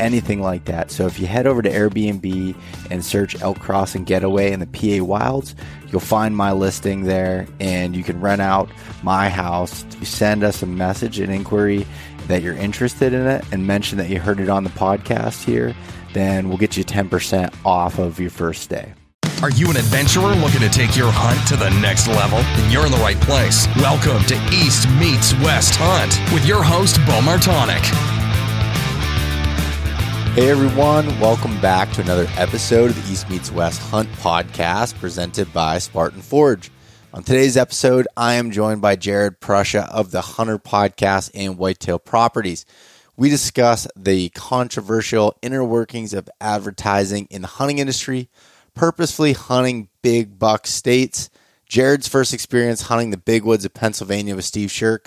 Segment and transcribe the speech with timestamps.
[0.00, 0.90] anything like that.
[0.90, 2.56] So if you head over to Airbnb
[2.90, 5.54] and search Elk Crossing Getaway in the PA Wilds,
[5.90, 8.68] you'll find my listing there and you can rent out
[9.02, 9.84] my house.
[10.02, 11.86] Send us a message, an inquiry
[12.28, 15.74] that you're interested in it, and mention that you heard it on the podcast here.
[16.12, 18.94] Then we'll get you 10% off of your first day.
[19.40, 22.38] Are you an adventurer looking to take your hunt to the next level?
[22.38, 23.68] Then you're in the right place.
[23.76, 28.17] Welcome to East Meets West Hunt with your host, Beau Martonik.
[30.38, 35.52] Hey everyone, welcome back to another episode of the East Meets West Hunt podcast presented
[35.52, 36.70] by Spartan Forge.
[37.12, 41.98] On today's episode, I am joined by Jared Prusia of the HUNTR Podcast and Whitetail
[41.98, 42.66] Properties.
[43.16, 48.28] We discuss the controversial inner workings of advertising in the hunting industry,
[48.76, 51.30] purposefully hunting big buck states,
[51.66, 55.06] Jared's first experience hunting the big woods of Pennsylvania with Steve Sherk,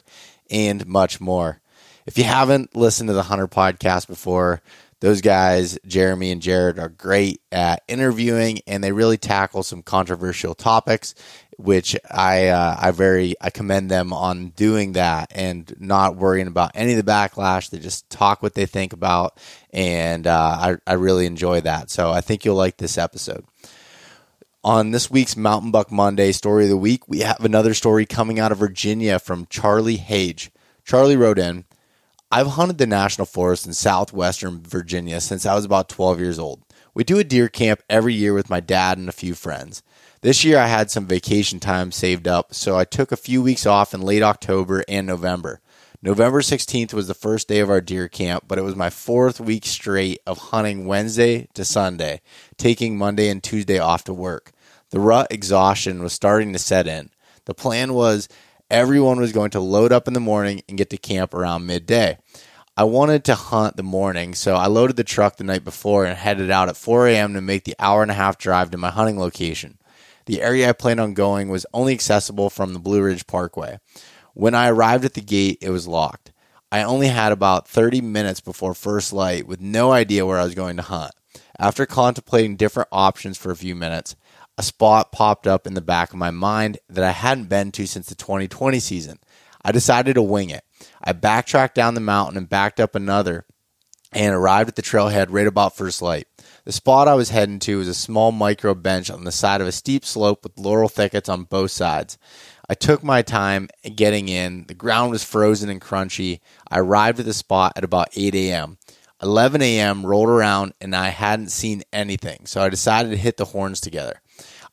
[0.50, 1.61] and much more.
[2.05, 4.61] If you haven't listened to the HUNTR Podcast before,
[5.01, 10.53] those guys, Jeremy and Jared, are great at interviewing, and they really tackle some controversial
[10.53, 11.15] topics,
[11.57, 16.71] which I uh, I very I commend them on doing that and not worrying about
[16.75, 17.71] any of the backlash.
[17.71, 19.39] They just talk what they think about,
[19.71, 21.89] and uh, I I really enjoy that.
[21.89, 23.44] So I think you'll like this episode.
[24.63, 28.39] On this week's Mountain Buck Monday story of the week, we have another story coming
[28.39, 30.51] out of Virginia from Charlie Hage.
[30.86, 31.65] Charlie wrote in.
[32.33, 36.63] I've hunted the national forest in southwestern Virginia since I was about 12 years old.
[36.93, 39.83] We do a deer camp every year with my dad and a few friends.
[40.21, 43.65] This year I had some vacation time saved up, so I took a few weeks
[43.65, 45.59] off in late October and November.
[46.01, 49.41] November 16th was the first day of our deer camp, but it was my fourth
[49.41, 52.21] week straight of hunting Wednesday to Sunday,
[52.55, 54.53] taking Monday and Tuesday off to work.
[54.91, 57.09] The rut exhaustion was starting to set in.
[57.43, 58.29] The plan was
[58.71, 62.18] everyone was going to load up in the morning and get to camp around midday.
[62.77, 66.18] I wanted to hunt the morning, so I loaded the truck the night before and
[66.18, 67.33] headed out at 4 a.m.
[67.33, 69.77] to make the hour and a half drive to my hunting location.
[70.25, 73.79] The area I planned on going was only accessible from the Blue Ridge Parkway.
[74.33, 76.31] When I arrived at the gate, it was locked.
[76.71, 80.56] I only had about 30 minutes before first light with no idea where I was
[80.56, 81.12] going to hunt.
[81.59, 84.15] After contemplating different options for a few minutes,
[84.57, 87.88] a spot popped up in the back of my mind that I hadn't been to
[87.88, 89.19] since the 2020 season.
[89.63, 90.63] I decided to wing it.
[91.03, 93.45] I backtracked down the mountain and backed up another
[94.12, 96.27] and arrived at the trailhead right about first light.
[96.65, 99.68] The spot I was heading to was a small micro bench on the side of
[99.68, 102.18] a steep slope with laurel thickets on both sides.
[102.69, 104.65] I took my time getting in.
[104.68, 106.39] The ground was frozen and crunchy.
[106.69, 108.77] I arrived at the spot at about 8 a.m.
[109.21, 110.06] 11 a.m.
[110.06, 114.21] rolled around and I hadn't seen anything, so I decided to hit the horns together.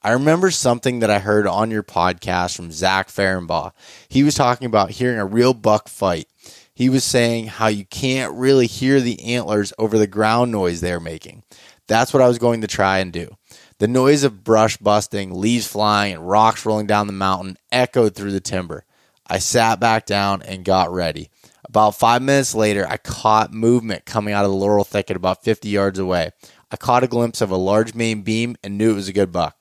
[0.01, 3.73] I remember something that I heard on your podcast from Zach Fehrenbaugh.
[4.09, 6.29] He was talking about hearing a real buck fight.
[6.73, 11.01] He was saying how you can't really hear the antlers over the ground noise they're
[11.01, 11.43] making.
[11.89, 13.37] That's what I was going to try and do.
[13.79, 18.33] The noise of brush busting, leaves flying, and rocks rolling down the mountain echoed through
[18.33, 18.85] the timber.
[19.27, 21.29] I sat back down and got ready.
[21.65, 25.69] About five minutes later, I caught movement coming out of the laurel thicket about 50
[25.69, 26.31] yards away.
[26.71, 29.33] I caught a glimpse of a large main beam and knew it was a good
[29.33, 29.58] buck.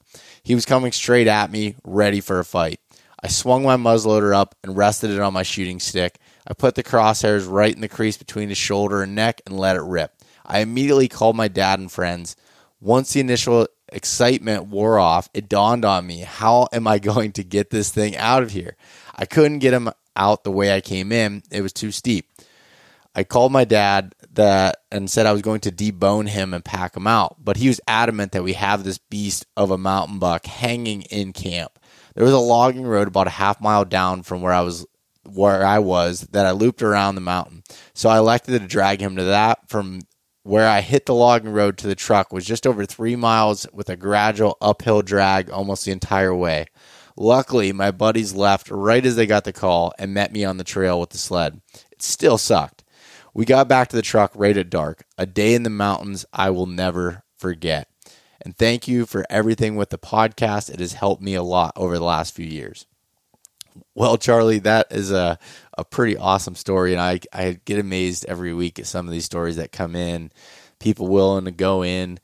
[0.47, 2.79] He was coming straight at me, ready for a fight.
[3.21, 6.19] I swung my muzzleloader up and rested it on my shooting stick.
[6.47, 9.75] I put the crosshairs right in the crease between his shoulder and neck and let
[9.75, 10.13] it rip.
[10.45, 12.37] I immediately called my dad and friends.
[12.79, 17.43] Once the initial excitement wore off, it dawned on me how am I going to
[17.43, 18.77] get this thing out of here?
[19.17, 22.25] I couldn't get him out the way I came in, it was too steep.
[23.13, 26.95] I called my dad that and said I was going to debone him and pack
[26.95, 30.45] him out, but he was adamant that we have this beast of a mountain buck
[30.45, 31.77] hanging in camp.
[32.15, 34.85] There was a logging road about a half mile down from where I was
[35.23, 37.63] where I was that I looped around the mountain.
[37.93, 39.99] So I elected to drag him to that from
[40.43, 43.89] where I hit the logging road to the truck was just over three miles with
[43.89, 46.67] a gradual uphill drag almost the entire way.
[47.17, 50.63] Luckily, my buddies left right as they got the call and met me on the
[50.63, 51.61] trail with the sled.
[51.91, 52.76] It still sucked.
[53.37, 55.05] We got back to the truck right at dark.
[55.15, 57.87] A day in the mountains I will never forget.
[58.41, 60.71] And thank you for everything with the podcast.
[60.71, 62.87] It has helped me a lot over the last few years.
[63.93, 65.37] Well, Charlie, that is a,
[65.77, 66.93] a pretty awesome story.
[66.93, 70.31] And I, I get amazed every week at some of these stories that come in.
[70.79, 72.19] People willing to go in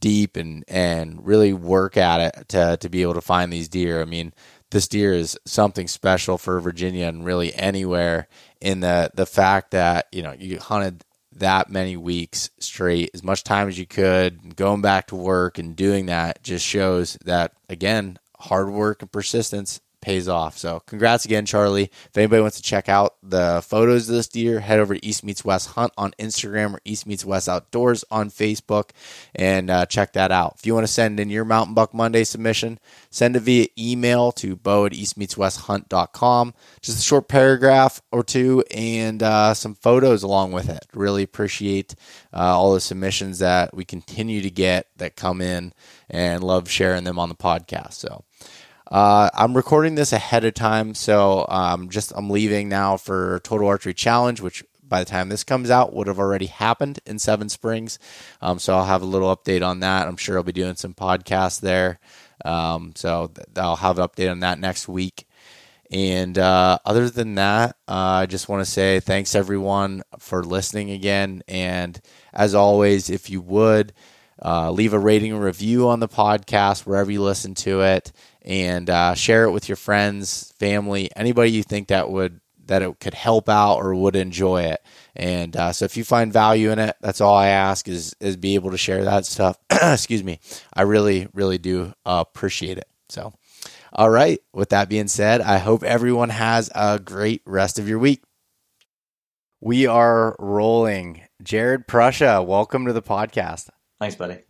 [0.00, 4.02] deep and, and really work at it to, to be able to find these deer.
[4.02, 4.34] I mean,
[4.76, 8.28] this deer is something special for Virginia and really anywhere
[8.60, 11.02] in the, the fact that, you know, you hunted
[11.32, 15.76] that many weeks straight, as much time as you could, going back to work and
[15.76, 20.56] doing that just shows that, again, hard work and persistence pays off.
[20.56, 21.84] So congrats again, Charlie.
[21.84, 25.24] If anybody wants to check out the photos of this deer, head over to East
[25.24, 28.90] Meets West Hunt on Instagram or East Meets West Outdoors on Facebook
[29.34, 30.56] and uh, check that out.
[30.58, 32.78] If you want to send in your Mountain Buck Monday submission,
[33.10, 36.54] send it via email to bo at eastmeetswesthunt.com.
[36.80, 40.86] Just a short paragraph or two and uh, some photos along with it.
[40.94, 41.94] Really appreciate
[42.32, 45.72] uh, all the submissions that we continue to get that come in
[46.08, 47.94] and love sharing them on the podcast.
[47.94, 48.24] So,
[48.90, 53.66] uh, I'm recording this ahead of time, so um, just I'm leaving now for Total
[53.66, 57.48] Archery Challenge, which by the time this comes out would have already happened in Seven
[57.48, 57.98] Springs.
[58.40, 60.06] Um, so I'll have a little update on that.
[60.06, 61.98] I'm sure I'll be doing some podcasts there.
[62.44, 65.26] Um, so th- I'll have an update on that next week.
[65.90, 70.90] And uh, other than that, uh, I just want to say thanks everyone for listening
[70.90, 71.42] again.
[71.48, 72.00] And
[72.32, 73.92] as always, if you would
[74.44, 78.12] uh, leave a rating and review on the podcast wherever you listen to it
[78.46, 82.98] and uh, share it with your friends, family, anybody you think that would that it
[82.98, 84.82] could help out or would enjoy it.
[85.14, 88.36] And uh, so, if you find value in it, that's all I ask is is
[88.36, 89.58] be able to share that stuff.
[89.70, 90.40] Excuse me,
[90.72, 92.88] I really really do uh, appreciate it.
[93.08, 93.32] So,
[93.92, 94.40] all right.
[94.52, 98.22] With that being said, I hope everyone has a great rest of your week.
[99.60, 101.22] We are rolling.
[101.42, 103.68] Jared Prusia, welcome to the podcast.
[103.98, 104.40] Thanks, buddy.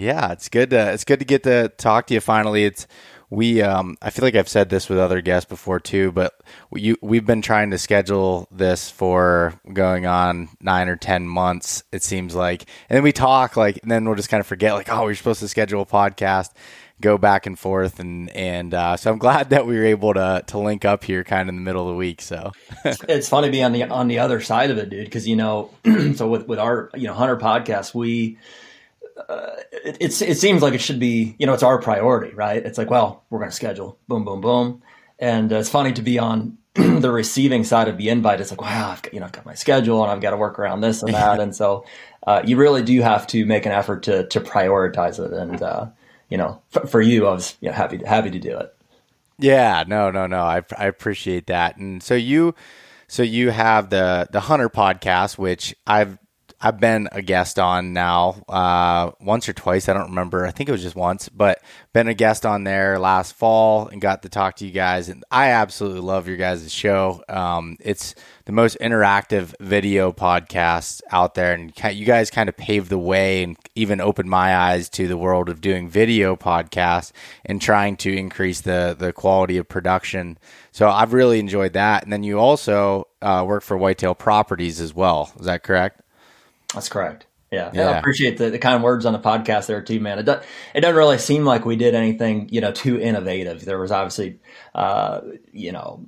[0.00, 2.64] Yeah, it's good to it's good to get to talk to you finally.
[2.64, 2.86] It's
[3.28, 6.32] we um, I feel like I've said this with other guests before too, but
[6.72, 11.84] you we've been trying to schedule this for going on nine or ten months.
[11.92, 14.72] It seems like, and then we talk like, and then we'll just kind of forget
[14.72, 16.48] like, oh, we're supposed to schedule a podcast,
[17.02, 20.42] go back and forth, and and uh, so I'm glad that we were able to
[20.46, 22.22] to link up here, kind of in the middle of the week.
[22.22, 22.52] So
[23.06, 25.70] it's funny being on the on the other side of it, dude, because you know,
[26.14, 28.38] so with with our you know HUNTR podcast, we
[29.28, 32.64] uh, it, it's it seems like it should be you know it's our priority, right?
[32.64, 34.82] It's like well we're going to schedule boom boom boom,
[35.18, 38.40] and uh, it's funny to be on the receiving side of the invite.
[38.40, 40.36] It's like wow I've got, you know I've got my schedule and I've got to
[40.36, 41.84] work around this and that, and so
[42.26, 45.86] uh, you really do have to make an effort to to prioritize it, and uh,
[46.28, 48.74] you know for, for you I was you know, happy happy to do it.
[49.38, 50.42] Yeah, no, no, no.
[50.42, 52.54] I I appreciate that, and so you.
[53.08, 56.16] So you have the the HUNTR podcast, which I've
[56.62, 59.88] I've been a guest on now uh, once or twice.
[59.88, 60.46] I don't remember.
[60.46, 61.62] I think it was just once, but
[61.94, 65.08] been a guest on there last fall and got to talk to you guys.
[65.08, 67.24] And I absolutely love your guys' show.
[67.30, 68.14] Um, it's
[68.44, 73.42] the most interactive video podcast out there, and you guys kind of paved the way
[73.42, 77.12] and even opened my eyes to the world of doing video podcasts
[77.46, 80.36] and trying to increase the the quality of production.
[80.72, 82.02] So I've really enjoyed that.
[82.02, 85.32] And then you also uh, work for Whitetail Properties as well.
[85.40, 86.02] Is that correct?
[86.74, 87.26] That's correct.
[87.50, 87.70] Yeah.
[87.74, 87.90] yeah.
[87.90, 90.20] I appreciate the, the kind words on the podcast there too, man.
[90.20, 90.36] It, do,
[90.74, 93.64] it doesn't really seem like we did anything, you know, too innovative.
[93.64, 94.38] There was obviously,
[94.74, 95.22] uh,
[95.52, 96.04] you know,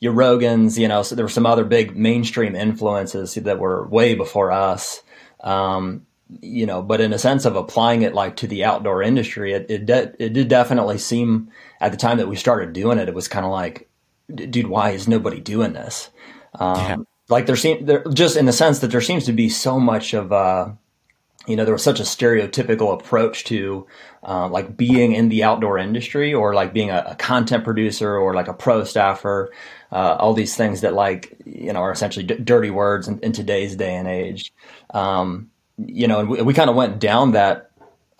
[0.00, 4.14] your Rogans, you know, so there were some other big mainstream influences that were way
[4.14, 5.02] before us.
[5.40, 6.06] Um,
[6.40, 9.66] you know, but in a sense of applying it like to the outdoor industry, it,
[9.68, 11.50] it, de- it did definitely seem
[11.80, 13.88] at the time that we started doing it, it was kind of like,
[14.32, 16.10] dude, why is nobody doing this?
[16.54, 16.96] Um, yeah
[17.30, 20.14] like there seems there just in the sense that there seems to be so much
[20.14, 20.70] of uh,
[21.46, 23.86] you know there was such a stereotypical approach to
[24.22, 28.34] uh, like being in the outdoor industry or like being a, a content producer or
[28.34, 29.50] like a pro staffer
[29.92, 33.32] uh, all these things that like you know are essentially d- dirty words in, in,
[33.32, 34.52] today's day and age.
[34.92, 37.70] Um, you know and we, we kind of went down that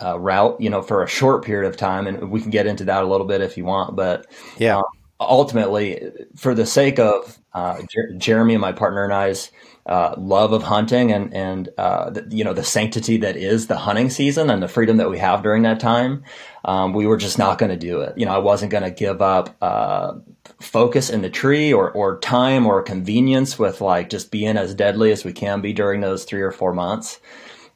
[0.03, 2.85] uh, route you know for a short period of time and we can get into
[2.85, 4.27] that a little bit if you want but
[4.57, 4.79] yeah.
[4.79, 4.85] um,
[5.21, 9.51] ultimately, for the sake of uh, Jer- Jeremy and my partner and I's
[9.87, 13.77] uh, love of hunting and and uh, the, you know the sanctity that is the
[13.77, 16.23] hunting season and the freedom that we have during that time,
[16.65, 18.17] um, we were just not going to do it.
[18.17, 20.15] You know, I wasn't going to give up uh,
[20.61, 25.13] focus in the tree or or time or convenience with like just being as deadly
[25.13, 27.19] as we can be during those three or four months.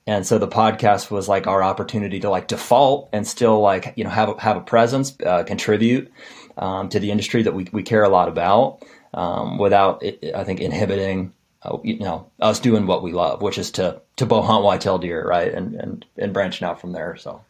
[0.06, 4.04] And so the podcast was like our opportunity to like default and still like you
[4.04, 6.12] know have a, have a presence, uh, contribute
[6.56, 8.82] um, to the industry that we, we care a lot about
[9.12, 10.02] um, without,
[10.34, 11.32] I think, inhibiting
[11.62, 14.98] uh, you know us doing what we love, which is to to bow hunt whitetail
[14.98, 17.16] deer, right, and and and branching out from there.
[17.16, 17.40] So,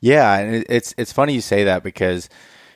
[0.00, 2.28] yeah, and it's it's funny you say that because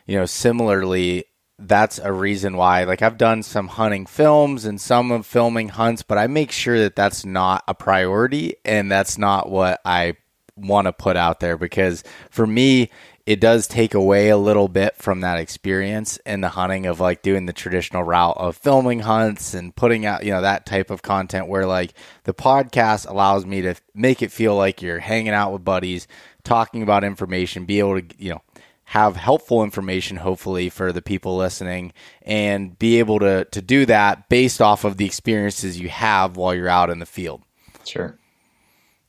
[0.06, 1.26] you know similarly
[1.58, 6.02] that's a reason why like I've done some hunting films and some of filming hunts,
[6.02, 10.16] but I make sure that that's not a priority and that's not what I
[10.56, 12.90] want to put out there because for me
[13.24, 17.22] it does take away a little bit from that experience in the hunting of like
[17.22, 21.02] doing the traditional route of filming hunts and putting out, you know, that type of
[21.02, 25.52] content where like the podcast allows me to make it feel like you're hanging out
[25.52, 26.08] with buddies,
[26.42, 28.42] talking about information, be able to, you know,
[28.86, 34.28] have helpful information hopefully for the people listening and be able to to do that
[34.28, 37.42] based off of the experiences you have while you're out in the field.
[37.84, 38.18] Sure.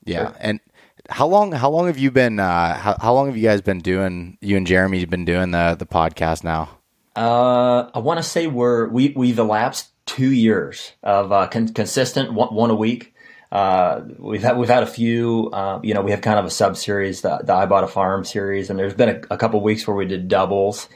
[0.06, 0.28] Yeah.
[0.28, 0.36] Sure.
[0.40, 0.60] And
[1.10, 1.52] how long?
[1.52, 2.40] How long have you been?
[2.40, 4.38] Uh, how, how long have you guys been doing?
[4.42, 6.70] You and Jeremy have been doing the the podcast now.
[7.16, 12.34] Uh, I want to say we're we we've elapsed two years of uh, con- consistent
[12.34, 13.14] one, one, a week.
[13.52, 15.50] Uh, we've had we've had a few.
[15.52, 17.88] Uh, you know, we have kind of a sub series, the, the I bought a
[17.88, 20.88] farm series, and there's been a, a couple weeks where we did doubles.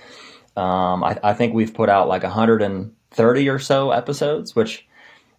[0.55, 4.87] Um, I, I think we've put out like 130 or so episodes, which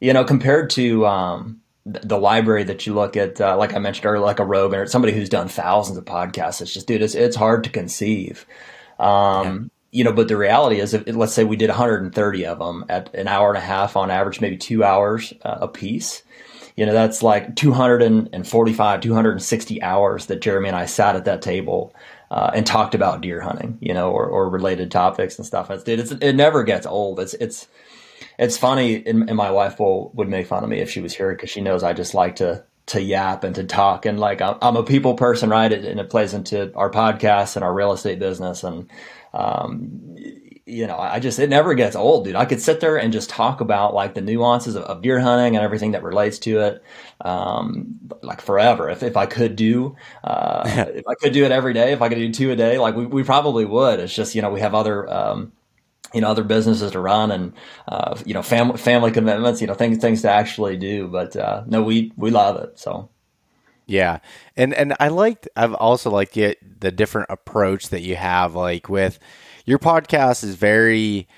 [0.00, 4.06] you know compared to um, the library that you look at, uh, like I mentioned
[4.06, 6.60] earlier, like a Rogan or somebody who's done thousands of podcasts.
[6.60, 8.46] It's just, dude, it's, it's hard to conceive.
[8.98, 9.58] Um, yeah.
[9.90, 13.14] You know, but the reality is, if, let's say we did 130 of them at
[13.14, 16.22] an hour and a half on average, maybe two hours uh, a piece.
[16.76, 21.94] You know, that's like 245, 260 hours that Jeremy and I sat at that table
[22.30, 25.70] uh, and talked about deer hunting, you know, or, or related topics and stuff.
[25.70, 27.18] It's, dude, it's, it never gets old.
[27.18, 27.66] It's, it's,
[28.38, 31.14] it's funny, and, and, my wife will would make fun of me if she was
[31.14, 34.40] here because she knows I just like to to yap and to talk, and like
[34.40, 35.72] I'm, I'm a people person, right?
[35.72, 38.88] and it plays into our podcast and our real estate business, and
[39.34, 40.16] um,
[40.68, 42.36] you know, I just it never gets old, dude.
[42.36, 45.56] I could sit there and just talk about like the nuances of, of deer hunting
[45.56, 46.84] and everything that relates to it,
[47.22, 48.90] um, like forever.
[48.90, 52.10] If if I could do, uh, if I could do it every day, if I
[52.10, 53.98] could do two a day, like we, we probably would.
[53.98, 55.10] It's just you know we have other.
[55.10, 55.52] Um,
[56.14, 57.52] you know, other businesses to run and,
[57.86, 61.08] uh, you know, family, family commitments, you know, things, things to actually do.
[61.08, 62.78] But, uh, no, we, we love it.
[62.78, 63.08] So.
[63.86, 64.20] Yeah.
[64.56, 68.88] And, and I liked, I've also liked the, the different approach that you have, like
[68.88, 69.18] with,
[69.64, 71.28] your podcast is very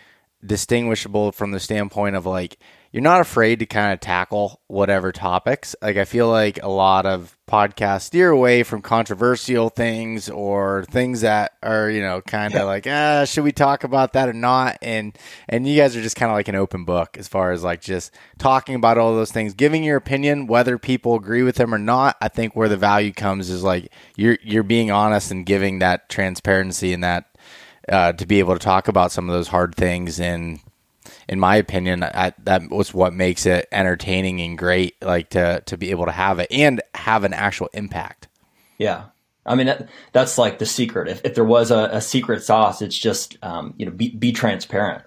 [0.44, 2.58] distinguishable from the standpoint of like
[2.92, 5.76] you're not afraid to kind of tackle whatever topics.
[5.80, 11.20] Like I feel like a lot of podcasts steer away from controversial things or things
[11.20, 12.64] that are, you know, kind of yeah.
[12.64, 14.78] like, ah, should we talk about that or not?
[14.82, 15.16] And
[15.48, 17.80] and you guys are just kind of like an open book as far as like
[17.80, 21.78] just talking about all those things, giving your opinion, whether people agree with them or
[21.78, 22.16] not.
[22.20, 26.08] I think where the value comes is like you're you're being honest and giving that
[26.08, 27.26] transparency and that
[27.88, 30.18] uh, to be able to talk about some of those hard things.
[30.18, 30.60] And
[31.30, 35.78] in my opinion, I, that was what makes it entertaining and great, like to to
[35.78, 38.28] be able to have it and have an actual impact.
[38.76, 39.04] Yeah.
[39.46, 41.08] I mean, that, that's like the secret.
[41.08, 44.32] If, if there was a, a secret sauce, it's just, um, you know, be, be
[44.32, 45.04] transparent.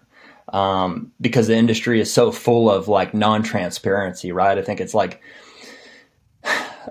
[0.51, 4.57] Um, because the industry is so full of like non-transparency, right?
[4.57, 5.21] I think it's like,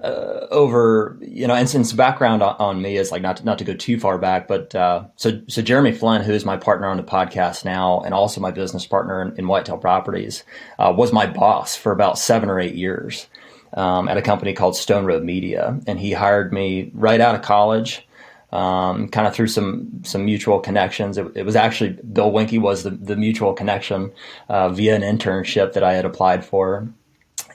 [0.02, 3.58] uh, over you know and since background on, on, me is like not to, not
[3.58, 6.88] to go too far back but uh, so so Jeremy Flynn who is my partner
[6.88, 10.44] on the podcast now and also my business partner in, in Whitetail Properties
[10.78, 13.26] uh, was my boss for about seven or eight years
[13.74, 17.42] um, at a company called Stone Road Media and he hired me right out of
[17.42, 18.06] college
[18.52, 21.16] um, kind of through some some mutual connections.
[21.16, 24.12] It, it, was actually Bill Winke was the, the mutual connection
[24.48, 26.86] uh, via an internship that I had applied for,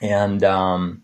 [0.02, 1.02] and um,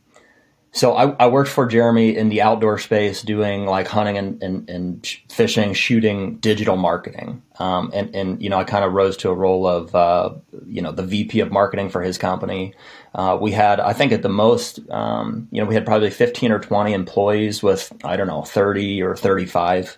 [0.74, 4.68] so I, I, worked for Jeremy in the outdoor space doing like hunting and, and,
[4.68, 7.42] and fishing, shooting, digital marketing.
[7.60, 10.34] Um, and, and, you know, I kind of rose to a role of, uh,
[10.66, 12.74] you know, the VP of marketing for his company.
[13.14, 16.50] Uh, we had, I think at the most, um, you know, we had probably 15
[16.50, 19.96] or 20 employees with, I don't know, 30 or 35,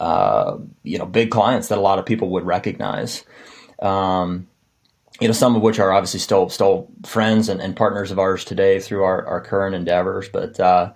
[0.00, 3.24] uh, you know, big clients that a lot of people would recognize.
[3.80, 4.48] Um,
[5.20, 8.44] you know, some of which are obviously still still friends and, and partners of ours
[8.44, 10.28] today through our, our current endeavors.
[10.28, 10.92] But uh,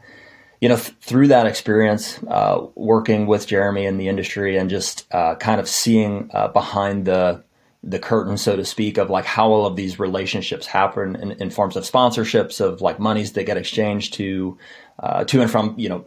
[0.60, 5.06] you know, th- through that experience, uh, working with Jeremy in the industry and just
[5.12, 7.44] uh, kind of seeing uh, behind the
[7.82, 11.48] the curtain, so to speak, of like how all of these relationships happen in, in
[11.48, 14.58] forms of sponsorships, of like monies that get exchanged to
[14.98, 16.04] uh, to and from you know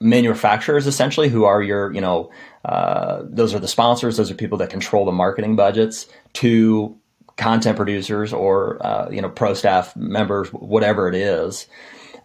[0.00, 2.30] manufacturers essentially who are your you know
[2.64, 6.98] uh, those are the sponsors those are people that control the marketing budgets to
[7.36, 11.66] content producers or uh, you know pro staff members, whatever it is.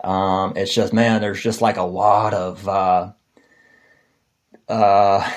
[0.04, 3.12] Um, it's just man, there's just like a lot of uh,
[4.67, 5.32] uh,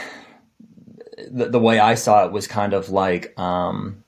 [1.30, 4.04] the, the, way I saw it was kind of like um,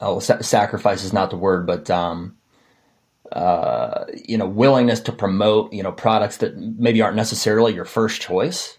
[0.00, 2.36] oh, sa- sacrifice is not the word, but um,
[3.30, 8.20] uh, you know, willingness to promote you know products that maybe aren't necessarily your first
[8.20, 8.78] choice.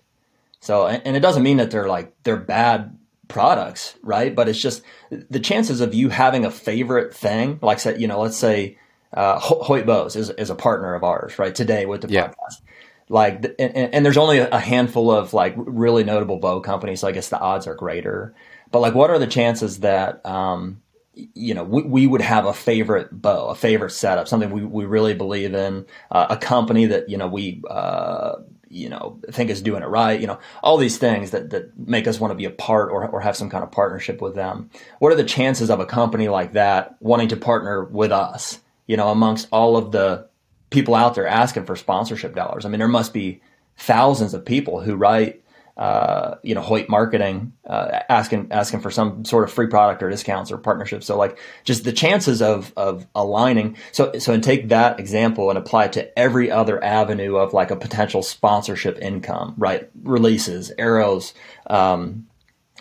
[0.60, 2.98] So, and, and it doesn't mean that they're like they're bad
[3.32, 4.36] products, right?
[4.36, 8.20] But it's just the chances of you having a favorite thing, like say, you know,
[8.20, 8.78] let's say
[9.14, 11.56] uh, Hoyt Bows is, is a partner of ours, right?
[11.56, 12.28] Today with the yeah.
[12.28, 12.62] podcast.
[13.10, 17.12] Like, and, and, there's only a handful of like really notable bow companies, so I
[17.12, 18.34] guess the odds are greater.
[18.72, 20.82] But like, what are the chances that, um,
[21.14, 24.86] you know, we, we would have a favorite bow, a favorite setup, something we, we
[24.86, 28.36] really believe in, uh, a company that, you know, we, uh,
[28.72, 32.08] you know, think is doing it right, you know, all these things that, that make
[32.08, 34.70] us want to be a part or, or have some kind of partnership with them.
[35.00, 38.98] What are the chances of a company like that wanting to partner with us, you
[38.98, 40.28] know, amongst all of the
[40.70, 42.66] people out there asking for sponsorship dollars?
[42.66, 43.42] I mean, there must be
[43.78, 45.41] thousands of people who write
[45.82, 50.12] uh, you know, Hoyt marketing, uh, asking asking for some sort of free product or
[50.12, 51.08] discounts or partnerships.
[51.08, 53.78] So like just the chances of of aligning.
[53.92, 57.72] So so and take that example and apply it to every other avenue of like
[57.72, 59.90] a potential sponsorship income, right?
[60.04, 61.34] Releases, arrows,
[61.66, 62.28] um,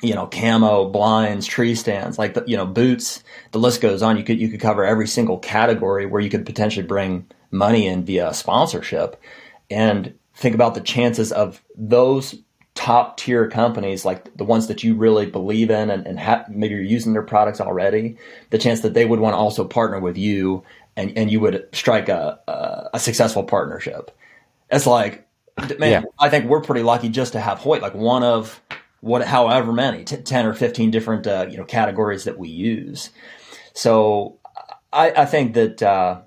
[0.02, 3.24] you know, camo, blinds, tree stands, like the, you know, boots.
[3.52, 4.18] The list goes on.
[4.18, 8.04] You could you could cover every single category where you could potentially bring money in
[8.04, 9.18] via sponsorship,
[9.70, 12.34] and think about the chances of those
[12.74, 16.74] top tier companies, like the ones that you really believe in and, and ha- maybe
[16.74, 18.16] you're using their products already,
[18.50, 20.62] the chance that they would want to also partner with you
[20.96, 24.10] and, and you would strike a, a, a successful partnership.
[24.70, 25.26] It's like,
[25.78, 26.02] man, yeah.
[26.18, 28.60] I think we're pretty lucky just to have Hoyt, like one of
[29.00, 33.10] what, however many, t- 10 or 15 different, uh, you know, categories that we use.
[33.74, 34.38] So
[34.92, 36.22] I, I think that, uh,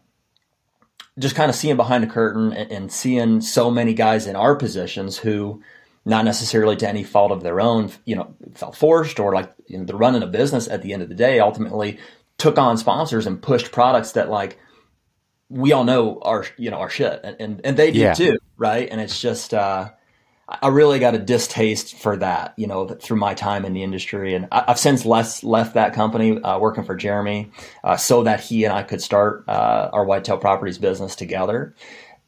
[1.19, 4.55] just kind of seeing behind the curtain and, and seeing so many guys in our
[4.55, 5.61] positions who,
[6.05, 9.77] not necessarily to any fault of their own, you know, felt forced or like you
[9.77, 11.99] know, they're running a business at the end of the day, ultimately
[12.37, 14.59] took on sponsors and pushed products that like
[15.49, 18.13] we all know are, you know, are shit and, and, and they do yeah.
[18.13, 18.37] too.
[18.57, 18.87] Right.
[18.89, 19.91] And it's just, uh,
[20.47, 24.35] I really got a distaste for that, you know, through my time in the industry.
[24.35, 27.51] And I, have since less left that company, uh, working for Jeremy,
[27.83, 31.75] uh, so that he and I could start uh, our Whitetail Properties business together.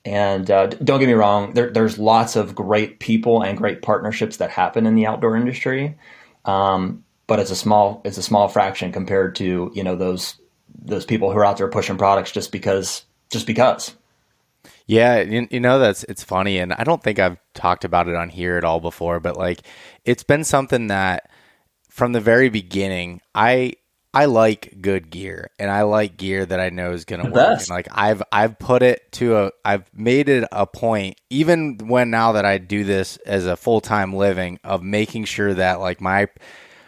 [0.05, 4.37] And uh, don't get me wrong, there, there's lots of great people and great partnerships
[4.37, 5.97] that happen in the outdoor industry,
[6.45, 10.39] um, but it's a small it's a small fraction compared to you know those
[10.79, 13.95] those people who are out there pushing products just because just because.
[14.87, 18.13] Yeah, you, you, know that's it's funny, and I don't think I've talked about it
[18.13, 19.61] on here at all before, but like
[20.03, 21.31] it's been something that
[21.89, 23.73] from the very beginning, I
[24.15, 27.59] I like good gear and I like gear that I know is going to work.
[27.59, 32.11] And like I've I've put it to a I've made it a point even when
[32.11, 36.27] now that I do this as a full-time living of making sure that like my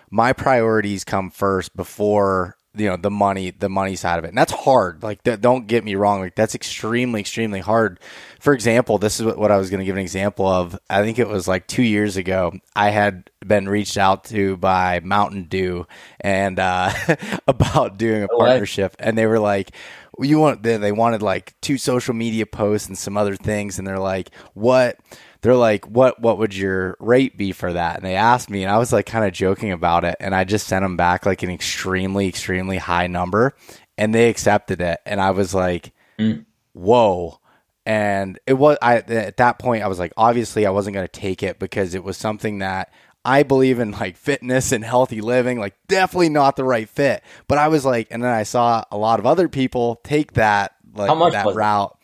[0.09, 4.29] my priorities come first before you know the money the money side of it.
[4.29, 5.03] And that's hard.
[5.03, 6.21] Like th- don't get me wrong.
[6.21, 7.99] Like that's extremely extremely hard
[8.39, 10.77] for example this is what, i was going to give an example of.
[10.89, 14.99] I think it was like two years ago i had been reached out to by
[15.01, 15.87] mountain dew
[16.19, 16.91] and uh,
[17.47, 18.95] about doing a partnership.
[18.99, 19.71] And they were like
[20.19, 23.77] you want they, they wanted like two social media posts and some other things.
[23.77, 24.97] And they're like what?
[25.41, 28.71] They're like, "What what would your rate be for that?" And they asked me, and
[28.71, 31.43] I was like kind of joking about it, and I just sent them back like
[31.43, 33.55] an extremely extremely high number,
[33.99, 36.43] and they accepted it, and I was like, mm.
[36.73, 37.39] "Whoa."
[37.87, 41.19] And it was I at that point I was like, obviously I wasn't going to
[41.19, 42.91] take it because it was something that
[43.23, 47.23] I believe in like fitness and healthy living, like definitely not the right fit.
[47.47, 50.75] But I was like, and then I saw a lot of other people take that
[50.95, 51.97] like that route.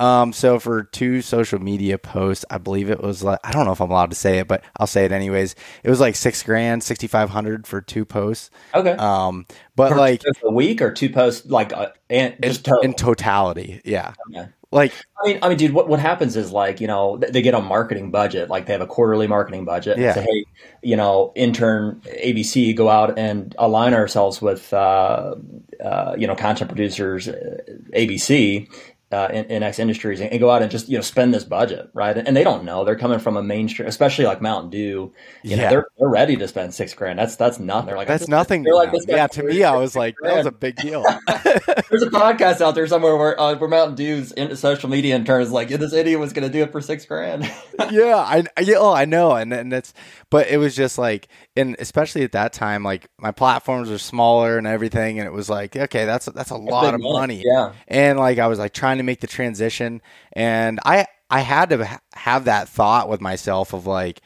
[0.00, 3.72] Um, so for two social media posts, I believe it was like I don't know
[3.72, 5.56] if I'm allowed to say it, but I'll say it anyways.
[5.82, 8.50] It was like six grand, sixty five hundred for two posts.
[8.74, 8.92] Okay.
[8.92, 9.44] Um,
[9.76, 12.80] but for like a week or two posts, like uh, in, total.
[12.80, 14.14] in totality, yeah.
[14.30, 14.48] Okay.
[14.70, 17.54] Like, I mean, I mean, dude, what, what happens is like, you know, they get
[17.54, 19.96] a marketing budget, like they have a quarterly marketing budget.
[19.98, 20.12] Yeah.
[20.12, 20.44] Say, hey,
[20.82, 25.36] you know, intern ABC, go out and align ourselves with, uh,
[25.82, 27.56] uh, you know, content producers, uh,
[27.96, 28.68] ABC,
[29.10, 31.44] uh, in, in, X Industries and, and, go out and just you know spend this
[31.44, 32.16] budget, right?
[32.16, 35.12] And, and, they don't know they're coming from a mainstream, especially like Mountain Dew.
[35.42, 35.56] You yeah.
[35.56, 37.18] know, they're they're ready to spend six grand.
[37.18, 37.86] That's that's nothing.
[37.86, 38.64] They're like that's nothing.
[38.64, 41.02] They're like, yeah, to me, I was like that was a big deal.
[41.26, 45.24] There's a podcast out there somewhere where uh, where Mountain Dew's into social media in
[45.24, 47.50] terms like yeah, this idiot was going to do it for six grand.
[47.90, 49.94] yeah, I yeah, oh, I know, and and that's
[50.30, 54.58] but it was just like and especially at that time, like my platforms were smaller
[54.58, 57.12] and everything, and it was like, okay, that's that's a lot of money.
[57.12, 57.42] money.
[57.44, 57.72] Yeah.
[57.86, 62.00] And like I was like trying to make the transition, and I I had to
[62.14, 64.22] have that thought with myself of like,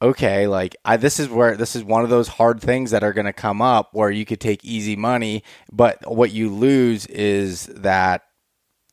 [0.00, 3.12] okay, like I this is where this is one of those hard things that are
[3.12, 7.66] going to come up where you could take easy money, but what you lose is
[7.66, 8.22] that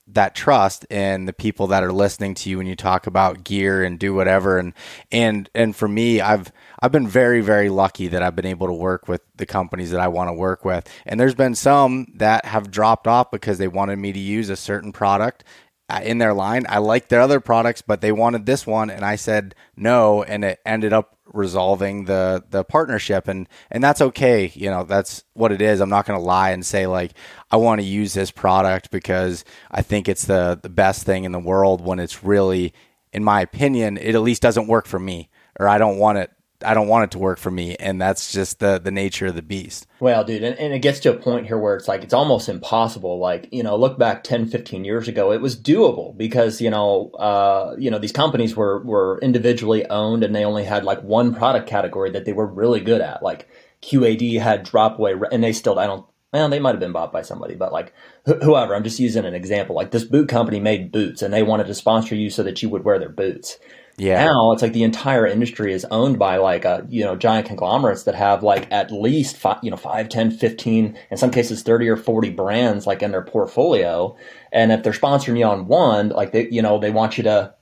[0.07, 3.83] that trust in the people that are listening to you when you talk about gear
[3.83, 4.73] and do whatever and
[5.11, 8.73] and and for me I've I've been very very lucky that I've been able to
[8.73, 12.45] work with the companies that I want to work with and there's been some that
[12.45, 15.43] have dropped off because they wanted me to use a certain product
[15.89, 16.65] uh, in their line.
[16.69, 20.45] I like their other products but they wanted this one and I said no and
[20.45, 23.27] it ended up resolving the the partnership.
[23.27, 24.51] And and that's okay.
[24.55, 25.81] You know that's what it is.
[25.81, 27.11] I'm not going to lie and say like
[27.51, 31.31] i want to use this product because i think it's the the best thing in
[31.31, 32.73] the world when it's really
[33.13, 36.31] in my opinion it at least doesn't work for me or i don't want it
[36.65, 39.35] I don't want it to work for me, and that's just the the nature of
[39.35, 39.87] the beast.
[39.99, 42.49] Well, dude, and, and, it gets to a point here where it's like it's almost
[42.49, 43.19] impossible.
[43.19, 47.11] Like you know, look back 10, 15 years ago, it was doable because you know,
[47.11, 51.33] uh, you know, these companies were were individually owned, and they only had like one
[51.33, 53.23] product category that they were really good at.
[53.23, 53.47] Like
[53.81, 56.05] QAD had Dropaway, and they still I don't.
[56.33, 57.93] Well, they might have been bought by somebody, but like
[58.27, 59.75] wh- whoever, I'm just using an example.
[59.75, 62.69] Like this boot company made boots, and they wanted to sponsor you so that you
[62.69, 63.57] would wear their boots
[63.97, 64.25] yeah.
[64.25, 68.03] Now it's like the entire industry is owned by like a, you know, giant conglomerates
[68.03, 71.87] that have like at least five, you know, 5, 10, 15, in some cases 30
[71.87, 74.15] or 40 brands like in their portfolio.
[74.51, 77.53] And if they're sponsoring you on one, like they, you know, they want you to,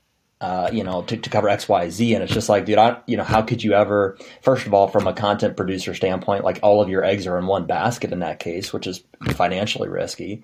[0.42, 2.16] uh, you know, to, to cover X, Y, Z.
[2.16, 4.88] And it's just like, dude, I, you know, how could you ever, first of all,
[4.88, 8.20] from a content producer standpoint, like all of your eggs are in one basket in
[8.20, 10.44] that case, which is financially risky.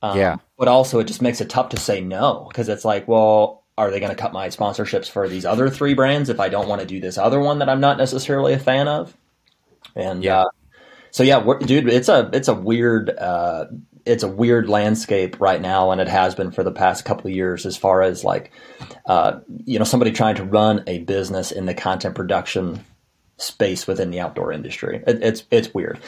[0.00, 0.36] Um, yeah.
[0.58, 3.90] But also it just makes it tough to say no because it's like, well, are
[3.90, 6.80] they going to cut my sponsorships for these other three brands if I don't want
[6.80, 9.16] to do this other one that I'm not necessarily a fan of?
[9.94, 10.48] And yeah, uh,
[11.10, 13.66] so yeah, dude, it's a it's a weird uh,
[14.04, 17.34] it's a weird landscape right now, and it has been for the past couple of
[17.34, 17.66] years.
[17.66, 18.52] As far as like,
[19.06, 22.84] uh, you know, somebody trying to run a business in the content production
[23.38, 25.02] space within the outdoor industry.
[25.06, 25.98] It, it's it's weird.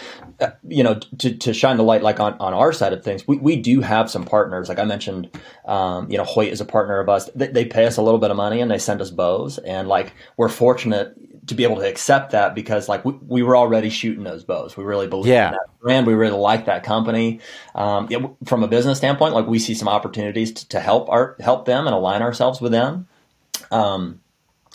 [0.40, 3.26] Uh, you know, to, to shine the light like on, on our side of things,
[3.28, 4.68] we, we do have some partners.
[4.68, 5.30] Like I mentioned,
[5.66, 7.28] um, you know, Hoyt is a partner of us.
[7.34, 9.88] They, they, pay us a little bit of money and they send us bows, and
[9.88, 11.14] like we're fortunate
[11.48, 14.76] to be able to accept that because like we, we were already shooting those bows.
[14.76, 15.48] We really believe yeah.
[15.48, 16.06] in that brand.
[16.06, 17.40] We really like that company.
[17.74, 21.36] Um, yeah, from a business standpoint, like we see some opportunities to, to help our
[21.40, 23.06] help them and align ourselves with them.
[23.70, 24.20] Um,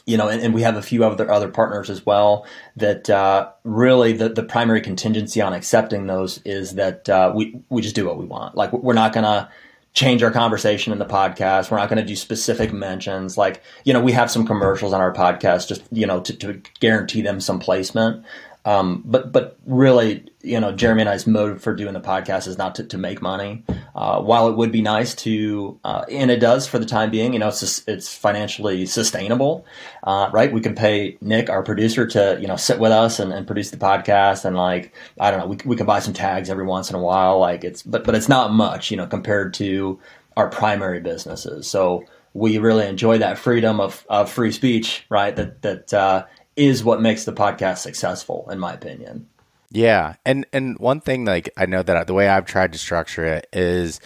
[0.05, 2.45] you know, and, and, we have a few other other partners as well.
[2.75, 7.81] That uh, really the the primary contingency on accepting those is that uh, we we
[7.81, 8.55] just do what we want.
[8.55, 9.49] Like we're not gonna
[9.93, 11.69] change our conversation in the podcast.
[11.69, 13.37] We're not going to do specific mentions.
[13.37, 16.61] Like you know, we have some commercials on our podcast just you know to, to
[16.79, 18.25] guarantee them some placement.
[18.65, 22.57] Um, but but really, you know, Jeremy and I's motive for doing the podcast is
[22.57, 23.63] not to, to make money.
[23.93, 27.33] Uh, while it would be nice to, uh, and it does for the time being,
[27.33, 29.65] you know, it's it's financially sustainable,
[30.03, 30.51] uh, right?
[30.51, 33.71] We can pay Nick, our producer, to you know sit with us and, and, produce
[33.71, 36.89] the podcast, and like I don't know, we we can buy some tags every once
[36.89, 39.99] in a while, like it's but but it's not much, you know, compared to
[40.37, 41.67] our primary businesses.
[41.67, 45.35] So we really enjoy that freedom of, of free speech, right?
[45.35, 49.27] That that uh, is what makes the podcast successful, in my opinion.
[49.71, 53.25] Yeah, and and one thing like I know that the way I've tried to structure
[53.25, 53.99] it is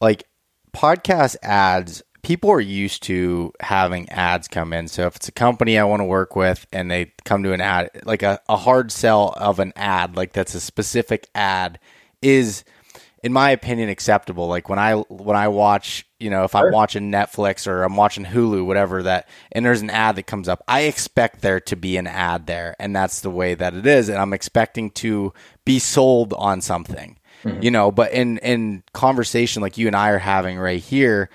[0.00, 0.24] like
[0.74, 2.02] podcast ads.
[2.22, 4.88] People are used to having ads come in.
[4.88, 7.60] So if it's a company I want to work with and they come to an
[7.60, 11.78] ad, like a, a hard sell of an ad, like that's a specific ad,
[12.22, 12.64] is
[13.24, 16.66] in my opinion acceptable like when i when i watch you know if sure.
[16.66, 20.46] i'm watching netflix or i'm watching hulu whatever that and there's an ad that comes
[20.46, 23.86] up i expect there to be an ad there and that's the way that it
[23.86, 25.32] is and i'm expecting to
[25.64, 27.62] be sold on something mm-hmm.
[27.62, 31.30] you know but in in conversation like you and i are having right here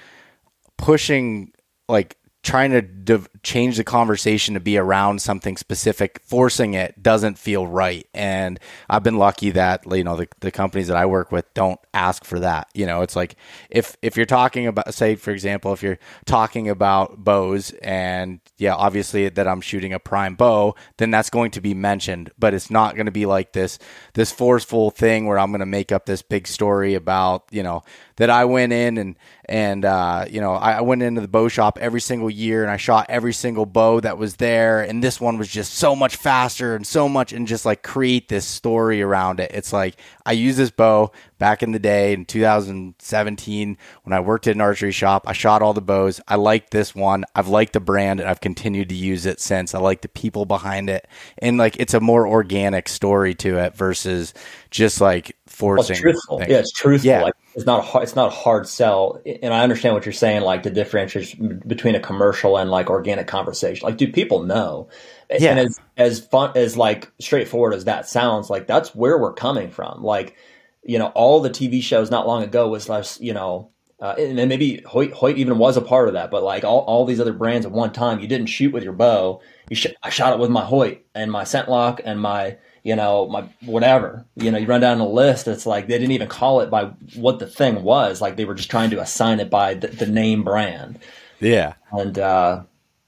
[0.77, 1.51] pushing
[1.87, 7.37] like trying to div- change the conversation to be around something specific, forcing it doesn't
[7.37, 8.07] feel right.
[8.13, 11.79] And I've been lucky that you know the, the companies that I work with don't
[11.93, 12.69] ask for that.
[12.73, 13.35] You know, it's like
[13.69, 18.73] if if you're talking about, say for example, if you're talking about bows, and yeah,
[18.73, 22.71] obviously that I'm shooting a prime bow, then that's going to be mentioned, but it's
[22.71, 23.79] not going to be like this
[24.13, 27.83] this forceful thing where I'm going to make up this big story about you know
[28.19, 31.79] that I went in and and uh, you know I, went into the bow shop
[31.81, 35.37] every single year and I shot every single bow that was there and this one
[35.37, 39.39] was just so much faster and so much and just like create this story around
[39.39, 39.51] it.
[39.53, 44.47] It's like I use this bow back in the day in 2017 when I worked
[44.47, 45.23] at an archery shop.
[45.25, 46.19] I shot all the bows.
[46.27, 47.23] I liked this one.
[47.33, 49.73] I've liked the brand and I've continued to use it since.
[49.73, 53.75] I like the people behind it and like it's a more organic story to it
[53.75, 54.33] versus
[54.69, 55.83] just like forcing.
[55.83, 56.39] Well, it's truthful.
[56.41, 57.09] Yeah, it's truthful.
[57.09, 57.29] Yeah.
[57.59, 59.21] It's not a hard, it's not a hard sell.
[59.25, 63.27] And I understand what you're saying, like the differentiation between a commercial and like organic
[63.27, 63.85] conversation.
[63.85, 64.87] Like, do people know?
[65.29, 65.51] Yeah.
[65.51, 69.71] And as as fun as like straightforward as that sounds, like that's where we're coming
[69.71, 70.01] from.
[70.01, 70.37] Like,
[70.83, 74.37] you know, all the TV shows not long ago was less, you know, uh, and
[74.47, 76.31] maybe Hoyt, Hoyt even was a part of that.
[76.31, 78.93] But like all, all these other brands at one time, you didn't shoot with your
[78.93, 79.41] bow.
[79.69, 83.27] You sh- I shot it with my Hoyt and my ScentLok and my you know,
[83.27, 84.25] my whatever.
[84.35, 85.47] You know, you run down the list.
[85.47, 88.21] It's like they didn't even call it by what the thing was.
[88.21, 90.99] Like they were just trying to assign it by the, the name brand.
[91.39, 92.63] Yeah, and uh,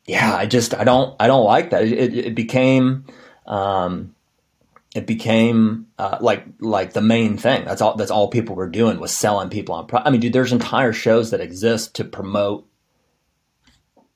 [0.06, 1.84] yeah, I just I don't I don't like that.
[1.84, 3.06] It, it became
[3.46, 4.16] um,
[4.96, 7.66] it became uh, like like the main thing.
[7.66, 7.96] That's all.
[7.96, 9.88] That's all people were doing was selling people on.
[9.88, 12.68] Pro- I mean, dude, there's entire shows that exist to promote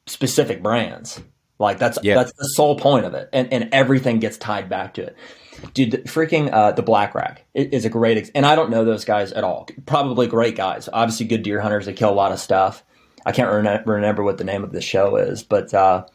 [0.05, 1.21] specific brands.
[1.59, 5.03] Like that's that's the sole point of it, and and everything gets tied back to
[5.03, 5.15] it.
[5.73, 8.83] Dude, the, freaking uh, the Black Rack is a great, ex- and I don't know
[8.83, 9.67] those guys at all.
[9.85, 11.85] Probably great guys, obviously good deer hunters.
[11.85, 12.83] They kill a lot of stuff.
[13.25, 16.05] I can't re- remember what the name of the show is, but uh,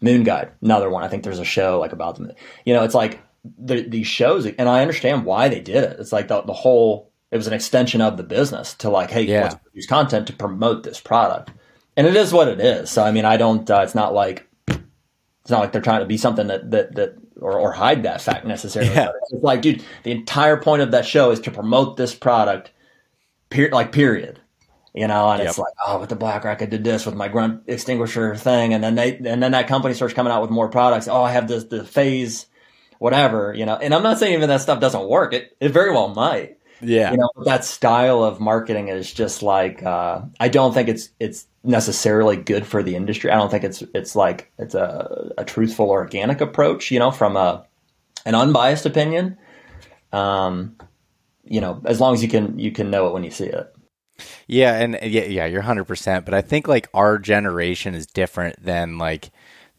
[0.00, 1.02] Moon Guide, another one.
[1.02, 2.32] I think there's a show like about them.
[2.64, 3.20] You know, it's like
[3.58, 6.00] the, these shows, and I understand why they did it.
[6.00, 7.10] It's like the, the whole.
[7.30, 9.42] It was an extension of the business to like, hey, yeah.
[9.42, 11.50] let's produce content to promote this product,
[11.96, 12.90] and it is what it is.
[12.90, 13.68] So I mean, I don't.
[13.70, 14.47] Uh, it's not like
[15.48, 18.20] it's not like they're trying to be something that that that or, or hide that
[18.20, 18.92] fact necessarily.
[18.92, 19.08] Yeah.
[19.30, 22.70] It's like, dude, the entire point of that show is to promote this product.
[23.48, 23.72] Period.
[23.72, 24.40] Like period.
[24.92, 25.48] You know, and yep.
[25.48, 28.74] it's like, oh, with the Black Rack, I did this with my grunt extinguisher thing,
[28.74, 31.08] and then they and then that company starts coming out with more products.
[31.08, 32.44] Oh, I have this the phase,
[32.98, 33.54] whatever.
[33.56, 35.32] You know, and I'm not saying even that stuff doesn't work.
[35.32, 36.58] It it very well might.
[36.82, 37.12] Yeah.
[37.12, 41.46] You know, that style of marketing is just like uh, I don't think it's it's
[41.68, 43.30] necessarily good for the industry.
[43.30, 47.36] I don't think it's it's like it's a, a truthful organic approach, you know, from
[47.36, 47.66] a
[48.24, 49.36] an unbiased opinion.
[50.12, 50.76] Um,
[51.44, 53.72] you know, as long as you can you can know it when you see it.
[54.48, 58.98] Yeah, and yeah, yeah, you're 100%, but I think like our generation is different than
[58.98, 59.30] like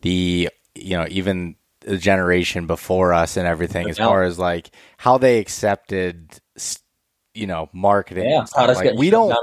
[0.02, 5.17] the you know, even the generation before us and everything as far as like how
[5.17, 6.39] they accepted
[7.39, 9.34] you know marketing yeah, like, we don't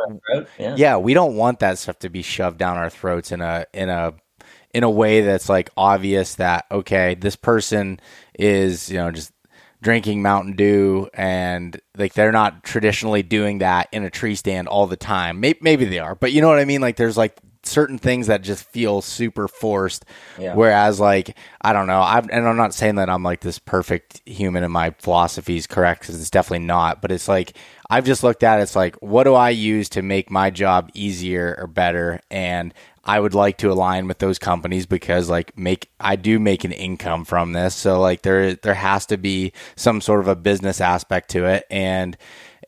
[0.59, 0.74] yeah.
[0.76, 0.96] yeah.
[0.96, 4.12] we don't want that stuff to be shoved down our throats in a in a
[4.74, 7.98] in a way that's like obvious that okay this person
[8.38, 9.32] is you know just
[9.82, 14.87] drinking Mountain Dew and like they're not traditionally doing that in a tree stand all
[14.87, 15.38] the time.
[15.38, 16.80] Maybe, maybe they are, but you know what I mean?
[16.80, 20.05] Like there's like certain things that just feel super forced.
[20.38, 20.55] Yeah.
[20.55, 22.00] Whereas like, I don't know.
[22.00, 25.66] i and I'm not saying that I'm like this perfect human and my philosophy is
[25.66, 27.57] correct because it's definitely not, but it's like,
[27.88, 30.90] I've just looked at it, it's like, what do I use to make my job
[30.94, 32.20] easier or better?
[32.31, 32.74] And
[33.07, 36.72] I would like to align with those companies because like make I do make an
[36.72, 37.74] income from this.
[37.74, 41.64] So like there there has to be some sort of a business aspect to it
[41.70, 42.16] and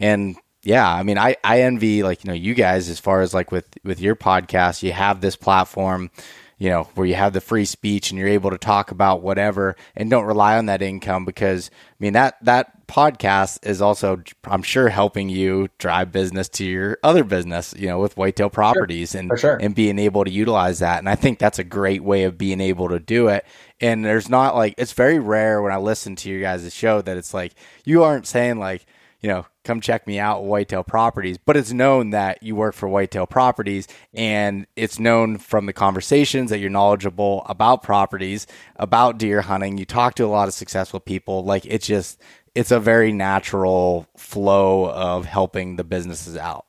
[0.01, 3.35] and yeah, I mean I I envy like you know you guys as far as
[3.35, 6.11] like with with your podcast, you have this platform
[6.59, 9.77] you know, where you have the free speech and you're able to talk about whatever
[9.95, 14.63] and don't rely on that income because I mean that that podcast is also I'm
[14.63, 19.21] sure helping you drive business to your other business, you know, with Whitetail Properties sure.
[19.21, 19.57] and sure.
[19.57, 20.99] and being able to utilize that.
[20.99, 23.47] And I think that's a great way of being able to do it.
[23.81, 27.17] And there's not like it's very rare when I listen to you guys' show that
[27.17, 27.53] it's like
[27.85, 28.85] you aren't saying like
[29.21, 31.39] you know, come check me out Whitetail Properties.
[31.39, 36.51] But it's known that you work for Whitetail Properties, and it's known from the conversations
[36.51, 39.79] that you're knowledgeable about properties, about deer hunting.
[39.79, 41.45] You talk to a lot of successful people.
[41.45, 42.21] Like it's just,
[42.55, 46.67] it's a very natural flow of helping the businesses out.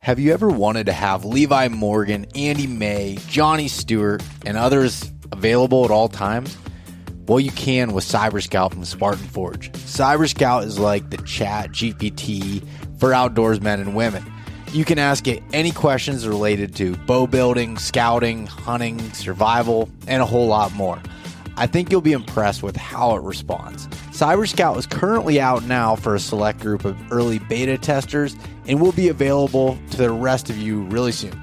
[0.00, 5.84] Have you ever wanted to have Levi Morgan, Andy May, Johnny Stewart, and others available
[5.84, 6.56] at all times?
[7.32, 9.72] Well, you can with Cyber Scout from Spartan Forge.
[9.72, 12.62] Cyber Scout is like the ChatGPT
[12.98, 14.22] for outdoors men and women.
[14.74, 20.26] You can ask it any questions related to bow building, scouting, hunting, survival, and a
[20.26, 21.00] whole lot more.
[21.56, 23.86] I think you'll be impressed with how it responds.
[24.10, 28.78] Cyber Scout is currently out now for a select group of early beta testers and
[28.78, 31.40] will be available to the rest of you really soon.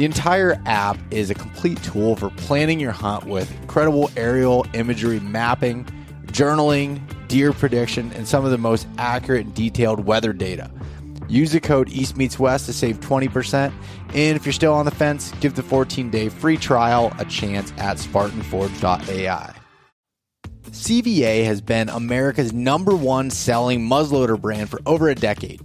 [0.00, 5.20] The entire app is a complete tool for planning your hunt with incredible aerial imagery
[5.20, 5.84] mapping,
[6.28, 10.70] journaling, deer prediction, and some of the most accurate and detailed weather data.
[11.28, 13.74] Use the code East Meets West to save 20%.
[14.14, 17.70] And if you're still on the fence, give the 14 day free trial a chance
[17.76, 19.54] at SpartanForge.ai.
[20.70, 25.60] CVA has been America's number one selling muzzleloader brand for over a decade.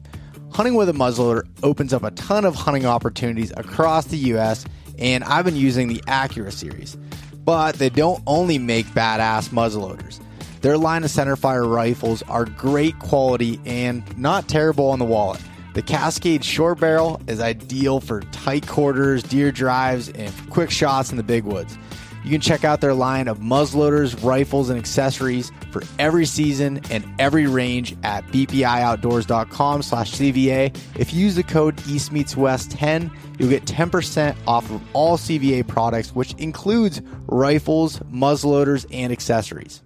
[0.55, 4.63] Hunting with a muzzleloader opens up a ton of hunting opportunities across the US,
[4.97, 6.95] and I've been using the Accura series.
[7.43, 10.21] But they don't only make badass muzzleloaders.
[10.61, 15.41] Their line of centerfire rifles are great quality and not terrible on the wallet.
[15.73, 21.17] The Cascade short barrel is ideal for tight quarters, deer drives, and quick shots in
[21.17, 21.77] the big woods.
[22.25, 27.05] You can check out their line of muzzleloaders, rifles, and accessories for every season and
[27.19, 30.75] every range at bpioutdoors.com slash CVA.
[30.97, 35.17] If you use the code East Meets West 10, you'll get 10% off of all
[35.17, 39.83] CVA products, which includes rifles, muzzleloaders, and accessories.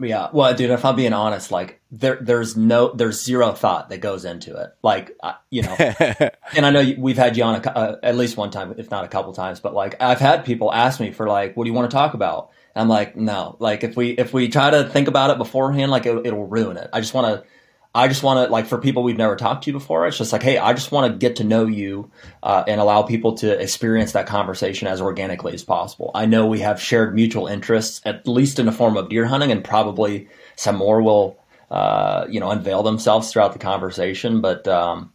[0.00, 3.98] Yeah, well, dude, if I'm being honest, like there, there's no, there's zero thought that
[4.00, 4.70] goes into it.
[4.82, 5.16] Like,
[5.50, 5.76] you know,
[6.56, 9.04] and I know we've had you on a, uh, at least one time, if not
[9.04, 11.74] a couple times, but like I've had people ask me for like, what do you
[11.74, 12.50] want to talk about?
[12.74, 15.90] And I'm like, no, like if we if we try to think about it beforehand,
[15.90, 16.88] like it, it'll ruin it.
[16.92, 17.46] I just want to
[17.92, 20.06] I just want to like for people we've never talked to before.
[20.06, 22.10] It's just like, hey, I just want to get to know you
[22.42, 26.12] uh, and allow people to experience that conversation as organically as possible.
[26.14, 29.50] I know we have shared mutual interests, at least in the form of deer hunting,
[29.50, 31.36] and probably some more will,
[31.68, 34.40] uh, you know, unveil themselves throughout the conversation.
[34.40, 35.12] But um,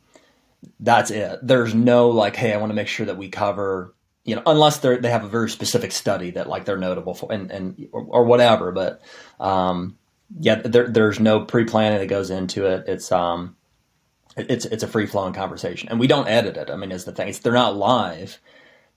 [0.81, 1.39] that's it.
[1.41, 3.93] There's no like, hey, I want to make sure that we cover,
[4.25, 7.31] you know, unless they they have a very specific study that like they're notable for,
[7.31, 8.73] and and or, or whatever.
[8.73, 9.01] But
[9.39, 9.97] um,
[10.39, 12.85] yeah, there, there's no pre-planning that goes into it.
[12.87, 13.55] It's um,
[14.35, 16.69] it's it's a free flowing conversation, and we don't edit it.
[16.69, 17.29] I mean, is the thing.
[17.29, 18.39] It's, they're not live,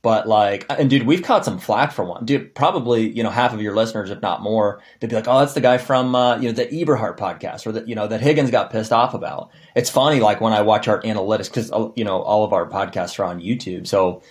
[0.02, 2.24] but like, and dude, we've caught some flack for one.
[2.24, 5.38] Dude, probably you know half of your listeners, if not more, they'd be like, "Oh,
[5.40, 8.20] that's the guy from uh, you know the Eberhart podcast, or that you know that
[8.20, 11.90] Higgins got pissed off about." It's funny, like when I watch our analytics, because uh,
[11.94, 14.22] you know all of our podcasts are on YouTube, so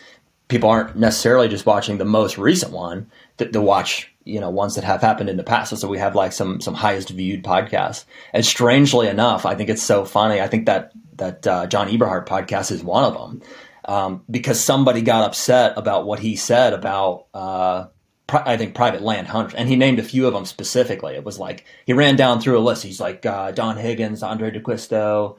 [0.48, 4.84] people aren't necessarily just watching the most recent one to watch you know ones that
[4.84, 5.76] have happened in the past.
[5.78, 8.06] So we have like some some highest viewed podcasts.
[8.34, 10.42] And strangely enough, I think it's so funny.
[10.42, 13.42] I think that that uh, John Eberhart podcast is one of them
[13.86, 17.26] um, because somebody got upset about what he said about.
[17.34, 17.88] Uh,
[18.30, 21.16] I think private land hunters, and he named a few of them specifically.
[21.16, 22.84] It was like he ran down through a list.
[22.84, 25.38] He's like uh, Don Higgins, Andrae D'Acquisto,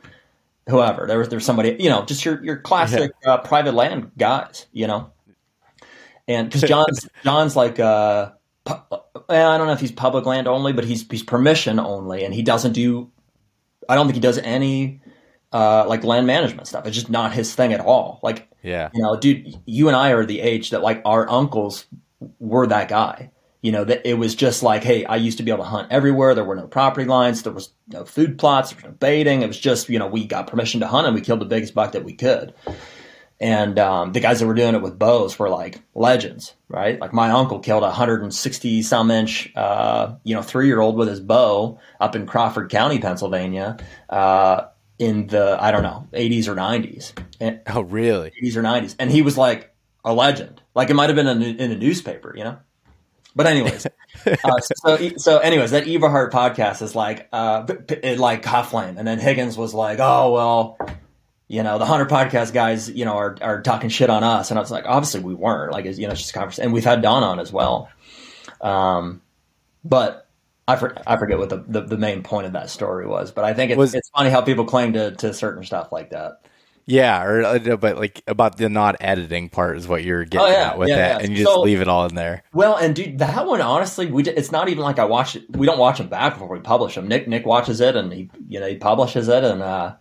[0.69, 1.07] whoever.
[1.07, 4.87] There was there's somebody, you know, just your your classic uh, private land guys, you
[4.87, 5.11] know.
[6.27, 8.31] And because John's John's like uh,
[8.69, 8.97] pu-
[9.29, 12.43] I don't know if he's public land only, but he's he's permission only, and he
[12.43, 13.11] doesn't do.
[13.89, 15.01] I don't think he does any
[15.53, 16.87] uh, like land management stuff.
[16.87, 18.21] It's just not his thing at all.
[18.23, 21.87] Like, yeah, you know, dude, you and I are the age that like our uncles
[22.39, 23.31] were that guy.
[23.61, 25.91] You know, that it was just like, hey, I used to be able to hunt
[25.91, 26.33] everywhere.
[26.33, 27.43] There were no property lines.
[27.43, 28.71] There was no food plots.
[28.71, 29.43] There was no baiting.
[29.43, 31.75] It was just, you know, we got permission to hunt and we killed the biggest
[31.75, 32.55] buck that we could.
[33.41, 37.01] And um, the guys that were doing it with bows were like legends, right?
[37.01, 41.09] Like my uncle killed a 160 some inch, uh, you know, three year old with
[41.09, 43.77] his bow up in Crawford County, Pennsylvania,
[44.09, 44.65] uh,
[44.99, 47.13] in the I don't know 80s or 90s.
[47.39, 48.33] And, oh, really?
[48.43, 49.73] 80s or 90s, and he was like
[50.05, 50.61] a legend.
[50.75, 52.59] Like it might have been in, in a newspaper, you know.
[53.37, 53.87] But anyways,
[54.27, 59.57] uh, so so anyways, that Eberhart podcast is like uh, like Hufflane, and then Higgins
[59.57, 60.79] was like, oh well
[61.49, 64.51] you know, the HUNTR podcast guys, you know, are, are talking shit on us.
[64.51, 66.65] And I was like, obviously we weren't like, you know, it's just a conversation.
[66.65, 67.89] And we've had Don on as well.
[68.61, 69.23] Um,
[69.83, 70.29] but
[70.67, 73.45] I, for, I forget what the, the, the, main point of that story was, but
[73.45, 76.43] I think it's, was, it's funny how people claim to, to certain stuff like that.
[76.85, 80.51] Yeah, or uh, but like about the not editing part is what you're getting oh,
[80.51, 81.27] yeah, at with yeah, that, yeah.
[81.27, 82.43] and you just leave it all in there.
[82.55, 85.55] Well, and dude, that one honestly, we it's not even like I watch it.
[85.55, 87.07] We don't watch them back before we publish them.
[87.07, 89.97] Nick Nick watches it and he you know he publishes it, and uh,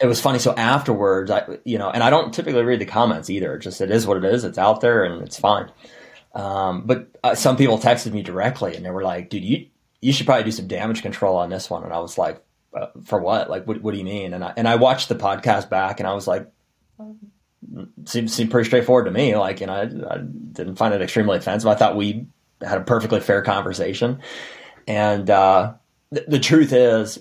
[0.00, 0.38] it was funny.
[0.38, 3.58] So afterwards, I, you know, and I don't typically read the comments either.
[3.58, 4.44] Just it is what it is.
[4.44, 5.70] It's out there and it's fine.
[6.34, 9.66] Um, but uh, some people texted me directly and they were like, "Dude, you
[10.00, 12.42] you should probably do some damage control on this one." And I was like,
[12.76, 13.48] uh, "For what?
[13.48, 16.08] Like, what, what do you mean?" And I and I watched the podcast back and
[16.08, 16.50] I was like,
[18.06, 21.38] "Seemed seemed pretty straightforward to me." Like, you know, I, I didn't find it extremely
[21.38, 21.68] offensive.
[21.68, 22.26] I thought we
[22.60, 24.20] had a perfectly fair conversation,
[24.88, 25.74] and uh,
[26.12, 27.20] th- the truth is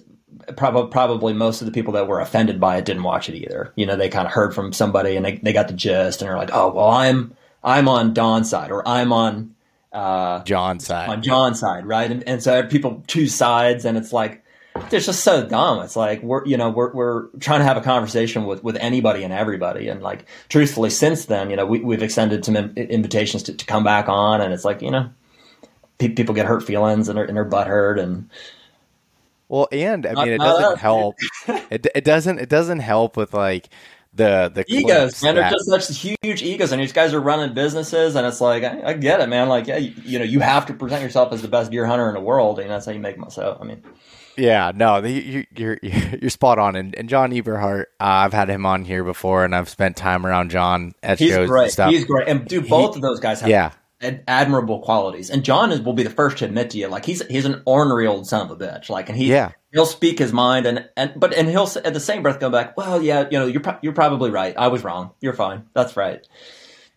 [0.57, 3.71] probably probably most of the people that were offended by it didn't watch it either.
[3.75, 6.29] You know, they kind of heard from somebody and they, they got the gist and
[6.29, 9.55] they're like, oh well, I'm I'm on Don's side or I'm on
[9.91, 12.09] uh, John's side on John's side, right?
[12.09, 14.43] And, and so people choose sides and it's like
[14.91, 15.83] it's just so dumb.
[15.83, 19.23] It's like we're you know we're we're trying to have a conversation with with anybody
[19.23, 23.53] and everybody, and like truthfully, since then, you know, we, we've extended some invitations to,
[23.53, 25.09] to come back on, and it's like you know,
[25.99, 28.29] pe- people get hurt feelings and are, and are butthurt and
[29.53, 31.15] well, and I mean, it doesn't help.
[31.47, 33.69] it it doesn't it doesn't help with like
[34.11, 35.35] the the egos, man.
[35.35, 38.81] They're just such huge egos, and these guys are running businesses, and it's like I,
[38.83, 39.49] I get it, man.
[39.49, 42.07] Like, yeah, you, you, know, you have to present yourself as the best deer hunter
[42.07, 43.59] in the world, and that's how you make myself.
[43.61, 43.83] I mean,
[44.37, 46.75] yeah, no, the, you, you're you're spot on.
[46.75, 50.25] And, and John Eberhart, uh, I've had him on here before, and I've spent time
[50.25, 51.63] around John at He's shows great.
[51.65, 51.91] and stuff.
[51.91, 53.73] He's great, and dude, both he, of those guys have yeah
[54.03, 55.29] ad- admirable qualities.
[55.29, 57.61] And John is, will be the first to admit to you, like he's he's an
[57.65, 58.89] ornery old son of a bitch.
[58.89, 59.51] Like, and he yeah.
[59.71, 62.75] he'll speak his mind, and and but and he'll at the same breath go back,
[62.77, 64.53] well, yeah, you know, you're pro- you're probably right.
[64.57, 65.11] I was wrong.
[65.21, 65.65] You're fine.
[65.73, 66.27] That's right.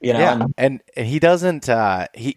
[0.00, 1.68] You know, yeah, and, and, and he doesn't.
[1.68, 2.36] Uh, he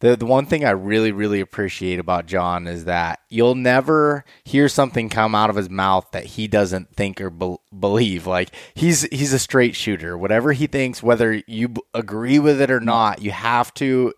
[0.00, 4.68] the the one thing I really really appreciate about John is that you'll never hear
[4.68, 8.26] something come out of his mouth that he doesn't think or be- believe.
[8.26, 10.16] Like he's he's a straight shooter.
[10.16, 14.12] Whatever he thinks, whether you b- agree with it or not, you have to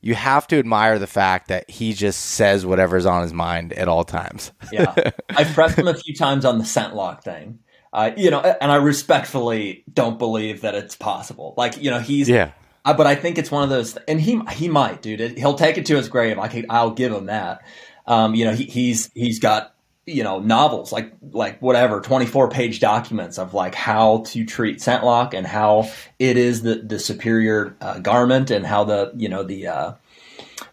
[0.00, 3.88] you have to admire the fact that he just says whatever's on his mind at
[3.88, 4.52] all times.
[4.72, 4.94] yeah,
[5.30, 7.58] I've pressed him a few times on the scent lock thing.
[7.92, 11.54] Uh, you know, and I respectfully don't believe that it's possible.
[11.56, 12.52] Like, you know, he's yeah
[12.88, 15.36] uh, but I think it's one of those, and he he might, dude.
[15.36, 16.38] He'll take it to his grave.
[16.38, 17.60] Like I'll give him that.
[18.06, 19.74] Um, you know, he, he's he's got
[20.06, 25.04] you know novels like like whatever 24 page documents of like how to treat scent
[25.04, 29.42] lock and how it is the the superior uh, garment and how the you know
[29.42, 29.92] the uh,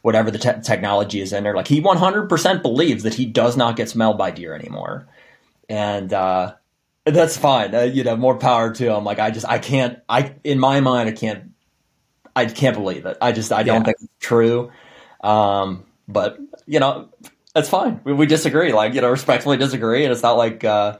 [0.01, 3.75] whatever the te- technology is in there like he 100% believes that he does not
[3.75, 5.05] get smelled by deer anymore
[5.67, 6.53] and uh,
[7.03, 10.33] that's fine uh, you know more power to him like i just i can't i
[10.45, 11.51] in my mind i can't
[12.35, 13.17] I can't believe it.
[13.21, 14.71] I just I don't think it's true.
[15.23, 17.09] Um, but you know,
[17.53, 18.01] that's fine.
[18.03, 20.97] We, we, disagree, like you know, respectfully disagree, and it's not like uh,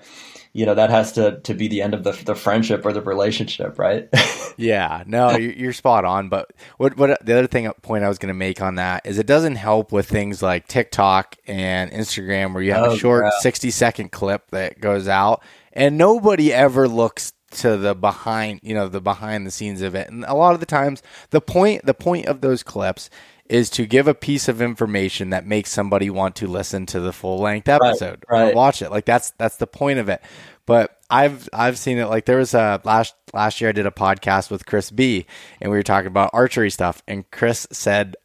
[0.54, 3.02] you know that has to to be the end of the the friendship or the
[3.02, 4.08] relationship, right?
[4.58, 6.30] yeah, no, you're spot on.
[6.30, 9.20] But what what the other thing point I was going to make on that is
[9.20, 13.26] it doesn't help with things like TikTok and Instagram where you have oh, a short
[13.26, 13.40] yeah.
[13.42, 18.88] 60 second clip that goes out and nobody ever looks to the behind, you know,
[18.88, 20.10] the behind the scenes of it.
[20.10, 23.10] And a lot of the times, the point the point of those clips
[23.48, 27.14] is to give a piece of information that makes somebody want to listen to the
[27.14, 28.54] full length episode right, right.
[28.54, 28.90] or watch it.
[28.90, 30.22] Like that's that's the point of it.
[30.66, 33.92] But I've I've seen it like there was a last last year I did a
[33.92, 35.26] podcast with Chris B
[35.62, 38.16] and we were talking about archery stuff and Chris said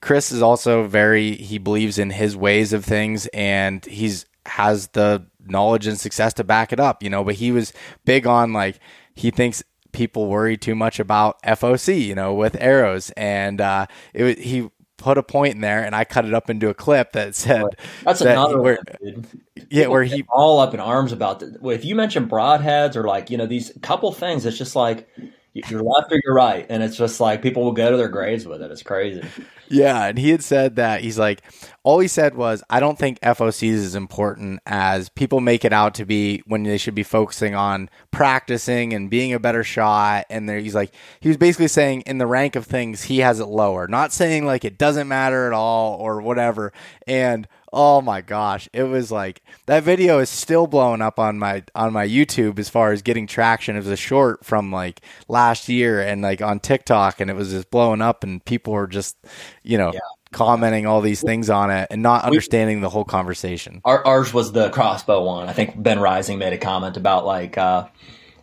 [0.00, 5.24] Chris is also very he believes in his ways of things and he's has the
[5.46, 7.24] knowledge and success to back it up, you know.
[7.24, 7.72] But he was
[8.04, 8.78] big on like
[9.14, 9.62] he thinks
[9.92, 14.70] people worry too much about FOC, you know, with arrows, and uh, it was, he
[14.96, 17.64] put a point in there, and I cut it up into a clip that said
[18.02, 19.26] that's that another where, one,
[19.70, 23.30] yeah, where he all up in arms about the, if you mention broadheads or like
[23.30, 25.08] you know these couple things, it's just like
[25.54, 28.46] you're left or you're right, and it's just like people will go to their graves
[28.46, 28.70] with it.
[28.70, 29.22] It's crazy.
[29.68, 31.42] Yeah, and he had said that he's like,
[31.82, 35.72] all he said was, I don't think FOCs is as important as people make it
[35.72, 40.26] out to be when they should be focusing on practicing and being a better shot.
[40.28, 43.40] And there, he's like, he was basically saying in the rank of things, he has
[43.40, 46.72] it lower, not saying like it doesn't matter at all or whatever.
[47.06, 51.62] And oh my gosh, it was like that video is still blowing up on my
[51.74, 53.76] on my YouTube as far as getting traction.
[53.76, 57.50] It was a short from like last year and like on TikTok, and it was
[57.50, 59.16] just blowing up, and people were just
[59.62, 59.92] you know.
[59.92, 60.00] Yeah.
[60.32, 63.82] Commenting all these things on it and not understanding the whole conversation.
[63.84, 65.46] Our, ours was the crossbow one.
[65.46, 67.88] I think Ben Rising made a comment about like, uh,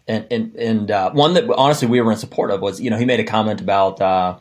[0.08, 2.98] and and and uh, one that honestly we were in support of was you know
[2.98, 4.38] he made a comment about uh,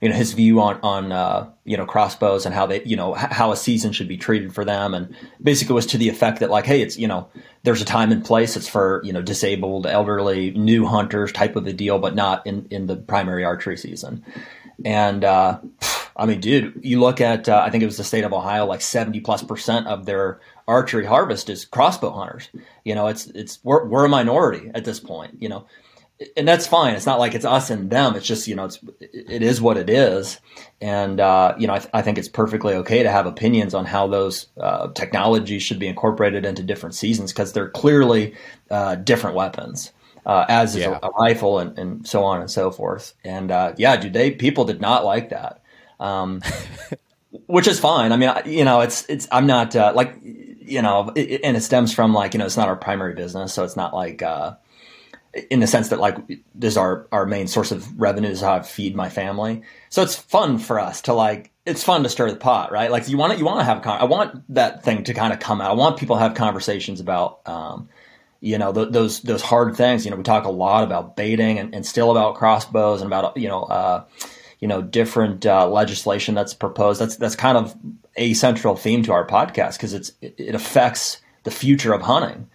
[0.00, 3.14] you know his view on on uh, you know crossbows and how they you know
[3.14, 6.50] how a season should be treated for them and basically was to the effect that
[6.50, 7.28] like hey it's you know
[7.64, 11.66] there's a time and place it's for you know disabled elderly new hunters type of
[11.66, 14.24] a deal but not in in the primary archery season
[14.84, 15.58] and uh,
[16.18, 18.66] I mean, dude, you look at uh, I think it was the state of Ohio,
[18.66, 22.48] like seventy plus percent of their archery harvest is crossbow hunters.
[22.84, 25.40] You know, it's it's we're, we're a minority at this point.
[25.40, 25.66] You know,
[26.36, 26.94] and that's fine.
[26.94, 28.16] It's not like it's us and them.
[28.16, 30.40] It's just you know, it's it is what it is,
[30.80, 33.84] and uh, you know, I, th- I, think it's perfectly okay to have opinions on
[33.84, 38.34] how those uh, technologies should be incorporated into different seasons because they're clearly
[38.70, 39.92] uh, different weapons
[40.26, 40.98] uh, as is Yeah.
[41.02, 43.14] a, a rifle and, and so on and so forth.
[43.24, 45.62] And uh, yeah, dude, they people did not like that,
[46.00, 46.42] um,
[47.46, 48.12] which is fine.
[48.12, 51.56] I mean, you know, it's it's I'm not uh, like you know, it, it- and
[51.56, 54.22] it stems from like you know, it's not our primary business, so it's not like.
[55.50, 56.16] In the sense that like
[56.54, 59.62] this is our our main source of revenue is how I feed my family.
[59.90, 62.90] So it's fun for us to like it's fun to stir the pot, right?
[62.90, 65.32] Like you want to you want to have con- I want that thing to kind
[65.32, 65.70] of come out.
[65.70, 67.88] I want people to have conversations about um,
[68.40, 70.04] you know th- those those hard things.
[70.04, 73.36] You know, we talk a lot about baiting and, and still about crossbows and about
[73.36, 74.04] you know uh,
[74.60, 77.00] you know different uh, legislation that's proposed.
[77.00, 77.76] That's that's kind of
[78.16, 82.48] a central theme to our podcast because it's it, it affects the future of hunting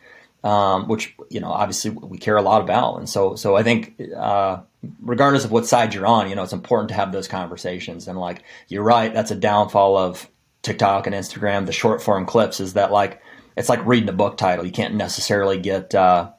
[0.44, 2.98] um, which you know obviously we care a lot about.
[2.98, 4.60] And so so I think uh,
[5.02, 8.08] regardless of what side you're on, you know it's important to have those conversations.
[8.08, 10.30] And like you're right, that's a downfall of
[10.62, 11.66] TikTok and Instagram.
[11.66, 13.22] The short form clips is that like
[13.56, 14.66] it's like reading a book title.
[14.66, 16.32] You can't necessarily get uh,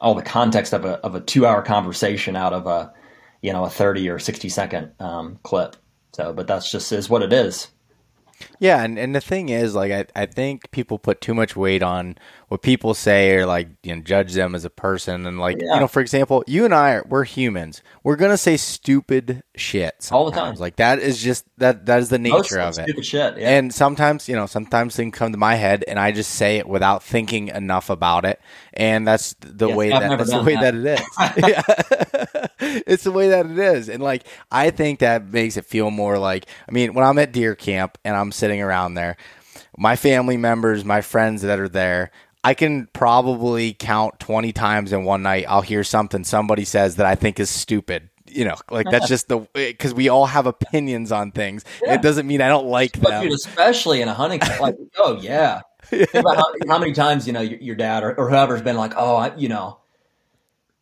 [0.00, 2.92] all the context of a of a two hour conversation out of a
[3.42, 5.76] you know a thirty or sixty second um, clip.
[6.12, 7.68] So, but that's just is what it is.
[8.60, 11.82] Yeah, and, and the thing is, like, I, I think people put too much weight
[11.82, 12.16] on
[12.48, 15.26] what people say or, like, you know, judge them as a person.
[15.26, 15.74] And, like, Yeah.
[15.74, 17.82] you know, for example, you and I, are, we're humans.
[18.02, 20.54] We're going to say stupid shit All the time.
[20.56, 22.84] Like, that is just, that that is the nature of it.
[22.84, 23.38] stupid shit.
[23.38, 23.50] Yeah.
[23.58, 26.66] And sometimes, you know, sometimes things come to my head and I just say it
[26.68, 28.40] without thinking enough about it.
[28.72, 30.74] And that's the Yes, way I've that that's the way that.
[30.74, 31.00] that
[31.38, 32.48] it is.
[32.86, 33.88] It's the way that it is.
[33.88, 37.32] And like I think that makes it feel more like I mean, when I'm at
[37.32, 39.16] deer camp and I'm sitting around there,
[39.76, 42.10] my family members, my friends that are there,
[42.44, 47.06] I can probably count 20 times in one night I'll hear something somebody says that
[47.06, 48.08] I think is stupid.
[48.26, 51.64] You know, like that's just the because we all have opinions on things.
[51.82, 51.94] Yeah.
[51.94, 53.22] It doesn't mean I don't like But them.
[53.24, 55.62] dude, especially in a hunting, like, oh yeah.
[55.84, 58.76] Think about how, how many times you know your, your dad or, or whoever's been
[58.76, 59.78] like, oh, I, you know,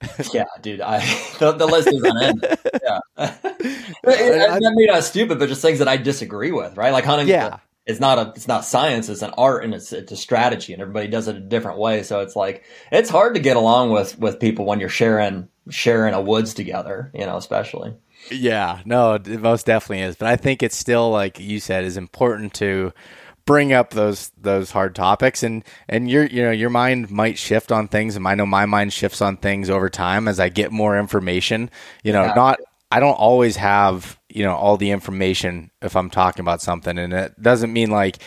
[0.34, 0.98] yeah, dude, I
[1.38, 2.50] the, the list is unending.
[2.82, 6.92] Yeah, it, it, that made us stupid, but just things that I disagree with, right?
[6.92, 7.58] Like hunting, Yeah.
[7.86, 10.82] It's not a, it's not science, it's an art, and it's it's a strategy, and
[10.82, 12.02] everybody does it a different way.
[12.02, 16.14] So it's like it's hard to get along with with people when you're sharing sharing
[16.14, 17.94] a woods together, you know, especially.
[18.30, 20.16] Yeah, no, it most definitely is.
[20.16, 22.92] But I think it's still like you said is important to
[23.44, 27.70] bring up those those hard topics and and your you know your mind might shift
[27.70, 30.72] on things and I know my mind shifts on things over time as I get
[30.72, 31.70] more information.
[32.02, 32.32] You know, Yeah.
[32.34, 32.58] not
[32.90, 37.12] I don't always have, you know, all the information if I'm talking about something and
[37.12, 38.18] it doesn't mean like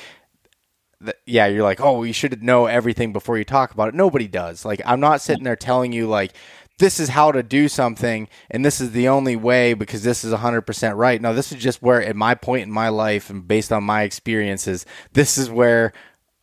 [1.26, 3.96] yeah, you're like, oh, you should know everything before you talk about it.
[3.96, 4.66] Nobody does.
[4.66, 6.34] Like, I'm not sitting there telling you like
[6.80, 10.34] this is how to do something and this is the only way because this is
[10.34, 11.22] 100% right.
[11.22, 14.04] No, this is just where at my point in my life and based on my
[14.04, 15.94] experiences, this is where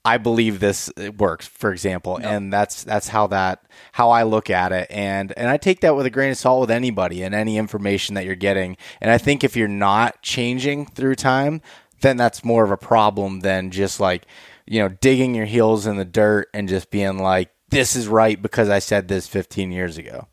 [0.07, 4.49] I believe this uh, works, for example, and that's that's how that how I look
[4.49, 7.35] at it, and and I take that with a grain of salt with anybody and
[7.35, 11.61] any information that you're getting, and I think if you're not changing through time,
[12.01, 14.27] then that's more of a problem than just like
[14.67, 18.41] you know, digging your heels in the dirt and just being like, this is right
[18.41, 20.29] because I said this 15 years ago.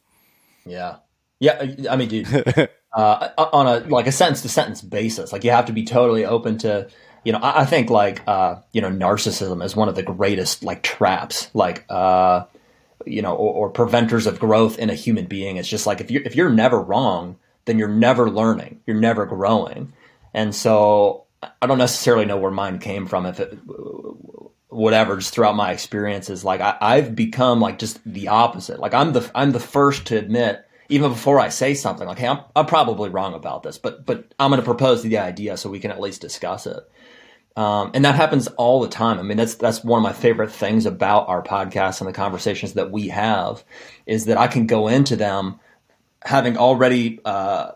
[0.65, 0.97] Yeah.
[1.39, 1.75] Yeah.
[1.89, 2.27] I mean, dude,
[2.93, 6.25] uh, on a, like a sentence to sentence basis, like you have to be totally
[6.25, 6.89] open to,
[7.23, 10.63] you know, I, I think like, uh, you know, narcissism is one of the greatest
[10.63, 12.45] like traps, like, uh,
[13.05, 15.57] you know, or, or preventers of growth in a human being.
[15.57, 19.25] It's just like, if you're, if you're never wrong, then you're never learning, you're never
[19.25, 19.93] growing.
[20.33, 21.25] And so
[21.61, 23.25] I don't necessarily know where mine came from.
[23.25, 23.57] If it,
[24.69, 28.79] whatever, just throughout my experiences, like I, I've become like just the opposite.
[28.79, 32.27] Like I'm the I'm the first to admit, even before I say something, like, hey,
[32.27, 35.69] I'm I'm probably wrong about this, but but I'm going to propose the idea so
[35.69, 36.79] we can at least discuss it.
[37.55, 39.19] Um, and that happens all the time.
[39.19, 42.73] I mean, that's that's one of my favorite things about our podcast and the conversations
[42.73, 43.63] that we have
[44.05, 45.59] is that I can go into them
[46.23, 47.71] having already, uh,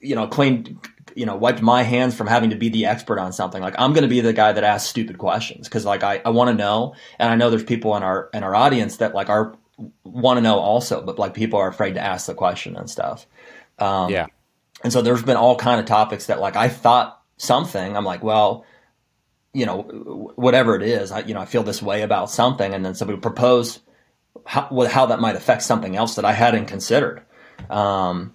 [0.00, 0.78] you know, cleaned
[1.18, 3.60] you know wiped my hands from having to be the expert on something.
[3.60, 6.30] Like i'm going to be the guy that asks stupid questions because like i, I
[6.30, 6.94] want to know.
[7.18, 9.56] And i know there's people in our in our audience that like are
[10.04, 13.26] want to know also but like people are afraid to ask the question and stuff.
[13.80, 14.26] Um, yeah.
[14.84, 17.96] and so there's been all kind of topics that like i thought something.
[17.96, 18.64] I'm like well
[19.58, 19.82] you know
[20.36, 23.18] whatever it is i you know i feel this way about something and then somebody
[23.18, 23.80] propose
[24.46, 27.22] how, how that might affect something else that i hadn't considered
[27.70, 28.34] um,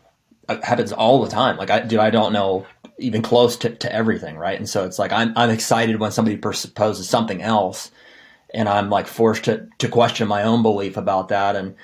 [0.49, 1.57] it happens all the time.
[1.57, 2.65] Like I do, I don't know
[2.99, 4.57] even close to, to everything, right?
[4.57, 7.91] And so it's like I'm I'm excited when somebody proposes something else,
[8.53, 11.55] and I'm like forced to to question my own belief about that.
[11.55, 11.75] And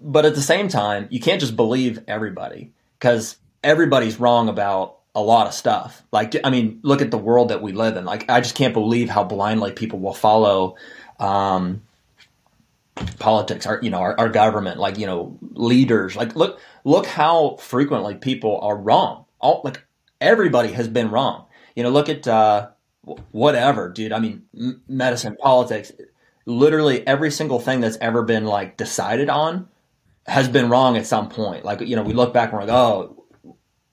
[0.00, 5.22] but at the same time, you can't just believe everybody because everybody's wrong about a
[5.22, 6.02] lot of stuff.
[6.12, 8.04] Like I mean, look at the world that we live in.
[8.04, 10.76] Like I just can't believe how blindly people will follow.
[11.18, 11.82] Um,
[13.20, 17.54] politics our you know our, our government like you know leaders like look look how
[17.60, 19.84] frequently people are wrong all like
[20.20, 21.46] everybody has been wrong.
[21.74, 22.70] You know, look at uh,
[23.30, 24.12] whatever, dude.
[24.12, 25.92] I mean, m- medicine, politics,
[26.46, 29.68] literally every single thing that's ever been like decided on
[30.26, 31.64] has been wrong at some point.
[31.64, 33.17] Like, you know, we look back and we're like, oh,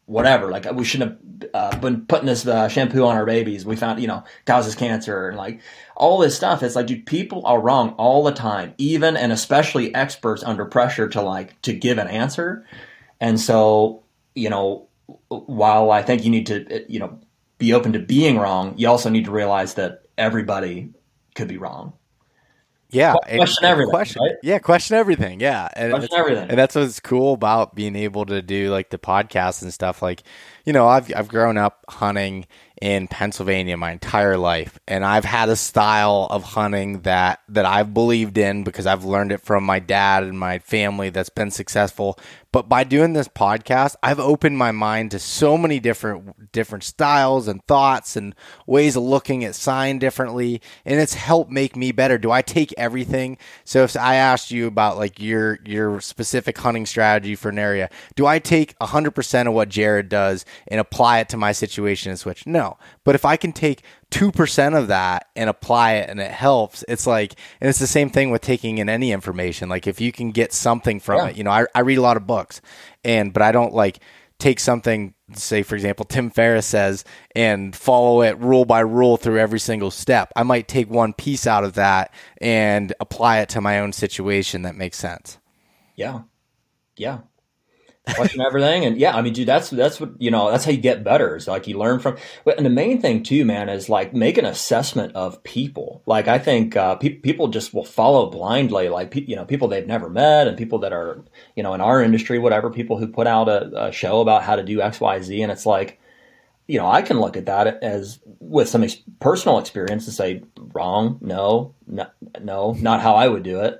[0.06, 0.50] whatever.
[0.52, 3.66] Like, we shouldn't have uh, been putting this uh, shampoo on our babies.
[3.66, 5.62] We found, you know, causes cancer and like
[5.96, 6.64] all this stuff.
[6.64, 11.08] It's like, dude, people are wrong all the time, even and especially experts under pressure
[11.10, 12.66] to like to give an answer.
[13.20, 14.04] And so,
[14.36, 14.88] you know,
[15.28, 17.20] while I think you need to, you know,
[17.58, 20.90] be open to being wrong, you also need to realize that everybody
[21.36, 21.94] could be wrong.
[22.90, 23.90] Yeah, question everything.
[23.90, 24.36] Question, right?
[24.44, 25.40] Yeah, question everything.
[25.40, 26.50] Yeah, and question everything.
[26.50, 30.02] And that's what's cool about being able to do like the podcast and stuff.
[30.02, 30.24] Like,
[30.66, 32.46] you know, I've I've grown up hunting
[32.82, 37.94] in Pennsylvania my entire life, and I've had a style of hunting that that I've
[37.94, 42.20] believed in because I've learned it from my dad and my family that's been successful.
[42.56, 47.50] But by doing this podcast, I've opened my mind to so many different different styles
[47.50, 48.34] and thoughts and
[48.66, 52.18] ways of looking at sign differently, and it's helped make me better.
[52.18, 53.38] Do I take everything?
[53.66, 57.90] So if I asked you about like your your specific hunting strategy for an area,
[58.16, 62.18] do I take 100% of what Jared does and apply it to my situation and
[62.18, 62.48] switch?
[62.48, 62.78] No.
[63.04, 63.84] But if I can take
[64.16, 66.86] 2% of that and apply it and it helps.
[66.88, 69.68] It's like and it's the same thing with taking in any information.
[69.68, 71.28] Like if you can get something from yeah.
[71.28, 72.62] it you know I, I read a lot of books
[73.04, 74.00] and but i don't like
[74.40, 77.04] take something say for example tim ferriss says
[77.36, 80.32] and follow it rule by rule through every single step.
[80.36, 84.64] I might take one piece out of that and apply it to my own situation
[84.64, 85.38] that makes sense.
[85.96, 86.22] Yeah.
[86.98, 87.20] Yeah
[88.14, 88.86] question everything.
[88.86, 90.52] And yeah, I mean, dude, that's that's what you know.
[90.52, 91.36] That's how you get better.
[91.36, 92.18] It's like you learn from.
[92.46, 96.02] And the main thing too, man, is like make an assessment of people.
[96.06, 98.90] Like I think uh, pe- people just will follow blindly.
[98.90, 101.24] Like pe- you know, people they've never met, and people that are
[101.56, 102.70] you know in our industry, whatever.
[102.70, 105.52] People who put out a, a show about how to do X, Y, Z, and
[105.52, 106.00] it's like.
[106.68, 110.42] You know, I can look at that as with some ex- personal experience and say,
[110.58, 112.08] wrong, no, no,
[112.42, 113.80] no, not how I would do it.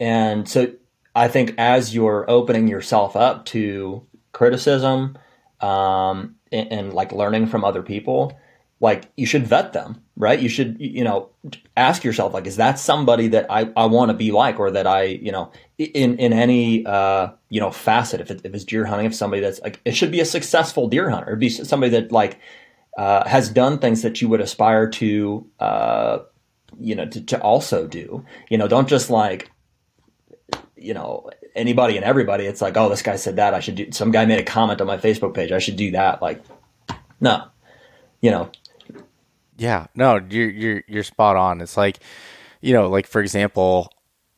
[0.00, 0.72] And so
[1.18, 5.18] I think as you're opening yourself up to criticism
[5.60, 8.38] um, and, and, like learning from other people,
[8.78, 10.38] like you should vet them, right?
[10.38, 11.30] You should, you know,
[11.76, 14.86] ask yourself, like, is that somebody that I, I want to be like, or that
[14.86, 18.84] I, you know, in in any uh, you know facet, if, it, if it's deer
[18.84, 21.90] hunting, if somebody that's like, it should be a successful deer hunter, It'd be somebody
[21.90, 22.38] that like
[22.96, 26.18] uh, has done things that you would aspire to, uh,
[26.78, 28.24] you know, to, to also do.
[28.48, 29.50] You know, don't just like
[30.80, 33.90] you know anybody and everybody it's like oh this guy said that i should do
[33.92, 36.42] some guy made a comment on my facebook page i should do that like
[37.20, 37.44] no
[38.20, 38.50] you know.
[39.56, 41.60] Yeah no you're you're you're spot on.
[41.60, 41.98] It's like
[42.60, 43.92] you know like for example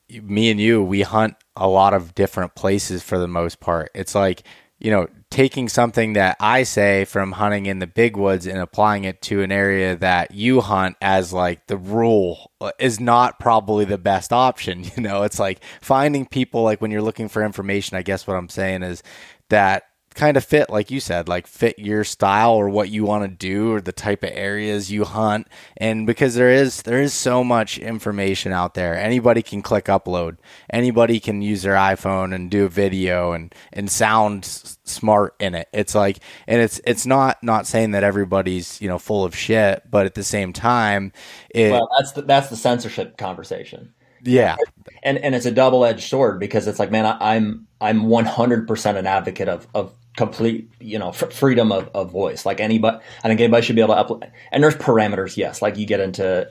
[0.09, 3.91] me and you we hunt a lot of different places for the most part.
[3.93, 4.43] It's like
[4.81, 9.05] you know, taking something that I say from hunting in the big woods and applying
[9.05, 13.85] it to an area that you hunt as like the rule uh, is not probably
[13.85, 14.83] the best option.
[14.95, 18.35] You know, it's like finding people like when you're looking for information, I guess what
[18.35, 19.03] I'm saying is
[19.49, 19.83] that
[20.15, 23.29] kind of fit like you said like fit your style or what you want to
[23.29, 25.47] do or the type of areas you hunt.
[25.77, 30.37] And because there is there is so much information out there anybody can click upload.
[30.69, 35.69] Anybody can use their iphone and do a video and and sound smart in it.
[35.73, 39.83] It's like and it's it's not not saying that everybody's you know full of shit
[39.89, 41.13] but at the same time
[41.49, 43.93] it, well that's the, that's the censorship conversation.
[44.23, 44.55] Yeah.
[45.03, 49.07] And and it's a double-edged sword because it's like man I, i'm i'm 100% an
[49.07, 52.45] advocate of of complete, you know, f- freedom of, of voice.
[52.45, 54.31] Like anybody, I think anybody should be able to upload.
[54.51, 55.61] And there's parameters, yes.
[55.61, 56.49] Like you get into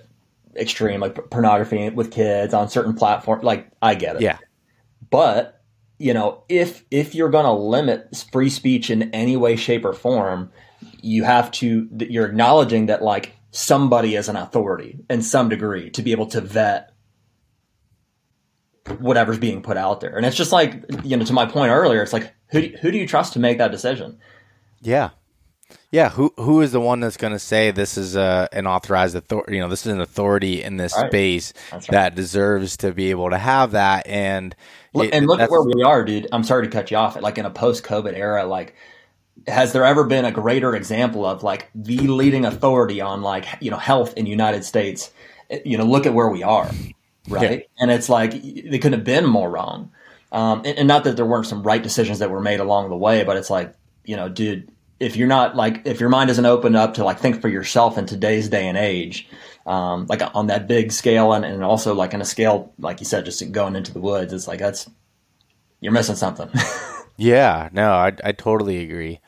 [0.57, 3.45] extreme, like pornography with kids on certain platforms.
[3.45, 4.23] Like I get it.
[4.23, 4.39] Yeah.
[5.11, 5.63] But
[5.99, 9.93] you know, if if you're going to limit free speech in any way, shape, or
[9.93, 10.51] form,
[11.03, 11.89] you have to.
[11.99, 16.41] You're acknowledging that like somebody is an authority in some degree to be able to
[16.41, 16.93] vet
[18.99, 20.17] whatever's being put out there.
[20.17, 22.91] And it's just like, you know, to my point earlier, it's like, who do, who
[22.91, 24.19] do you trust to make that decision?
[24.81, 25.11] Yeah.
[25.93, 29.15] Yeah, who who is the one that's going to say this is a, an authorized
[29.15, 29.57] authority?
[29.57, 31.11] You know, this is an authority in this right.
[31.11, 31.87] space right.
[31.89, 34.07] that deserves to be able to have that.
[34.07, 34.55] And
[34.95, 36.29] it, and look at where we are, dude.
[36.33, 37.21] I'm sorry to cut you off.
[37.21, 38.75] Like in a post-COVID era, like
[39.47, 43.71] has there ever been a greater example of like the leading authority on like you
[43.71, 45.13] know health in United States?
[45.51, 46.71] Eh, you know, look at where we are
[47.31, 47.61] right?
[47.61, 47.83] Yeah.
[47.83, 49.91] And it's like they couldn't have been more wrong.
[50.33, 52.97] Um, and, and, not that there weren't some right decisions that were made along the
[52.97, 53.75] way, but it's like,
[54.05, 54.71] you know, dude,
[55.01, 57.99] if you're not like, if your mind isn't open up to like think for yourself
[57.99, 59.29] in today's day and age,
[59.67, 63.07] um, like on that big scale and, and also like in a scale, like you
[63.07, 64.89] said, just going into the woods, it's like, that's,
[65.81, 66.49] you're missing something.
[67.17, 69.19] yeah, no, I, I totally agree.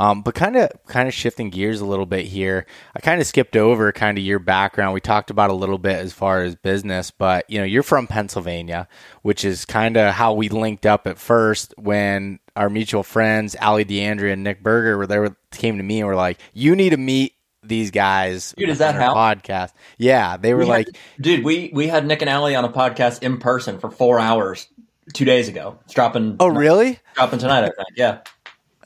[0.00, 3.26] Um, but kind of kind of shifting gears a little bit here, I kind of
[3.26, 4.94] skipped over kind of your background.
[4.94, 8.06] We talked about a little bit as far as business, but you know you're from
[8.06, 8.86] Pennsylvania,
[9.22, 13.84] which is kind of how we linked up at first when our mutual friends Allie
[13.84, 16.96] D'Andrea and Nick Berger were there came to me and were like, "You need to
[16.96, 19.72] meet." These guys, dude, is that how podcast?
[19.98, 22.70] Yeah, they were we like, had, dude, we we had Nick and Allie on a
[22.70, 24.68] podcast in person for four hours
[25.12, 25.78] two days ago.
[25.84, 26.36] It's dropping.
[26.40, 27.00] Oh, really?
[27.14, 27.88] Dropping tonight, I think.
[27.96, 28.20] Yeah.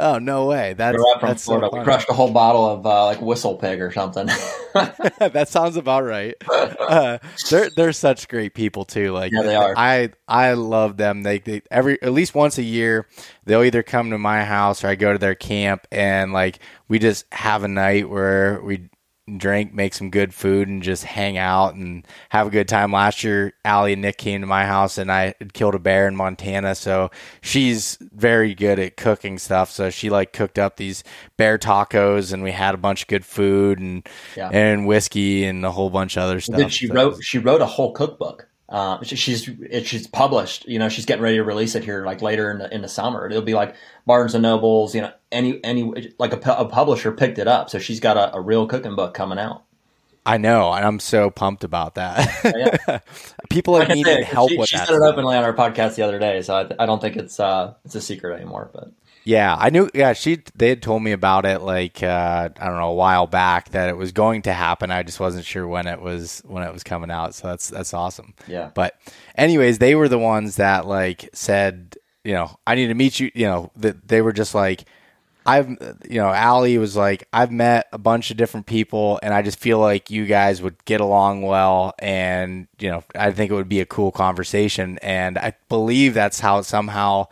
[0.03, 0.75] Oh no way!
[0.75, 1.69] That's we from that's Florida.
[1.71, 4.27] So we crushed a whole bottle of uh, like WhistlePig or something.
[4.75, 6.35] that sounds about right.
[6.51, 9.13] Uh, they're they're such great people too.
[9.13, 9.75] Like yeah, they are.
[9.77, 11.23] I I love them.
[11.23, 13.07] They, they every at least once a year
[13.45, 16.99] they'll either come to my house or I go to their camp and like we
[16.99, 18.89] just have a night where we
[19.39, 22.93] drink, make some good food, and just hang out and have a good time.
[22.93, 26.09] Last year, Allie and Nick came to my house, and I had killed a bear
[26.09, 26.75] in Montana.
[26.75, 27.11] So
[27.41, 29.71] she's very good at cooking stuff.
[29.71, 31.05] So she like cooked up these
[31.37, 34.07] bear tacos, and we had a bunch of good food and
[34.37, 34.51] yeah.
[34.53, 36.71] and whiskey and a whole bunch of other stuff.
[36.71, 36.95] she so.
[36.95, 38.49] wrote she wrote a whole cookbook.
[38.73, 39.51] Uh, she's
[39.85, 40.67] she's published.
[40.67, 42.89] You know, she's getting ready to release it here like later in the in the
[42.89, 43.29] summer.
[43.29, 43.75] It'll be like
[44.07, 44.95] Barnes and Nobles.
[44.95, 48.35] You know, any any like a, a publisher picked it up, so she's got a,
[48.35, 49.65] a, real cooking book coming out.
[50.25, 52.27] I know, and I'm so pumped about that.
[52.57, 53.01] yeah.
[53.51, 54.89] People have needed help she, with she that.
[54.89, 57.17] She said it openly on our podcast the other day, so I, I don't think
[57.17, 58.71] it's uh it's a secret anymore.
[58.73, 58.91] But
[59.25, 59.89] yeah, I knew.
[59.95, 63.27] Yeah, she they had told me about it like uh, I don't know a while
[63.27, 64.91] back that it was going to happen.
[64.91, 67.35] I just wasn't sure when it was when it was coming out.
[67.35, 68.35] So that's that's awesome.
[68.49, 68.71] Yeah.
[68.75, 68.99] But
[69.37, 73.31] anyways, they were the ones that like said, you know, I need to meet you.
[73.35, 74.85] You know, that they were just like.
[75.45, 75.71] I've,
[76.09, 79.59] you know, Allie was like, I've met a bunch of different people, and I just
[79.59, 83.69] feel like you guys would get along well, and you know, I think it would
[83.69, 87.27] be a cool conversation, and I believe that's how somehow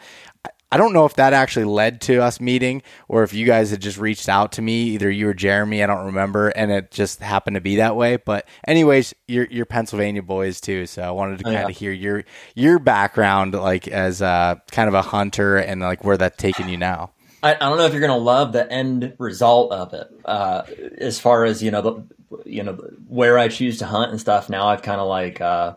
[0.73, 3.81] I don't know if that actually led to us meeting or if you guys had
[3.81, 7.21] just reached out to me, either you or Jeremy, I don't remember, and it just
[7.21, 8.17] happened to be that way.
[8.17, 11.93] But anyways, you're you're Pennsylvania boys too, so I wanted to oh, kind of hear
[11.93, 16.69] your your background like as a kind of a hunter and like where that's taking
[16.69, 17.11] you now.
[17.43, 20.63] I, I don't know if you're going to love the end result of it, uh,
[20.99, 22.75] as far as you know, the, you know
[23.09, 24.49] where I choose to hunt and stuff.
[24.49, 25.41] Now I've kind of like.
[25.41, 25.75] Uh,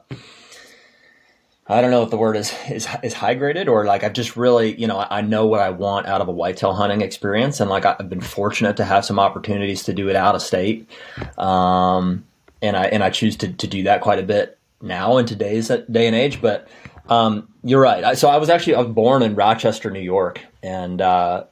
[1.67, 4.35] I don't know if the word is, is is high graded or like I've just
[4.35, 7.69] really you know I know what I want out of a whitetail hunting experience and
[7.69, 10.89] like I've been fortunate to have some opportunities to do it out of state,
[11.37, 12.25] um,
[12.61, 15.69] and I and I choose to to do that quite a bit now in today's
[15.69, 16.41] day and age.
[16.41, 16.67] But
[17.07, 18.17] um, you're right.
[18.17, 21.45] So I was actually I was born in Rochester, New York, and uh,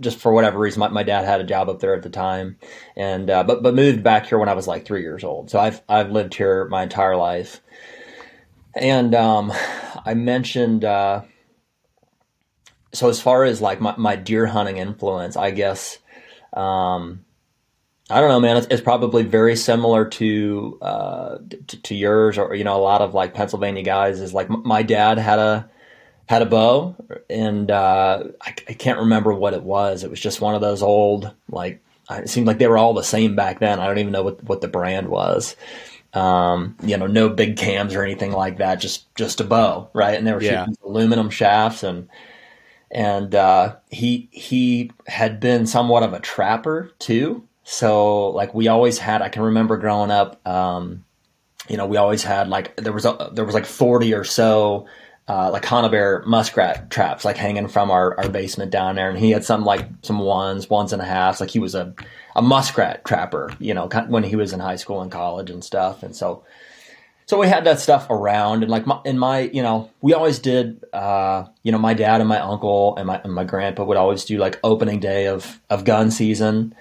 [0.00, 2.56] just for whatever reason, my, my, dad had a job up there at the time,
[2.96, 5.50] and uh, but but moved back here when I was like three years old.
[5.50, 7.60] So I've I've lived here my entire life.
[8.76, 9.52] And um,
[10.04, 11.22] I mentioned, uh,
[12.92, 15.98] so as far as like my, my deer hunting influence, I guess,
[16.52, 17.24] um,
[18.10, 18.58] I don't know, man.
[18.58, 23.00] It's, it's probably very similar to, uh, to, to yours, or you know, a lot
[23.00, 24.20] of like Pennsylvania guys.
[24.20, 25.68] Is like my dad had a
[26.28, 26.94] had a bow,
[27.28, 30.04] and uh, I, I, can't remember what it was.
[30.04, 31.82] It was just one of those old like.
[32.08, 33.80] It seemed like they were all the same back then.
[33.80, 35.56] I don't even know what what the brand was.
[36.16, 38.76] Um, you know, no big cams or anything like that.
[38.76, 40.16] Just just a bow, right?
[40.16, 40.64] And they were yeah.
[40.64, 42.08] shooting aluminum shafts and
[42.90, 47.46] and uh, he he had been somewhat of a trapper too.
[47.64, 51.04] So like we always had, I can remember growing up, um,
[51.68, 54.86] you know, we always had like there was a, there was like forty or so
[55.28, 59.32] uh, like conibear muskrat traps like hanging from our, our basement down there, and he
[59.32, 61.40] had some like some ones, ones and a halves.
[61.40, 61.92] Like he was a
[62.36, 66.02] a muskrat trapper, you know, when he was in high school and college and stuff,
[66.02, 66.44] and so
[67.26, 68.62] so we had that stuff around.
[68.62, 72.20] And like my, in my you know we always did uh, you know my dad
[72.20, 75.60] and my uncle and my and my grandpa would always do like opening day of
[75.68, 76.74] of gun season.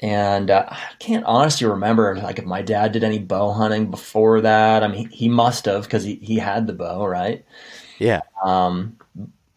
[0.00, 4.40] And uh, I can't honestly remember like if my dad did any bow hunting before
[4.40, 4.82] that.
[4.82, 7.44] I mean he, he must have because he, he had the bow right?
[7.98, 8.20] Yeah.
[8.42, 8.96] Um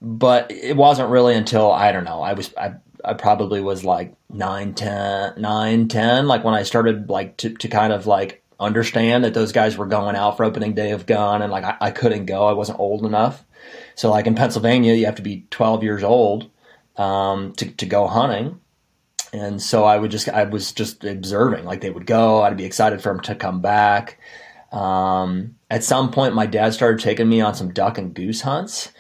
[0.02, 4.16] but it wasn't really until I don't know I was I I probably was like
[4.30, 9.24] 9 10 9 10 like when I started like to to kind of like understand
[9.24, 11.92] that those guys were going out for opening day of gun and like I, I,
[11.92, 12.48] couldn't go.
[12.48, 13.44] I wasn't old enough.
[13.96, 16.50] So like in Pennsylvania, you have to be 12 years old
[16.98, 18.60] um, to, to go hunting.
[19.34, 22.66] And so I would just, I was just observing like they would go, I'd be
[22.66, 24.20] excited for them to come back.
[24.72, 28.92] Um, at some point, my dad started taking me on some duck and goose hunts.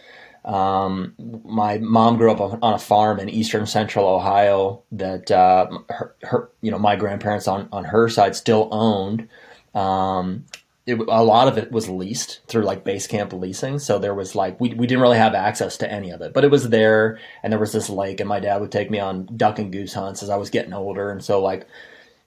[0.45, 6.15] Um, my mom grew up on a farm in eastern central Ohio that uh, her,
[6.21, 9.27] her, you know, my grandparents on on her side still owned.
[9.73, 10.45] Um,
[10.85, 13.79] it, a lot of it was leased through like base camp leasing.
[13.79, 16.43] So there was like, we, we didn't really have access to any of it, but
[16.43, 17.19] it was there.
[17.41, 19.93] And there was this lake, and my dad would take me on duck and goose
[19.93, 21.09] hunts as I was getting older.
[21.09, 21.65] And so, like,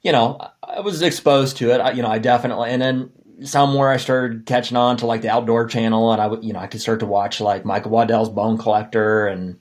[0.03, 1.81] you know, I was exposed to it.
[1.81, 3.11] I, you know, I definitely, and then
[3.43, 6.59] somewhere I started catching on to like the outdoor channel, and I would, you know,
[6.59, 9.59] I could start to watch like Michael Waddell's Bone Collector and.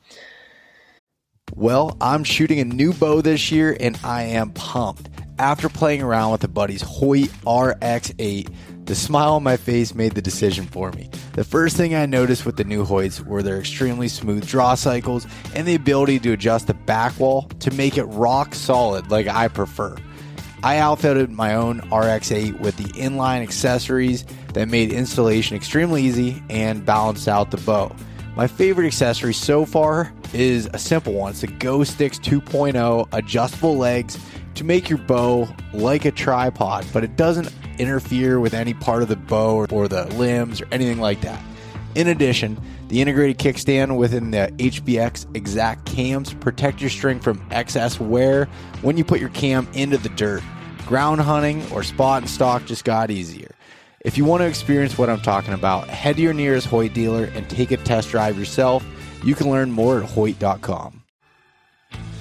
[1.55, 5.09] Well, I'm shooting a new bow this year, and I am pumped.
[5.39, 8.53] After playing around with a buddy's Hoyt RX8,
[8.86, 11.09] the smile on my face made the decision for me.
[11.34, 15.28] The first thing I noticed with the new Hoyts were their extremely smooth draw cycles
[15.53, 19.47] and the ability to adjust the back wall to make it rock solid like I
[19.47, 19.95] prefer.
[20.64, 26.86] I outfitted my own RX8 with the inline accessories that made installation extremely easy and
[26.86, 27.95] balanced out the bow.
[28.36, 31.32] My favorite accessory so far is a simple one.
[31.32, 34.18] It's the Go Sticks 2.0 adjustable legs
[34.55, 39.10] to make your bow like a tripod, but it doesn't interfere with any part of
[39.10, 41.41] the bow or the limbs or anything like that.
[41.93, 47.99] In addition, the integrated kickstand within the HBX Xact cams protect your string from excess
[47.99, 48.45] wear
[48.81, 50.41] when you put your cam into the dirt.
[50.85, 53.51] Ground hunting or spot and stock just got easier.
[54.05, 57.25] If you want to experience what I'm talking about, head to your nearest Hoyt dealer
[57.25, 58.85] and take a test drive yourself.
[59.23, 61.03] You can learn more at Hoyt.com.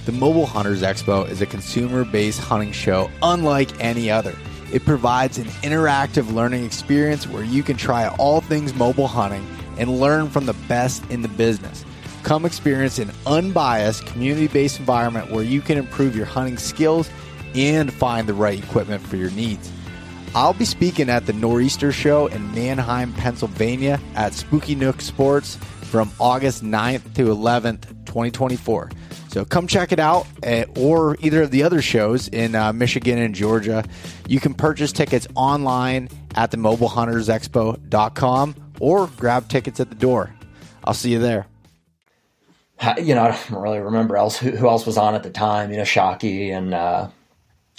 [0.06, 4.34] The Mobile Hunters Expo is a consumer based hunting show unlike any other.
[4.72, 9.46] It provides an interactive learning experience where you can try all things mobile hunting
[9.78, 11.84] and learn from the best in the business.
[12.22, 17.08] Come experience an unbiased, community based environment where you can improve your hunting skills
[17.54, 19.70] and find the right equipment for your needs.
[20.34, 26.10] I'll be speaking at the Nor'easter Show in Manheim, Pennsylvania at Spooky Nook Sports from
[26.20, 28.90] August 9th to 11th, 2024.
[29.28, 33.18] So come check it out, uh, or either of the other shows in uh, Michigan
[33.18, 33.84] and Georgia.
[34.28, 40.34] You can purchase tickets online at the mobilehuntersexpo.com or grab tickets at the door.
[40.84, 41.46] I'll see you there.
[42.98, 45.70] You know, I don't really remember else who, else was on at the time.
[45.70, 47.08] You know, Shockey and uh,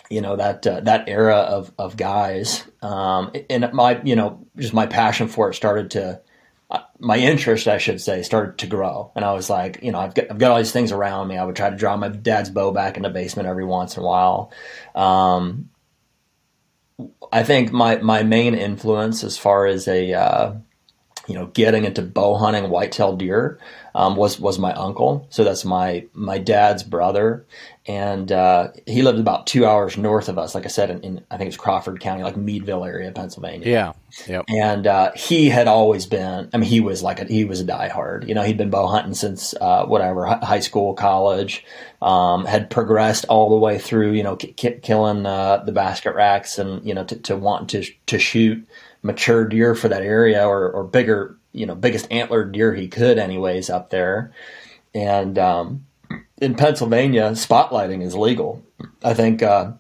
[0.10, 2.64] you know that uh, that era of of guys.
[2.82, 6.22] Um, and my you know just my passion for it started to
[7.00, 9.12] my interest, I should say, started to grow.
[9.16, 11.38] And I was like, you know, I've got, I've got all these things around me.
[11.38, 14.04] I would try to draw my dad's bow back in the basement every once in
[14.04, 14.52] a while.
[14.96, 15.70] Um,
[17.32, 20.54] I think my, my main influence as far as a, uh,
[21.28, 23.60] you know, getting into bow hunting whitetail deer
[23.94, 25.28] um, was was my uncle.
[25.30, 27.46] So that's my my dad's brother,
[27.86, 30.56] and uh, he lived about two hours north of us.
[30.56, 33.68] Like I said, in, in, I think it's Crawford County, like Meadville area, Pennsylvania.
[33.68, 33.94] Yeah,
[34.26, 34.46] yep.
[34.48, 36.50] And uh, he had always been.
[36.54, 38.26] I mean, he was like a, he was a diehard.
[38.26, 41.66] You know, he'd been bow hunting since uh, whatever high school, college.
[42.00, 44.12] Um, had progressed all the way through.
[44.14, 47.84] You know, k- killing uh, the basket racks, and you know, to, to want to
[48.06, 48.66] to shoot
[49.02, 53.18] mature deer for that area or, or bigger, you know, biggest antler deer he could,
[53.18, 54.34] anyways, up there
[54.98, 55.86] and um,
[56.40, 58.64] in Pennsylvania, spotlighting is legal.
[59.04, 59.72] I think uh,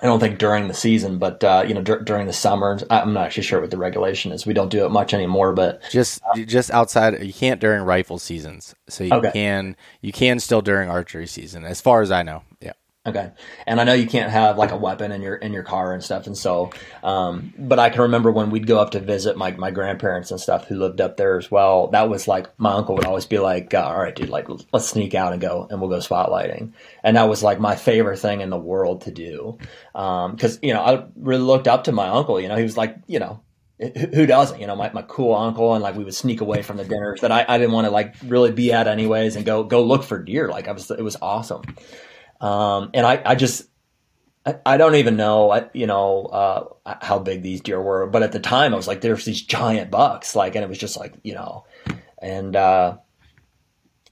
[0.00, 2.78] I don't think during the season, but uh, you know dur- during the summer.
[2.90, 4.46] I'm not actually sure what the regulation is.
[4.46, 8.74] We don't do it much anymore, but just just outside, you can't during rifle seasons.
[8.88, 9.32] So you okay.
[9.32, 12.42] can you can still during archery season, as far as I know.
[12.60, 12.72] Yeah.
[13.04, 13.32] Okay,
[13.66, 16.04] and I know you can't have like a weapon in your in your car and
[16.04, 16.70] stuff, and so,
[17.02, 20.40] um, but I can remember when we'd go up to visit my my grandparents and
[20.40, 21.88] stuff who lived up there as well.
[21.88, 25.16] That was like my uncle would always be like, "All right, dude, like let's sneak
[25.16, 28.50] out and go, and we'll go spotlighting," and that was like my favorite thing in
[28.50, 29.58] the world to do,
[29.96, 32.40] um, you know I really looked up to my uncle.
[32.40, 33.42] You know, he was like, you know,
[33.80, 34.60] who doesn't?
[34.60, 37.22] You know, my, my cool uncle, and like we would sneak away from the dinners
[37.22, 40.04] that I, I didn't want to like really be at anyways, and go go look
[40.04, 40.46] for deer.
[40.46, 41.62] Like I was, it was awesome.
[42.42, 43.68] Um, and I, I just,
[44.44, 48.32] I, I don't even know, you know, uh, how big these deer were, but at
[48.32, 51.14] the time I was like, there's these giant bucks, like, and it was just like,
[51.22, 51.64] you know,
[52.20, 52.98] and, uh,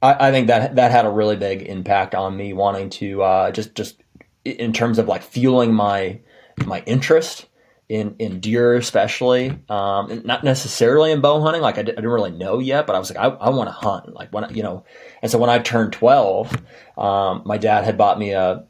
[0.03, 3.75] I, think that that had a really big impact on me wanting to, uh, just,
[3.75, 4.01] just
[4.47, 6.21] in terms of like fueling my,
[6.65, 7.47] my interest
[7.91, 12.11] in in deer especially um, not necessarily in bow hunting like I, d- I didn't
[12.13, 14.51] really know yet but i was like i, I want to hunt like when I,
[14.51, 14.85] you know
[15.21, 16.57] and so when i turned 12
[16.97, 18.65] um, my dad had bought me a,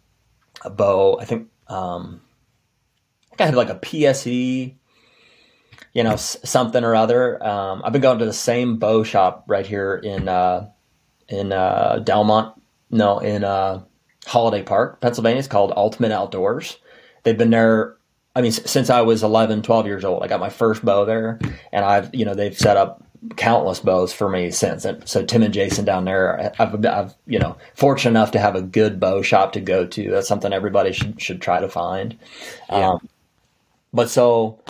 [0.62, 2.22] a bow i think um,
[3.26, 4.74] i think i had like a pse
[5.92, 9.44] you know s- something or other um, i've been going to the same bow shop
[9.46, 10.66] right here in uh,
[11.28, 12.58] in uh, delmont
[12.90, 13.82] no in uh,
[14.24, 16.78] holiday park pennsylvania it's called ultimate outdoors.
[17.22, 17.96] They've been there
[18.34, 21.38] I mean, since I was 11, 12 years old, I got my first bow there,
[21.72, 23.04] and I've, you know, they've set up
[23.36, 24.84] countless bows for me since.
[24.84, 28.54] And so Tim and Jason down there, I've, I've, you know, fortunate enough to have
[28.54, 30.10] a good bow shop to go to.
[30.10, 32.16] That's something everybody should should try to find.
[32.68, 32.90] Yeah.
[32.90, 33.08] Um,
[33.92, 34.60] but so,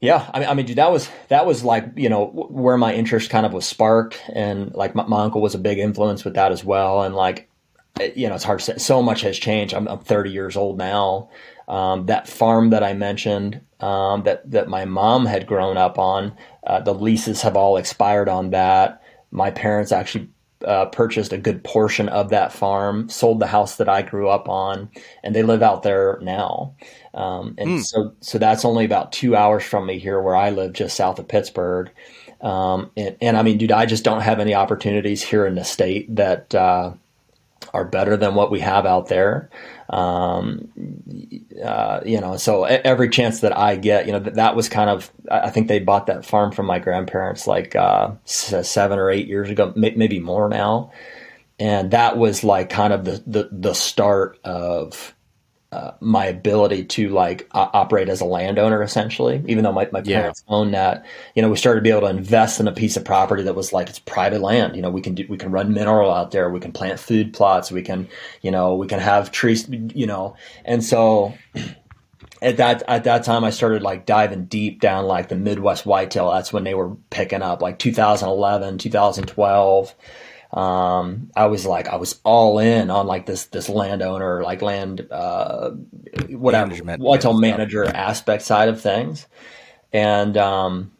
[0.00, 2.94] yeah, I mean, I mean, dude, that was that was like you know where my
[2.94, 6.34] interest kind of was sparked, and like my, my uncle was a big influence with
[6.34, 7.48] that as well, and like
[8.14, 8.78] you know, it's hard to say.
[8.78, 9.74] So much has changed.
[9.74, 11.30] I'm, I'm 30 years old now,
[11.68, 16.36] um, that farm that I mentioned um, that that my mom had grown up on,
[16.66, 19.02] uh, the leases have all expired on that.
[19.30, 20.28] My parents actually
[20.64, 24.48] uh, purchased a good portion of that farm, sold the house that I grew up
[24.48, 24.90] on,
[25.22, 26.74] and they live out there now.
[27.14, 27.84] Um, and mm.
[27.84, 31.18] so, so that's only about two hours from me here, where I live, just south
[31.18, 31.90] of Pittsburgh.
[32.40, 35.64] Um, and, and, I mean, dude, I just don't have any opportunities here in the
[35.64, 36.92] state that uh,
[37.72, 39.50] are better than what we have out there.
[39.90, 40.68] Um,
[41.64, 44.90] uh, you know, so every chance that I get, you know, that, that was kind
[44.90, 49.28] of, I think they bought that farm from my grandparents like uh, seven or eight
[49.28, 50.92] years ago, maybe more now.
[51.58, 55.14] And that was like kind of the, the, the start of
[55.70, 60.00] uh, my ability to like uh, operate as a landowner essentially even though my, my
[60.00, 60.54] parents yeah.
[60.54, 61.04] own that
[61.34, 63.54] you know we started to be able to invest in a piece of property that
[63.54, 64.76] was like it's private land.
[64.76, 67.34] You know we can do we can run mineral out there we can plant food
[67.34, 68.08] plots we can
[68.40, 70.36] you know we can have trees you know.
[70.64, 71.34] And so
[72.40, 76.30] at that at that time I started like diving deep down like the Midwest whitetail.
[76.30, 79.94] That's when they were picking up like 2011 2012
[80.52, 85.06] um, I was like, I was all in on like this, this landowner, like land,
[85.10, 85.70] uh,
[86.30, 87.50] whatever, Management, whitetail yeah.
[87.50, 89.26] manager aspect side of things.
[89.92, 90.92] And, um,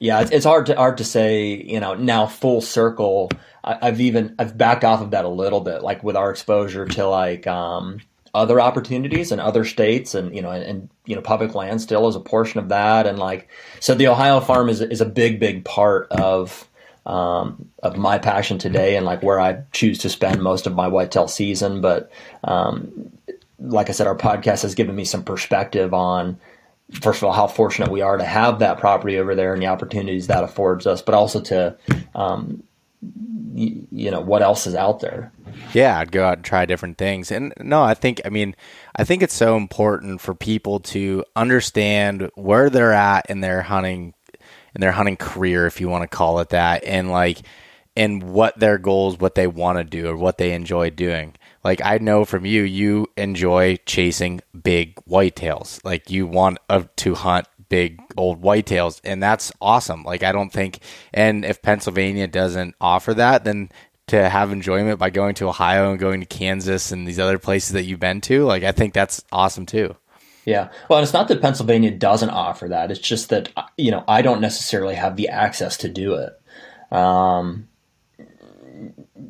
[0.00, 1.60] yeah, it's, it's, hard to hard to say.
[1.60, 3.30] You know, now full circle.
[3.64, 6.86] I, have even I've backed off of that a little bit, like with our exposure
[6.86, 7.98] to like um,
[8.32, 12.06] other opportunities in other states, and you know, and, and, you know, public land still
[12.06, 13.48] is a portion of that, and like
[13.80, 16.68] so, the Ohio farm is is a big big part of
[17.06, 20.88] um, of my passion today and like where I choose to spend most of my
[20.88, 21.80] whitetail season.
[21.80, 22.10] But
[22.44, 23.10] um,
[23.58, 26.38] like I said, our podcast has given me some perspective on
[27.02, 29.66] first of all how fortunate we are to have that property over there and the
[29.66, 31.76] opportunities that affords us, but also to
[32.14, 32.62] um,
[33.02, 35.32] y- you know what else is out there.
[35.72, 37.30] Yeah, I'd go out and try different things.
[37.30, 38.54] And no, I think I mean
[38.96, 44.14] I think it's so important for people to understand where they're at in their hunting
[44.80, 47.38] their hunting career, if you want to call it that, and like
[47.96, 51.34] and what their goals, what they want to do, or what they enjoy doing.
[51.64, 55.84] Like I know from you, you enjoy chasing big whitetails.
[55.84, 56.58] Like you want
[56.96, 60.04] to hunt big old whitetails, and that's awesome.
[60.04, 60.80] Like I don't think,
[61.12, 63.70] and if Pennsylvania doesn't offer that, then
[64.08, 67.72] to have enjoyment by going to Ohio and going to Kansas and these other places
[67.72, 69.96] that you've been to, like I think that's awesome too.
[70.48, 70.70] Yeah.
[70.88, 72.90] Well, it's not that Pennsylvania doesn't offer that.
[72.90, 76.40] It's just that, you know, I don't necessarily have the access to do it.
[76.90, 77.68] Um,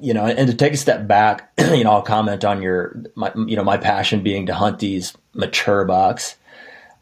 [0.01, 3.33] you know, and to take a step back, you know, I'll comment on your, my,
[3.35, 6.37] you know, my passion being to hunt these mature bucks.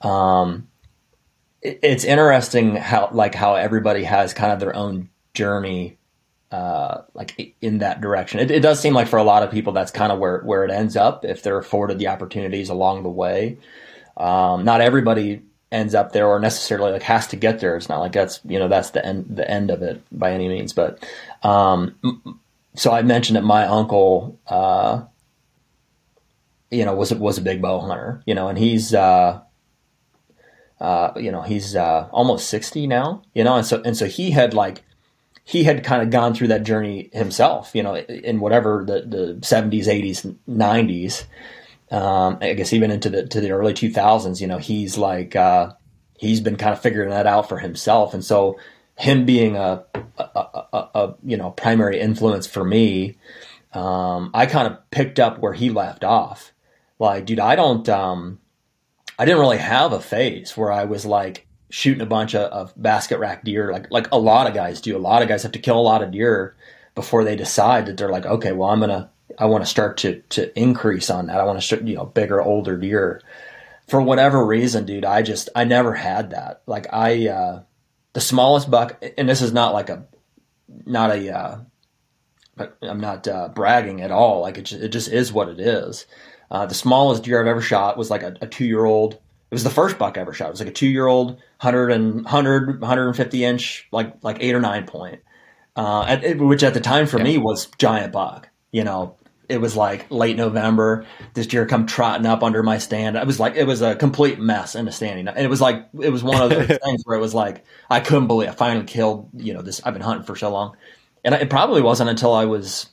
[0.01, 0.69] Um,
[1.61, 5.99] it, it's interesting how, like, how everybody has kind of their own journey
[6.51, 8.41] uh, like in that direction.
[8.41, 10.65] It, it, does seem like for a lot of people that's kind of where where
[10.65, 13.59] it ends up if they're afforded the opportunities along the way.
[14.17, 15.43] Um, not everybody
[15.73, 17.77] ends up there or necessarily like has to get there.
[17.77, 20.49] It's not like that's you know that's the end the end of it by any
[20.49, 20.73] means.
[20.73, 21.05] But
[21.43, 22.41] um,
[22.75, 25.05] so I mentioned that my uncle, uh,
[26.71, 29.41] you know, was was a big bow hunter, you know, and he's uh,
[30.81, 34.31] uh, you know he's uh, almost sixty now, you know, and so and so he
[34.31, 34.85] had like
[35.45, 39.47] he had kind of gone through that journey himself, you know, in whatever the the
[39.47, 41.25] seventies, eighties, nineties.
[41.91, 45.37] Um, I guess even into the to the early two thousands, you know, he's like
[45.37, 45.73] uh,
[46.19, 48.59] he's been kind of figuring that out for himself, and so
[48.97, 49.85] him being a,
[50.19, 53.17] a, a, a you know primary influence for me,
[53.73, 56.53] um, I kind of picked up where he left off.
[56.99, 58.41] Like, dude, I don't, um,
[59.19, 62.73] I didn't really have a phase where I was like shooting a bunch of, of
[62.77, 64.97] basket rack deer, like like a lot of guys do.
[64.97, 66.57] A lot of guys have to kill a lot of deer
[66.95, 70.23] before they decide that they're like, okay, well, I'm gonna, I want to start to
[70.31, 71.41] to increase on that.
[71.41, 73.23] I want to start, you know, bigger, older deer.
[73.89, 76.63] For whatever reason, dude, I just, I never had that.
[76.67, 77.29] Like, I.
[77.29, 77.63] uh
[78.17, 80.07] the smallest buck, and this is not like a,
[80.87, 81.59] not a, uh,
[82.81, 84.41] I'm not uh, bragging at all.
[84.41, 86.07] Like it just, it just is what it is.
[86.51, 89.13] Uh, the smallest deer I've ever shot was like a, a two year old.
[89.13, 89.21] It
[89.51, 90.49] was the first buck I ever shot.
[90.49, 94.55] It was like a two year old, 100 and 100, 150 inch, like like eight
[94.55, 95.21] or nine point,
[95.77, 98.49] uh, at, which at the time for me was giant buck.
[98.73, 99.17] You know,
[99.49, 101.07] it was like late November.
[101.35, 103.17] This deer come trotting up under my stand.
[103.19, 105.29] I was like, it was a complete mess in the standing.
[105.29, 108.01] And it was like, it was one of those things where it was like, I
[108.01, 110.77] couldn't believe I finally killed, you know, this, I've been hunting for so long.
[111.25, 112.89] And it probably wasn't until I was,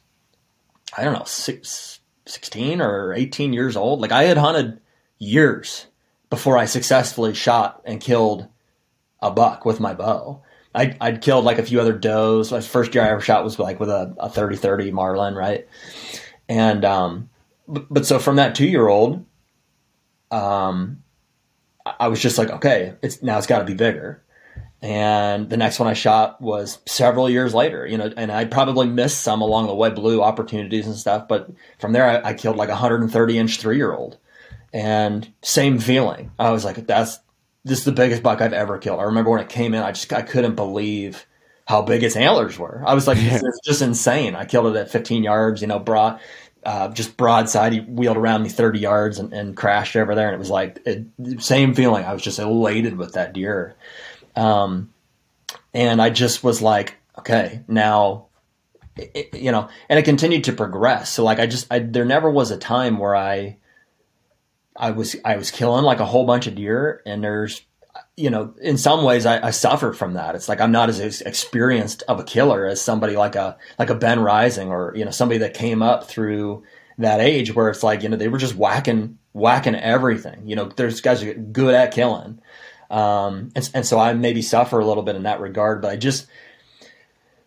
[0.95, 4.01] I don't know, six, 16 or 18 years old.
[4.01, 4.79] Like I had hunted
[5.19, 5.87] years
[6.29, 8.47] before I successfully shot and killed
[9.21, 10.41] a buck with my bow.
[10.75, 12.51] I'd, I'd killed like a few other does.
[12.51, 15.67] My first year I ever shot was like with a, a 30 30 Marlin, right?
[16.49, 17.29] And um,
[17.67, 19.25] but, but so from that two year old,
[20.31, 21.03] um,
[21.85, 24.23] I was just like, okay, it's now it's got to be bigger.
[24.81, 28.85] And the next one I shot was several years later, you know, and I probably
[28.85, 31.29] missed some along the way, blew opportunities and stuff.
[31.29, 34.17] But from there, I, I killed like a 130 inch three year old,
[34.73, 36.31] and same feeling.
[36.37, 37.19] I was like, that's
[37.63, 38.99] this is the biggest buck I've ever killed.
[38.99, 41.25] I remember when it came in, I just I couldn't believe
[41.65, 42.83] how big its antlers were.
[42.85, 44.35] I was like, this is just insane.
[44.35, 46.19] I killed it at 15 yards, you know, broad,
[46.65, 47.73] uh, just broadside.
[47.73, 50.27] He wheeled around me 30 yards and, and crashed over there.
[50.27, 52.05] And it was like, it, same feeling.
[52.05, 53.75] I was just elated with that deer.
[54.35, 54.93] Um,
[55.73, 58.27] and I just was like, okay, now,
[58.97, 61.11] it, you know, and it continued to progress.
[61.11, 63.57] So like, I just, I, there never was a time where I,
[64.75, 67.61] I was, I was killing like a whole bunch of deer and there's
[68.15, 70.35] you know, in some ways, I, I, suffer from that.
[70.35, 73.95] It's like I'm not as experienced of a killer as somebody like a like a
[73.95, 76.63] Ben Rising or you know somebody that came up through
[76.99, 80.47] that age where it's like you know they were just whacking whacking everything.
[80.47, 82.39] You know, there's guys get good at killing,
[82.91, 85.81] um, and, and so I maybe suffer a little bit in that regard.
[85.81, 86.27] But I just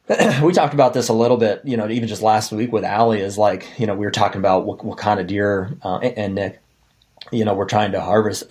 [0.43, 3.21] we talked about this a little bit, you know, even just last week with Allie
[3.21, 6.37] is like, you know, we were talking about what, what kind of deer uh, and
[6.37, 6.61] Nick
[7.33, 8.45] you know we're trying to harvest.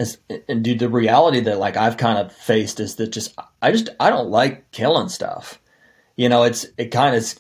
[0.47, 3.89] And dude the reality that like i've kind of faced is that just i just
[3.99, 5.59] i don't like killing stuff.
[6.15, 7.39] You know it's it kind of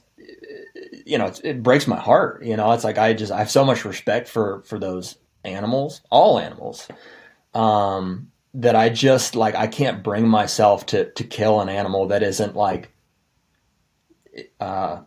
[1.05, 2.43] you know it breaks my heart.
[2.43, 6.01] You know it's like i just i have so much respect for for those animals
[6.09, 6.87] all animals
[7.53, 12.23] um that i just like i can't bring myself to to kill an animal that
[12.23, 12.91] isn't like
[14.59, 15.01] uh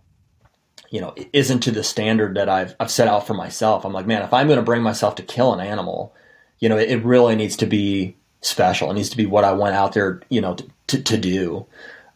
[0.91, 3.85] you know, isn't to the standard that I've, I've set out for myself.
[3.85, 6.15] I'm like, man, if I'm going to bring myself to kill an animal,
[6.61, 8.91] you know, it, it, really needs to be special.
[8.91, 11.67] It needs to be what I went out there, you know, to, to, to do.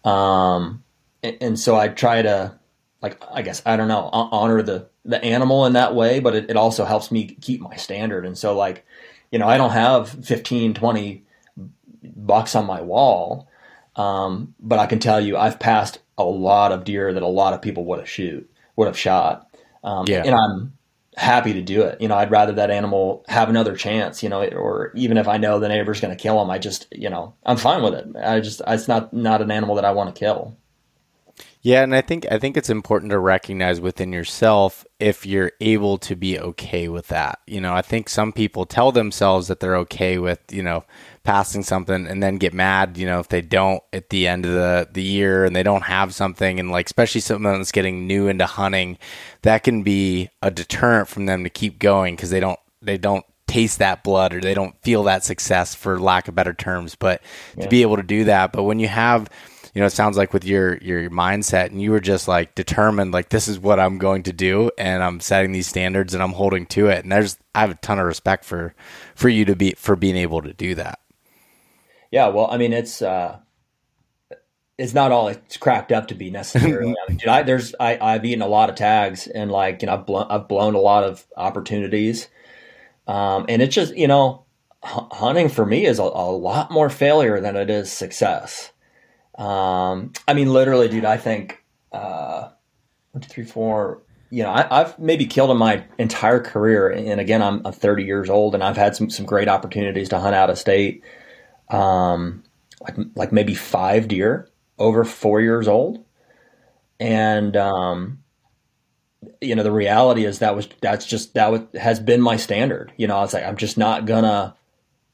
[0.08, 0.82] Um,
[1.22, 2.58] and, and, so I try to,
[3.02, 6.50] like, I guess, I don't know, honor the, the animal in that way, but it,
[6.50, 8.24] it also helps me keep my standard.
[8.24, 8.86] And so like,
[9.30, 11.24] you know, I don't have 15, 20
[12.16, 13.48] bucks on my wall.
[13.96, 17.52] Um, but I can tell you, I've passed a lot of deer that a lot
[17.52, 19.48] of people would have shoot would have shot.
[19.84, 20.22] Um, yeah.
[20.24, 20.72] And I'm
[21.16, 22.00] happy to do it.
[22.00, 25.36] You know, I'd rather that animal have another chance, you know, or even if I
[25.36, 28.06] know the neighbor's going to kill him, I just, you know, I'm fine with it.
[28.16, 30.56] I just, it's not, not an animal that I want to kill.
[31.62, 35.96] Yeah, and I think I think it's important to recognize within yourself if you're able
[35.98, 37.38] to be okay with that.
[37.46, 40.84] You know, I think some people tell themselves that they're okay with, you know,
[41.24, 44.52] passing something and then get mad, you know, if they don't at the end of
[44.52, 48.28] the, the year and they don't have something and like especially someone that's getting new
[48.28, 48.98] into hunting,
[49.42, 53.24] that can be a deterrent from them to keep going because they don't they don't
[53.46, 56.94] taste that blood or they don't feel that success for lack of better terms.
[56.94, 57.22] But
[57.56, 57.64] yeah.
[57.64, 58.52] to be able to do that.
[58.52, 59.28] But when you have
[59.74, 63.12] you know, it sounds like with your your mindset and you were just like determined
[63.12, 66.32] like this is what I'm going to do and I'm setting these standards and I'm
[66.32, 67.02] holding to it.
[67.04, 68.74] And there's I have a ton of respect for
[69.14, 70.98] for you to be for being able to do that.
[72.12, 73.38] Yeah, well, I mean, it's uh
[74.78, 76.94] it's not all it's cracked up to be necessarily.
[77.06, 79.86] I mean, dude, I, there's I, I've eaten a lot of tags and like you
[79.86, 82.28] know I've blown I've blown a lot of opportunities,
[83.08, 84.44] um, and it's just you know
[84.84, 88.72] hunting for me is a, a, lot more failure than it is success.
[89.38, 91.62] Um, I mean, literally, dude, I think
[91.92, 92.48] uh,
[93.12, 94.02] one, two, three, four.
[94.30, 98.02] You know, I, have maybe killed in my entire career, and again, I'm, I'm 30
[98.04, 101.04] years old, and I've had some some great opportunities to hunt out of state.
[101.68, 102.42] Um,
[102.80, 104.48] like like maybe five deer
[104.78, 106.04] over four years old,
[107.00, 108.22] and um,
[109.40, 112.92] you know the reality is that was that's just that was, has been my standard.
[112.96, 114.56] You know, I was like, I'm just not gonna.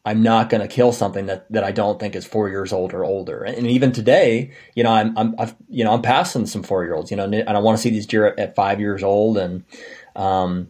[0.05, 2.95] I'm not going to kill something that, that I don't think is four years old
[2.95, 3.43] or older.
[3.43, 6.95] And even today, you know, I'm, I'm, I've, you know, I'm passing some four year
[6.95, 9.37] olds, you know, and I want to see these deer at, at five years old.
[9.37, 9.65] And,
[10.17, 10.69] um,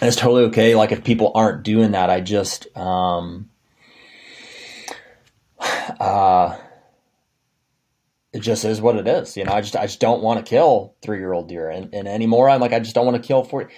[0.00, 0.74] and it's totally okay.
[0.76, 3.50] Like if people aren't doing that, I just, um,
[5.60, 6.56] uh,
[8.32, 9.36] it just is what it is.
[9.36, 11.92] You know, I just I just don't want to kill three year old deer, and,
[11.94, 12.48] and anymore.
[12.48, 13.70] I'm like I just don't want to kill four.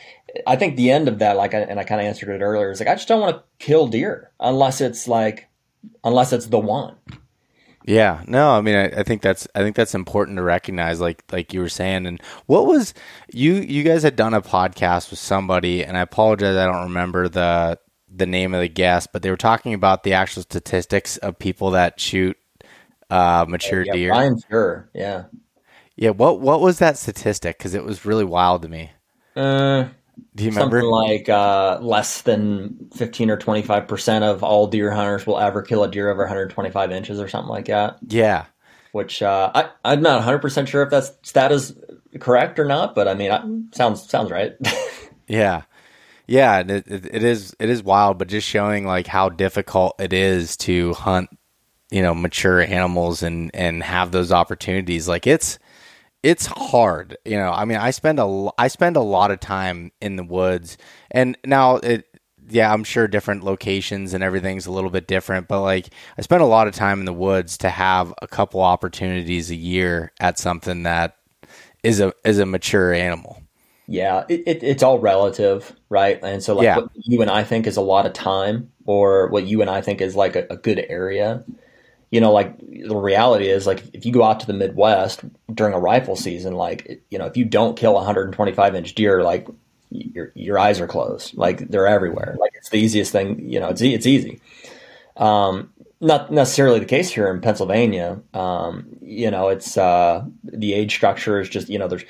[0.46, 2.80] I think the end of that, like, and I kind of answered it earlier, is
[2.80, 5.48] like I just don't want to kill deer unless it's like
[6.04, 6.96] unless it's the one.
[7.84, 11.24] Yeah, no, I mean, I, I, think that's I think that's important to recognize, like
[11.32, 12.06] like you were saying.
[12.06, 12.94] And what was
[13.32, 17.28] you you guys had done a podcast with somebody, and I apologize, I don't remember
[17.28, 17.78] the
[18.14, 21.70] the name of the guest, but they were talking about the actual statistics of people
[21.72, 22.36] that shoot
[23.10, 24.10] uh, mature yeah, deer.
[24.10, 25.24] Brian sure, yeah,
[25.96, 26.10] yeah.
[26.10, 27.58] What what was that statistic?
[27.58, 28.90] Because it was really wild to me.
[29.36, 29.84] Uh,
[30.34, 30.80] Do you remember?
[30.80, 35.38] Something like uh, less than fifteen or twenty five percent of all deer hunters will
[35.38, 37.98] ever kill a deer over 125 inches or something like that.
[38.08, 38.46] Yeah.
[38.92, 41.74] Which uh, I I'm not 100 percent sure if that's that is
[42.20, 43.42] correct or not, but I mean, I,
[43.74, 44.52] sounds sounds right.
[45.26, 45.62] yeah.
[46.26, 50.56] Yeah, it, it, is it is wild, but just showing like how difficult it is
[50.58, 51.30] to hunt
[51.90, 55.08] you know mature animals and and have those opportunities.
[55.08, 55.58] Like it's
[56.22, 57.50] it's hard you know.
[57.52, 60.78] I mean i spend a i spend a lot of time in the woods.
[61.10, 62.06] And now it
[62.48, 65.88] yeah i'm sure different locations and everything's a little bit different but like
[66.18, 69.54] i spend a lot of time in the woods to have a couple opportunities a
[69.54, 71.16] year at something that
[71.84, 73.41] is a is a mature animal
[73.92, 76.78] yeah it, it, it's all relative right and so like yeah.
[76.78, 79.80] what you and i think is a lot of time or what you and i
[79.80, 81.44] think is like a, a good area
[82.12, 85.72] you know, like the reality is, like if you go out to the Midwest during
[85.72, 89.48] a rifle season, like you know, if you don't kill a 125 inch deer, like
[89.88, 92.36] your your eyes are closed, like they're everywhere.
[92.38, 94.42] Like it's the easiest thing, you know, it's it's easy.
[95.16, 98.20] Um, not necessarily the case here in Pennsylvania.
[98.34, 102.04] Um, you know, it's uh, the age structure is just you know there's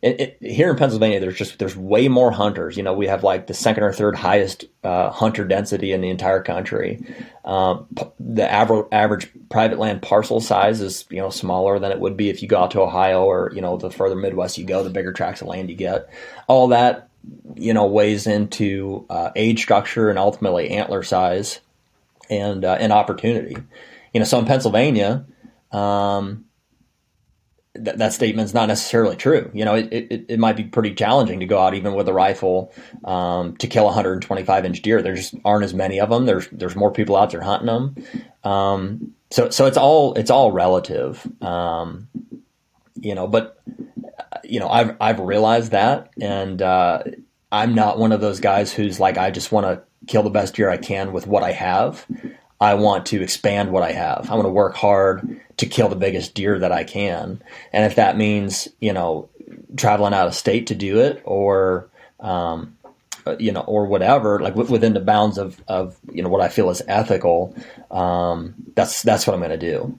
[0.00, 2.76] it, it, here in Pennsylvania, there's just there's way more hunters.
[2.76, 6.08] You know, we have like the second or third highest uh, hunter density in the
[6.08, 7.04] entire country.
[7.44, 7.88] Um,
[8.20, 12.28] the average average private land parcel size is you know smaller than it would be
[12.28, 14.90] if you go out to Ohio or you know the further Midwest you go, the
[14.90, 16.08] bigger tracts of land you get.
[16.46, 17.08] All that
[17.56, 21.58] you know weighs into uh, age structure and ultimately antler size
[22.30, 23.56] and uh, and opportunity.
[24.14, 25.24] You know, so in Pennsylvania.
[25.72, 26.47] Um,
[27.74, 29.50] th- that statement's not necessarily true.
[29.54, 32.12] You know, it, it, it, might be pretty challenging to go out even with a
[32.12, 32.72] rifle
[33.04, 35.02] um, to kill a 125 inch deer.
[35.02, 36.26] There just aren't as many of them.
[36.26, 37.96] There's there's more people out there hunting them.
[38.44, 41.26] Um, so so it's all it's all relative.
[41.42, 42.08] Um,
[43.00, 43.60] you know, but
[44.44, 47.02] you know, I've I've realized that, and uh,
[47.52, 50.54] I'm not one of those guys who's like I just want to kill the best
[50.54, 52.06] deer I can with what I have.
[52.60, 54.28] I want to expand what I have.
[54.30, 57.40] I want to work hard to kill the biggest deer that I can.
[57.72, 59.28] And if that means, you know,
[59.76, 61.88] traveling out of state to do it or,
[62.20, 62.76] um,
[63.38, 66.70] you know, or whatever, like within the bounds of, of, you know, what I feel
[66.70, 67.54] is ethical,
[67.90, 69.98] um, that's, that's what I'm going to do.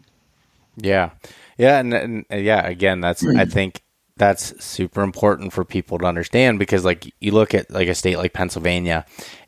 [0.78, 1.12] Yeah.
[1.58, 1.80] Yeah.
[1.80, 3.82] And, and yeah, again, that's, I think
[4.20, 8.18] that's super important for people to understand because like you look at like a state
[8.18, 9.06] like Pennsylvania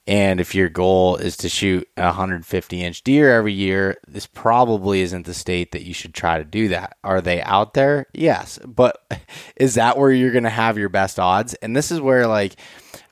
[0.07, 5.01] and if your goal is to shoot a 150 inch deer every year, this probably
[5.01, 6.97] isn't the state that you should try to do that.
[7.03, 8.07] Are they out there?
[8.13, 8.59] Yes.
[8.65, 8.99] But
[9.55, 11.53] is that where you're going to have your best odds?
[11.55, 12.55] And this is where, like,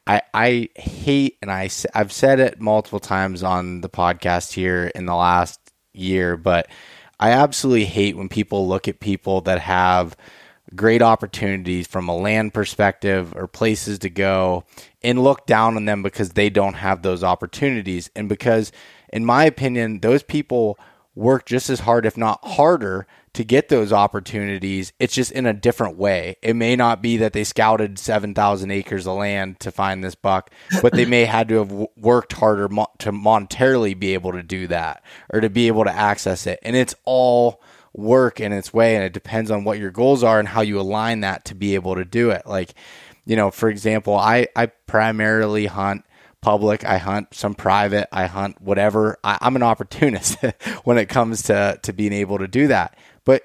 [0.07, 5.06] I, I hate, and I, I've said it multiple times on the podcast here in
[5.06, 5.60] the last
[5.94, 6.68] year, but
[7.19, 10.18] I absolutely hate when people look at people that have
[10.76, 14.64] great opportunities from a land perspective or places to go
[15.02, 18.10] and look down on them because they don't have those opportunities.
[18.16, 18.72] And because,
[19.12, 20.78] in my opinion, those people
[21.16, 24.94] work just as hard, if not harder, to get those opportunities.
[25.00, 26.38] It's just in a different way.
[26.41, 30.52] It may not be that they scouted 7,000 acres of land to find this buck,
[30.82, 34.68] but they may had to have worked harder mo- to monetarily be able to do
[34.68, 36.60] that or to be able to access it.
[36.64, 37.62] And it's all
[37.94, 40.80] work in its way and it depends on what your goals are and how you
[40.80, 42.44] align that to be able to do it.
[42.45, 42.74] Like,
[43.26, 46.06] you know, for example, I, I primarily hunt
[46.41, 49.18] public, I hunt some private, I hunt whatever.
[49.24, 50.38] I, am an opportunist
[50.84, 52.98] when it comes to to being able to do that.
[53.26, 53.44] But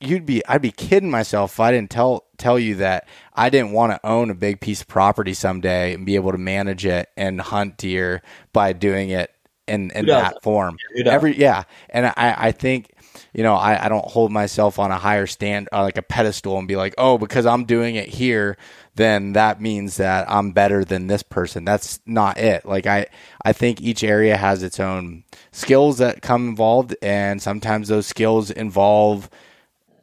[0.00, 3.72] you'd be I'd be kidding myself if I didn't tell tell you that I didn't
[3.72, 7.08] want to own a big piece of property someday and be able to manage it
[7.16, 9.30] and hunt deer by doing it
[9.68, 10.76] in, in that form.
[11.06, 11.64] Every yeah.
[11.88, 12.90] And I, I think
[13.32, 16.58] you know, I, I don't hold myself on a higher stand, uh, like a pedestal,
[16.58, 18.56] and be like, oh, because I'm doing it here,
[18.94, 21.64] then that means that I'm better than this person.
[21.64, 22.66] That's not it.
[22.66, 23.06] Like I,
[23.44, 28.50] I think each area has its own skills that come involved, and sometimes those skills
[28.50, 29.30] involve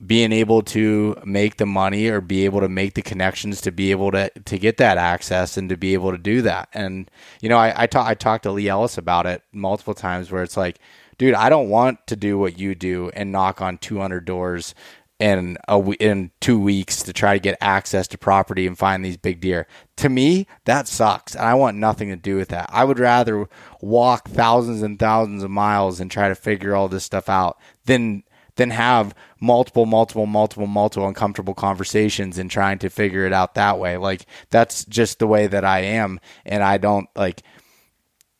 [0.05, 3.91] being able to make the money or be able to make the connections to be
[3.91, 6.69] able to to get that access and to be able to do that.
[6.73, 7.11] And
[7.41, 10.43] you know, I I, ta- I talked to Lee Ellis about it multiple times, where
[10.43, 10.79] it's like
[11.19, 14.73] dude, I don't want to do what you do and knock on 200 doors
[15.19, 19.17] in a in two weeks to try to get access to property and find these
[19.17, 19.67] big deer.
[19.97, 22.69] To me, that sucks, and I want nothing to do with that.
[22.71, 23.47] I would rather
[23.81, 28.23] walk thousands and thousands of miles and try to figure all this stuff out than
[28.55, 33.77] than have multiple, multiple, multiple, multiple uncomfortable conversations and trying to figure it out that
[33.77, 33.97] way.
[33.97, 37.43] Like that's just the way that I am, and I don't like.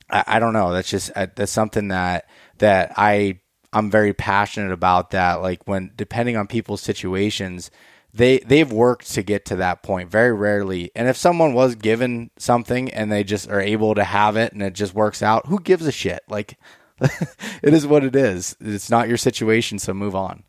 [0.10, 0.72] I, I don't know.
[0.72, 2.26] That's just uh, that's something that
[2.60, 3.40] that I
[3.72, 5.42] I'm very passionate about that.
[5.42, 7.70] Like when depending on people's situations,
[8.14, 10.92] they they've worked to get to that point very rarely.
[10.96, 14.62] And if someone was given something and they just are able to have it and
[14.62, 16.22] it just works out, who gives a shit?
[16.28, 16.58] Like
[17.02, 18.56] it is what it is.
[18.60, 20.44] It's not your situation, so move on.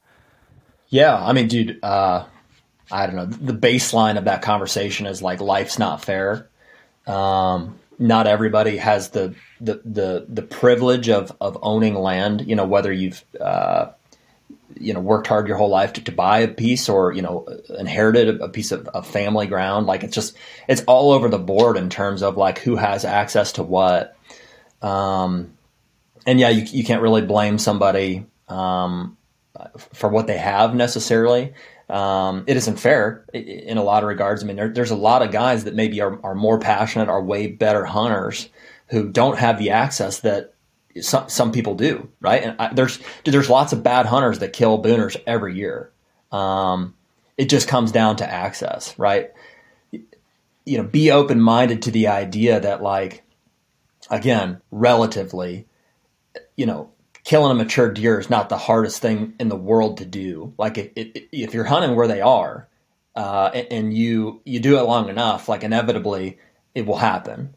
[0.89, 2.25] Yeah, I mean, dude, uh,
[2.91, 3.27] I don't know.
[3.27, 6.49] The baseline of that conversation is like life's not fair.
[7.07, 12.49] Um, not everybody has the the the the privilege of of owning land.
[12.49, 13.91] You know, whether you've uh,
[14.79, 17.47] you know worked hard your whole life to, to buy a piece or you know
[17.79, 19.87] inherited a, piece of, of family ground.
[19.87, 20.37] Like it's just
[20.67, 24.17] it's all over the board in terms of like who has access to what.
[24.81, 25.53] Um,
[26.27, 29.19] and yeah, you you can't really blame somebody um,
[29.77, 31.53] for what they have necessarily.
[31.91, 34.45] Um, it isn't fair in a lot of regards.
[34.45, 37.21] I mean, there, there's a lot of guys that maybe are, are more passionate, are
[37.21, 38.49] way better hunters
[38.91, 40.55] who don't have the access that
[41.01, 42.45] some, some people do, right?
[42.45, 45.91] And I, there's there's lots of bad hunters that kill booners every year.
[46.31, 46.95] Um,
[47.37, 49.33] it just comes down to access, right?
[49.91, 53.25] You know, be open minded to the idea that, like,
[54.11, 55.67] again, relatively,
[56.55, 56.91] you know,
[57.25, 60.55] killing a mature deer is not the hardest thing in the world to do.
[60.59, 62.69] Like if you're hunting where they are,
[63.17, 66.39] uh, and, and, you you do it long enough, like inevitably
[66.75, 67.55] it will happen.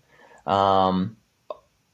[0.48, 1.16] Um,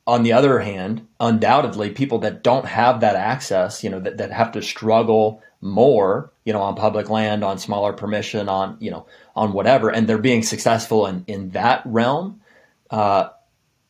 [0.08, 4.32] on the other hand, undoubtedly, people that don't have that access, you know, that, that
[4.32, 9.06] have to struggle more, you know, on public land, on smaller permission, on you know,
[9.36, 12.42] on whatever, and they're being successful in in that realm.
[12.90, 13.30] Uh,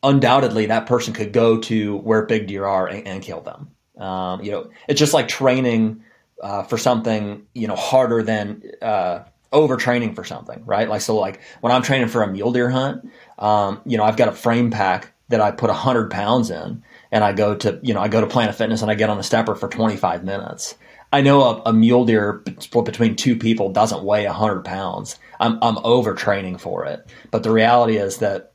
[0.02, 3.70] undoubtedly, that person could go to where big deer are and, and kill them.
[3.96, 6.04] Um, you know, it's just like training
[6.42, 10.88] uh, for something, you know, harder than uh, overtraining for something, right?
[10.88, 14.16] Like, so like when I'm training for a mule deer hunt, um, you know, I've
[14.16, 16.82] got a frame pack that I put hundred pounds in
[17.12, 19.18] and I go to, you know, I go to Planet Fitness and I get on
[19.18, 20.74] a stepper for 25 minutes.
[21.12, 25.18] I know a, a mule deer split between two people doesn't weigh hundred pounds.
[25.40, 27.06] I'm, I'm overtraining for it.
[27.30, 28.52] But the reality is that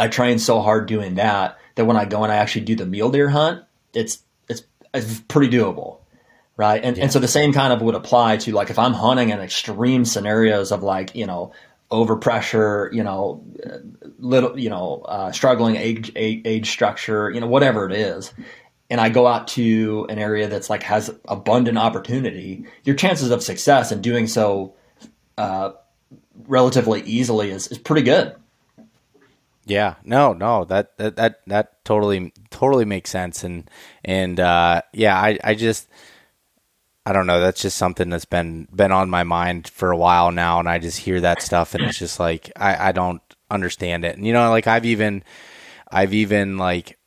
[0.00, 2.86] I train so hard doing that that when I go and I actually do the
[2.86, 3.62] mule deer hunt,
[3.94, 4.22] it's
[4.94, 5.98] is pretty doable.
[6.56, 6.82] Right.
[6.84, 7.04] And, yeah.
[7.04, 10.04] and so the same kind of would apply to like if I'm hunting in extreme
[10.04, 11.52] scenarios of like, you know,
[11.90, 13.42] overpressure, you know,
[14.18, 18.32] little, you know, uh, struggling age, age, age structure, you know, whatever it is.
[18.90, 22.66] And I go out to an area that's like has abundant opportunity.
[22.84, 24.74] Your chances of success in doing so
[25.38, 25.70] uh,
[26.46, 28.34] relatively easily is, is pretty good.
[29.70, 33.70] Yeah, no, no, that that that that totally totally makes sense, and
[34.04, 35.88] and uh, yeah, I I just
[37.06, 37.40] I don't know.
[37.40, 40.78] That's just something that's been been on my mind for a while now, and I
[40.80, 44.32] just hear that stuff, and it's just like I I don't understand it, and you
[44.32, 45.22] know, like I've even
[45.88, 46.98] I've even like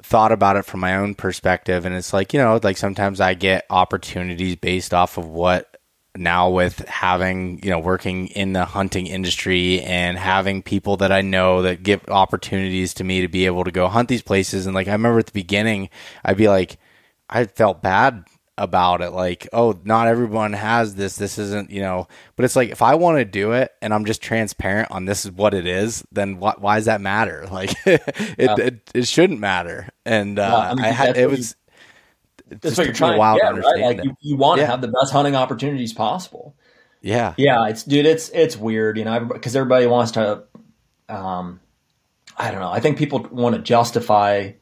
[0.00, 3.34] thought about it from my own perspective, and it's like you know, like sometimes I
[3.34, 5.75] get opportunities based off of what
[6.18, 11.20] now with having you know working in the hunting industry and having people that I
[11.20, 14.66] know that give opportunities to me to be able to go hunt these places.
[14.66, 15.90] And like I remember at the beginning
[16.24, 16.78] I'd be like
[17.28, 18.24] I felt bad
[18.58, 19.10] about it.
[19.10, 21.16] Like oh not everyone has this.
[21.16, 24.04] This isn't you know but it's like if i want to do it and i'm
[24.04, 27.46] just transparent on this is what it is then wh- why does that matter?
[27.56, 28.02] Like it,
[28.38, 28.56] yeah.
[28.58, 29.88] it, it shouldn't matter.
[30.04, 31.56] And uh, I, mean, I had it was
[32.48, 33.96] that's what you're trying to get, right?
[33.96, 34.70] Like you, you want to yeah.
[34.70, 36.56] have the best hunting opportunities possible.
[37.00, 37.68] Yeah, yeah.
[37.68, 38.06] It's dude.
[38.06, 40.44] It's it's weird, you know, because everybody wants to.
[41.08, 41.60] Um,
[42.36, 42.70] I don't know.
[42.70, 44.52] I think people want to justify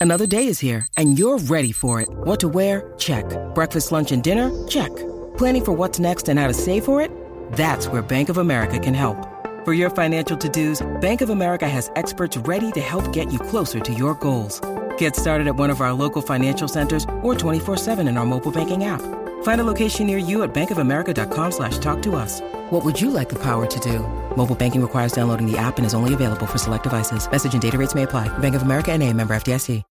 [0.00, 2.08] Another day is here, and you're ready for it.
[2.10, 2.92] What to wear?
[2.98, 3.24] Check.
[3.54, 4.50] Breakfast, lunch, and dinner?
[4.68, 4.94] Check.
[5.38, 7.10] Planning for what's next and how to save for it?
[7.52, 9.16] That's where Bank of America can help.
[9.64, 13.80] For your financial to-dos, Bank of America has experts ready to help get you closer
[13.80, 14.60] to your goals.
[14.98, 18.84] Get started at one of our local financial centers or 24-7 in our mobile banking
[18.84, 19.00] app.
[19.42, 22.42] Find a location near you at bankofamerica.com slash talk to us.
[22.70, 24.00] What would you like the power to do?
[24.36, 27.30] Mobile banking requires downloading the app and is only available for select devices.
[27.30, 28.28] Message and data rates may apply.
[28.38, 29.82] Bank of America and a member FDIC.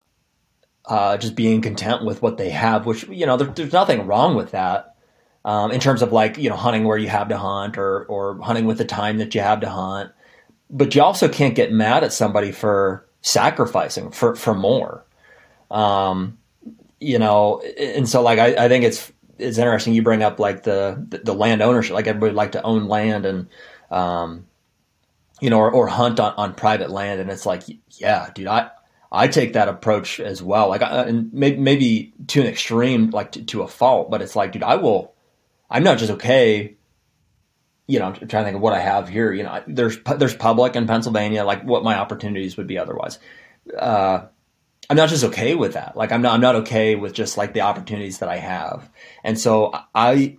[0.86, 4.36] Uh, just being content with what they have, which, you know, there, there's nothing wrong
[4.36, 4.96] with that.
[5.46, 8.38] Um, in terms of like, you know, hunting where you have to hunt or, or
[8.42, 10.12] hunting with the time that you have to hunt.
[10.70, 15.04] But you also can't get mad at somebody for sacrificing for, for more.
[15.72, 16.38] Um,
[17.00, 20.64] you know, and so like, I, I think it's, it's interesting you bring up like
[20.64, 23.48] the, the, land ownership, like everybody like to own land and,
[23.90, 24.46] um,
[25.42, 27.20] you know, or, or hunt on, on private land.
[27.20, 28.70] And it's like, yeah, dude, I,
[29.12, 30.70] I take that approach as well.
[30.70, 34.52] Like, and maybe, maybe to an extreme, like to, to, a fault, but it's like,
[34.52, 35.14] dude, I will,
[35.70, 36.76] I'm not just okay.
[37.88, 39.34] You know, I'm trying to think of what I have here.
[39.34, 43.20] You know, there's, there's public in Pennsylvania, like what my opportunities would be otherwise.
[43.78, 44.26] Uh,
[44.90, 45.96] I'm not just okay with that.
[45.96, 48.90] Like I'm not, I'm not okay with just like the opportunities that I have.
[49.24, 50.38] And so I,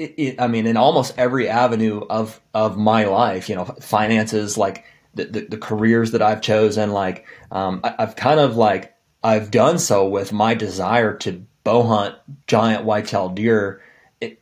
[0.00, 4.56] it, it, I mean, in almost every avenue of of my life, you know, finances,
[4.56, 4.84] like
[5.14, 9.50] the, the, the careers that I've chosen, like um, I, have kind of like I've
[9.50, 12.14] done so with my desire to bow hunt
[12.46, 13.82] giant whitetail deer.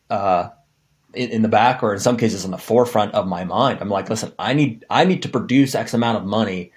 [0.08, 0.50] Uh,
[1.19, 3.90] in, in the back, or in some cases, in the forefront of my mind, I'm
[3.90, 6.73] like, listen, I need I need to produce X amount of money.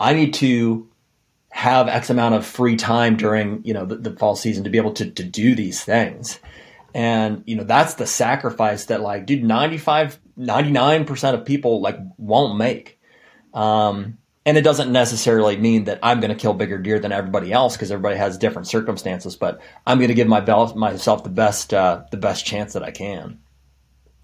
[0.00, 0.88] I need to
[1.50, 4.78] have X amount of free time during you know the, the fall season to be
[4.78, 6.40] able to to do these things.
[6.94, 12.56] And, you know, that's the sacrifice that like, dude, 95, 99% of people like won't
[12.56, 13.00] make.
[13.54, 17.52] Um, and it doesn't necessarily mean that I'm going to kill bigger deer than everybody
[17.52, 20.40] else because everybody has different circumstances, but I'm going to give my
[20.74, 23.38] myself the best, uh, the best chance that I can.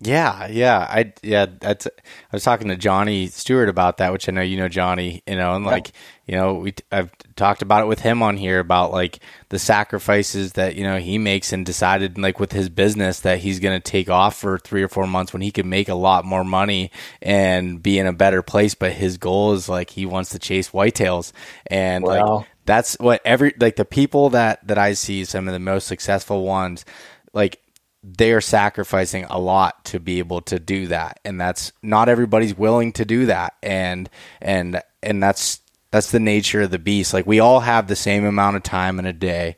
[0.00, 1.86] Yeah, yeah, I yeah, that's.
[1.86, 1.90] I
[2.30, 5.54] was talking to Johnny Stewart about that, which I know you know Johnny, you know,
[5.56, 5.90] and like
[6.26, 9.18] you know we I've talked about it with him on here about like
[9.48, 13.58] the sacrifices that you know he makes and decided like with his business that he's
[13.58, 16.24] going to take off for three or four months when he can make a lot
[16.24, 18.76] more money and be in a better place.
[18.76, 21.32] But his goal is like he wants to chase whitetails
[21.66, 22.36] and wow.
[22.36, 25.88] like that's what every like the people that that I see some of the most
[25.88, 26.84] successful ones
[27.32, 27.60] like
[28.02, 31.20] they're sacrificing a lot to be able to do that.
[31.24, 33.54] And that's not everybody's willing to do that.
[33.62, 34.08] And
[34.40, 35.60] and and that's
[35.90, 37.12] that's the nature of the beast.
[37.12, 39.56] Like we all have the same amount of time in a day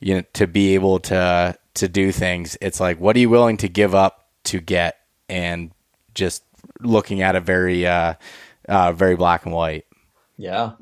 [0.00, 2.56] you know to be able to to do things.
[2.60, 4.98] It's like what are you willing to give up to get?
[5.28, 5.72] And
[6.14, 6.42] just
[6.80, 8.14] looking at it very uh
[8.68, 9.86] uh very black and white.
[10.36, 10.72] Yeah.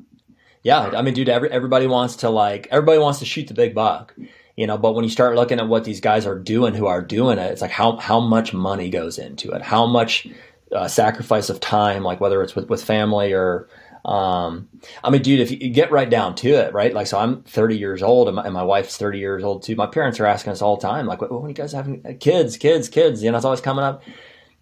[0.63, 0.91] Yeah.
[0.93, 4.13] I mean dude every, everybody wants to like everybody wants to shoot the big buck
[4.57, 7.01] you know but when you start looking at what these guys are doing who are
[7.01, 10.27] doing it it's like how how much money goes into it how much
[10.75, 13.69] uh, sacrifice of time like whether it's with with family or
[14.07, 14.69] um,
[15.03, 16.93] I mean, dude, if you get right down to it, right?
[16.93, 19.75] Like, so I'm 30 years old and my, and my wife's 30 years old too.
[19.75, 22.13] My parents are asking us all the time, like, when are you guys having uh,
[22.17, 23.21] kids, kids, kids?
[23.21, 24.03] You know, it's always coming up.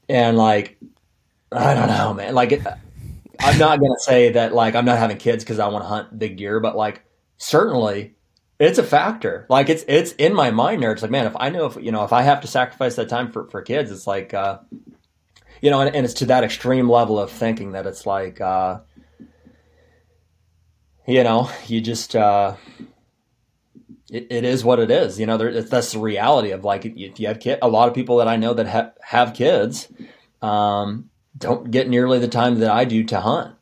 [0.09, 0.79] And like,
[1.51, 2.33] I don't know, man.
[2.33, 2.59] Like,
[3.39, 5.89] I'm not going to say that, like, I'm not having kids because I want to
[5.89, 7.03] hunt big deer, but like,
[7.37, 8.15] certainly
[8.59, 9.45] it's a factor.
[9.49, 10.91] Like it's it's in my mind there.
[10.91, 13.09] It's like, man, if I know if you know if I have to sacrifice that
[13.09, 14.59] time for for kids, it's like, uh,
[15.61, 18.79] you know, and, and it's to that extreme level of thinking that it's like, uh,
[21.05, 22.55] you know, you just uh,
[24.09, 25.19] it, it is what it is.
[25.19, 27.59] You know, there, that's the reality of like if you have kid.
[27.61, 29.91] A lot of people that I know that ha- have kids
[30.41, 33.55] um, don't get nearly the time that I do to hunt.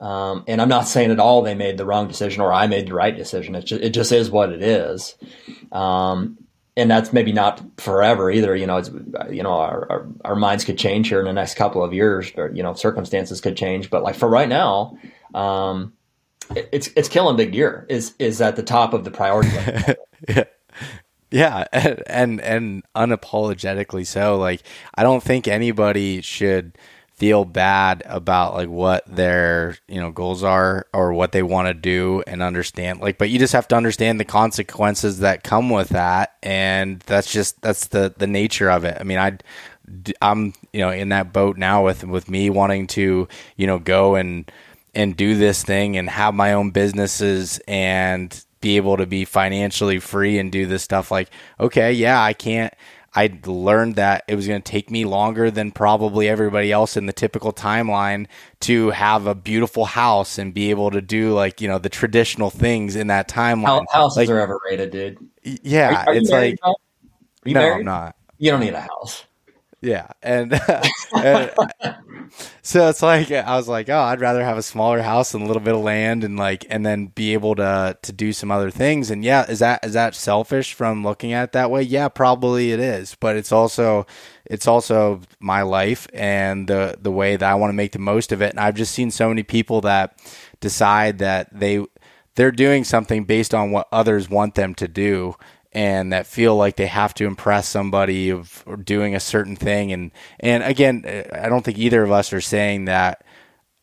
[0.00, 2.88] Um, and I'm not saying at all they made the wrong decision or I made
[2.88, 3.54] the right decision.
[3.54, 5.14] It just, it just is what it is.
[5.72, 6.38] Um,
[6.76, 8.54] and that's maybe not forever either.
[8.56, 8.82] You know,
[9.30, 12.32] you know, our, our, our, minds could change here in the next couple of years
[12.36, 13.90] or, you know, circumstances could change.
[13.90, 14.98] But like for right now,
[15.34, 15.92] um,
[16.54, 19.50] it, it's, it's killing big gear is, is at the top of the priority.
[20.28, 20.44] yeah.
[21.30, 21.64] Yeah.
[21.72, 24.36] And, and, and unapologetically so.
[24.38, 24.62] Like,
[24.94, 26.76] I don't think anybody should,
[27.16, 31.74] feel bad about like what their you know goals are or what they want to
[31.74, 35.90] do and understand like but you just have to understand the consequences that come with
[35.90, 38.96] that and that's just that's the the nature of it.
[39.00, 39.38] I mean i
[40.22, 44.16] i'm you know in that boat now with with me wanting to you know go
[44.16, 44.50] and
[44.94, 49.98] and do this thing and have my own businesses and be able to be financially
[49.98, 51.30] free and do this stuff like
[51.60, 52.74] okay yeah i can't
[53.14, 57.06] I learned that it was going to take me longer than probably everybody else in
[57.06, 58.26] the typical timeline
[58.60, 62.50] to have a beautiful house and be able to do like you know the traditional
[62.50, 63.84] things in that timeline.
[63.92, 65.18] Houses like, are overrated, dude.
[65.42, 66.58] Yeah, are, are it's like
[67.44, 67.80] you no, married?
[67.80, 68.16] I'm not.
[68.38, 69.24] You don't need a house.
[69.80, 70.52] Yeah, and,
[71.14, 71.50] and
[72.62, 75.46] so it's like I was like, oh, I'd rather have a smaller house and a
[75.46, 78.70] little bit of land, and like, and then be able to to do some other
[78.70, 79.10] things.
[79.10, 81.82] And yeah, is that is that selfish from looking at it that way?
[81.82, 84.06] Yeah, probably it is, but it's also
[84.44, 88.32] it's also my life and the the way that I want to make the most
[88.32, 88.50] of it.
[88.50, 90.18] And I've just seen so many people that
[90.60, 91.84] decide that they
[92.34, 95.36] they're doing something based on what others want them to do
[95.74, 99.92] and that feel like they have to impress somebody of doing a certain thing.
[99.92, 100.10] And
[100.40, 103.24] and again I don't think either of us are saying that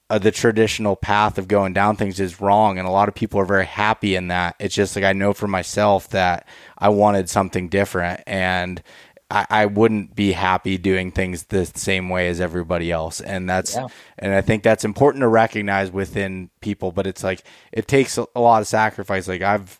[0.10, 3.40] uh, the traditional path of going down things is wrong and a lot of people
[3.40, 4.56] are very happy in that.
[4.60, 6.48] It's just like I know for myself that
[6.78, 8.82] I wanted something different and
[9.30, 13.22] I, I wouldn't be happy doing things the same way as everybody else.
[13.22, 13.88] And that's Yeah.
[14.20, 18.28] and I think that's important to recognize within people but it's like it takes a,
[18.36, 19.28] a lot of sacrifice.
[19.28, 19.80] Like I've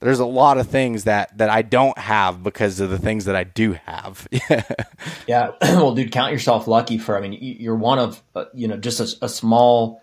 [0.00, 3.36] there's a lot of things that that I don't have because of the things that
[3.36, 4.26] I do have.
[5.26, 5.50] Yeah.
[5.60, 8.76] well, dude, count yourself lucky for, I mean, you- you're one of, uh, you know,
[8.76, 10.00] just a, a small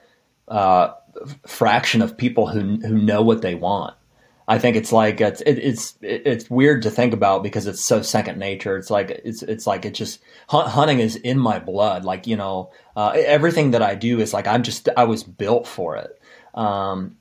[0.50, 0.90] uh,
[1.48, 3.96] fraction of people who, who know what they want.
[4.50, 8.02] I think it's like, it's, it, it's, it's weird to think about because it's so
[8.02, 8.76] second nature.
[8.76, 12.04] It's like, it's, it's like, it just, hunt, hunting is in my blood.
[12.04, 15.66] Like, you know, uh, everything that I do is like, I'm just, I was built
[15.68, 16.20] for it.
[16.54, 17.16] Um,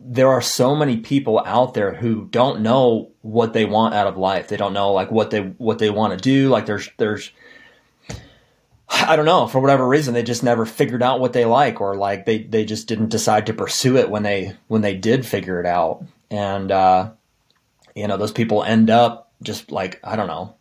[0.00, 4.16] there are so many people out there who don't know what they want out of
[4.16, 4.48] life.
[4.48, 6.48] They don't know like what they what they want to do.
[6.48, 7.30] Like there's there's
[8.88, 11.96] I don't know for whatever reason they just never figured out what they like or
[11.96, 15.60] like they they just didn't decide to pursue it when they when they did figure
[15.60, 16.04] it out.
[16.30, 17.10] And uh
[17.94, 20.54] you know those people end up just like I don't know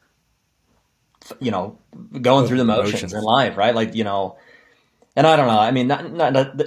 [1.39, 1.77] you know
[2.21, 3.13] going through the motions, Motions.
[3.13, 3.75] in life, right?
[3.75, 4.37] Like you know
[5.17, 5.59] and I don't know.
[5.59, 6.61] I mean, not, not, not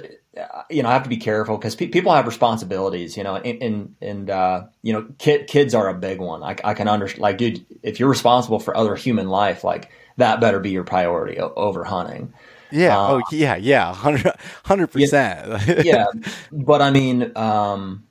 [0.69, 3.61] you know, I have to be careful because pe- people have responsibilities, you know, and
[3.61, 6.41] and, and uh, you know, kid, kids are a big one.
[6.43, 10.39] I, I can understand, like, dude, if you're responsible for other human life, like that
[10.39, 12.33] better be your priority o- over hunting.
[12.69, 12.97] yeah.
[12.97, 13.55] Uh, oh yeah.
[13.57, 13.93] Yeah.
[13.93, 15.63] Hundred percent.
[15.85, 16.05] yeah,
[16.51, 18.07] but I mean, um,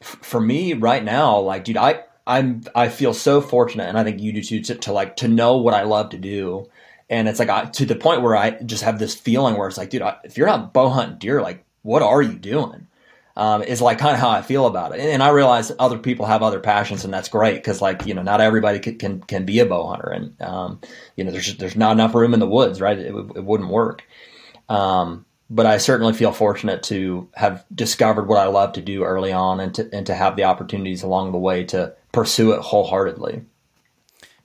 [0.00, 4.04] f- for me right now, like, dude, I I'm I feel so fortunate, and I
[4.04, 6.68] think you do too, to, to like to know what I love to do,
[7.10, 9.76] and it's like I, to the point where I just have this feeling where it's
[9.76, 12.86] like, dude, I, if you're not bow hunting deer, like, what are you doing?
[13.36, 15.98] Um, is like kind of how I feel about it, and, and I realize other
[15.98, 19.20] people have other passions, and that's great because like you know not everybody can can,
[19.22, 20.80] can be a bow hunter, and um,
[21.16, 22.98] you know there's there's not enough room in the woods, right?
[22.98, 24.04] It, it wouldn't work.
[24.68, 29.32] Um, but I certainly feel fortunate to have discovered what I love to do early
[29.32, 33.44] on and to, and to have the opportunities along the way to pursue it wholeheartedly.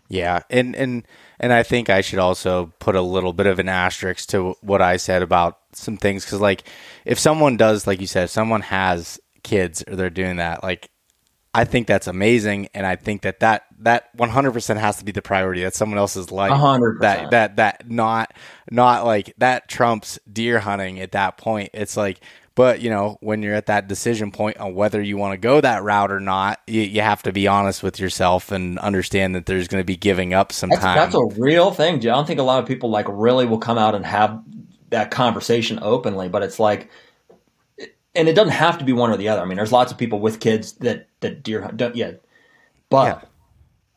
[0.07, 1.07] Yeah, and and
[1.39, 4.81] and I think I should also put a little bit of an asterisk to what
[4.81, 6.63] I said about some things because, like,
[7.05, 10.89] if someone does, like you said, if someone has kids or they're doing that, like,
[11.53, 15.05] I think that's amazing, and I think that that that one hundred percent has to
[15.05, 15.63] be the priority.
[15.63, 16.51] That's someone else's life.
[16.51, 18.33] Hundred That that that not
[18.69, 21.69] not like that trumps deer hunting at that point.
[21.73, 22.19] It's like.
[22.55, 25.59] But you know, when you're at that decision point on whether you want to go
[25.59, 29.45] that route or not, you, you have to be honest with yourself and understand that
[29.45, 30.95] there's going to be giving up some That's, time.
[30.95, 31.95] that's a real thing.
[31.95, 34.41] I don't think a lot of people like really will come out and have
[34.89, 36.89] that conversation openly, but it's like,
[38.15, 39.41] and it doesn't have to be one or the other.
[39.41, 41.75] I mean, there's lots of people with kids that that deer hunt.
[41.75, 42.13] Don't, yeah,
[42.89, 43.27] but Yeah.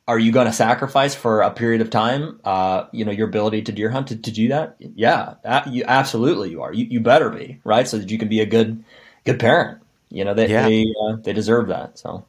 [0.09, 2.41] Are you going to sacrifice for a period of time?
[2.45, 4.77] Uh, you know, your ability to deer hunt to, to do that?
[4.81, 6.73] Yeah, a- you absolutely you are.
[6.75, 8.85] You, you better be right so that you can be a good
[9.25, 9.83] good parent.
[10.11, 10.57] You know, they Yeah.
[10.57, 11.99] they, uh, they deserve that.
[11.99, 12.27] So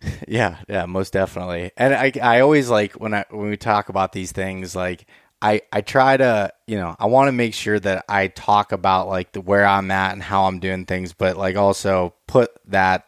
[0.28, 1.70] Yeah, yeah, most definitely.
[1.76, 5.06] And I I always like when I when we talk about these things like
[5.42, 9.08] I I try to, you know, I want to make sure that I talk about
[9.08, 13.04] like the where I'm at and how I'm doing things, but like also put that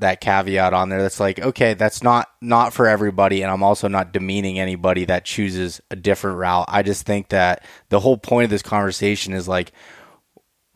[0.00, 3.88] that caveat on there that's like okay that's not not for everybody and i'm also
[3.88, 6.66] not demeaning anybody that chooses a different route.
[6.68, 9.72] I just think that the whole point of this conversation is like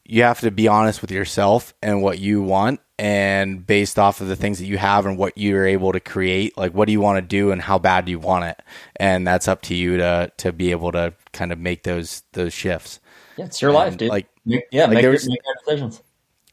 [0.05, 4.29] you have to be honest with yourself and what you want and based off of
[4.29, 7.01] the things that you have and what you're able to create like what do you
[7.01, 8.61] want to do and how bad do you want it?
[8.97, 12.53] And that's up to you to to be able to kind of make those those
[12.53, 13.01] shifts.
[13.37, 14.11] Yeah it's your and life dude.
[14.11, 16.03] like yeah like make, your, make your decisions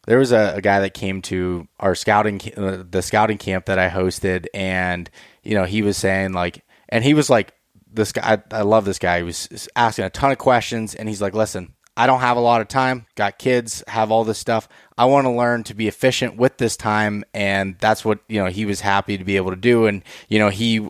[0.08, 3.80] there was a, a, guy that came to our scouting uh, the scouting camp that
[3.80, 5.10] I hosted and
[5.44, 7.54] you know he was saying like and he was like
[7.92, 11.08] this guy I, I love this guy he was asking a ton of questions and
[11.08, 14.40] he's like listen I don't have a lot of time, got kids, have all this
[14.40, 14.70] stuff.
[14.98, 17.26] I want to learn to be efficient with this time.
[17.34, 19.88] And that's what, you know, he was happy to be able to do.
[19.88, 20.90] And, you know, he,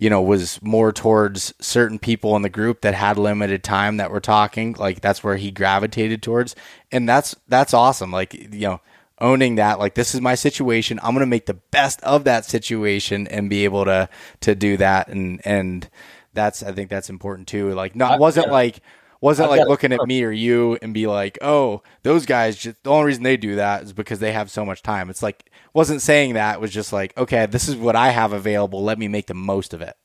[0.00, 4.10] you know, was more towards certain people in the group that had limited time that
[4.10, 4.74] were talking.
[4.74, 6.54] Like that's where he gravitated towards.
[6.92, 8.12] And that's, that's awesome.
[8.12, 8.80] Like, you know,
[9.20, 12.44] owning that like this is my situation i'm going to make the best of that
[12.44, 14.08] situation and be able to
[14.40, 15.90] to do that and and
[16.34, 18.80] that's i think that's important too like no not wasn't like
[19.20, 22.56] wasn't like looking at me or you and be like, oh, those guys.
[22.56, 25.10] Just, the only reason they do that is because they have so much time.
[25.10, 26.56] It's like wasn't saying that.
[26.56, 28.82] It was just like, okay, this is what I have available.
[28.82, 29.96] Let me make the most of it.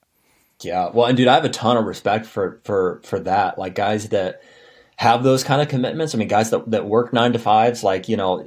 [0.62, 3.60] Yeah, well, and dude, I have a ton of respect for for for that.
[3.60, 4.42] Like guys that
[4.96, 6.16] have those kind of commitments.
[6.16, 7.84] I mean, guys that that work nine to fives.
[7.84, 8.46] Like you know,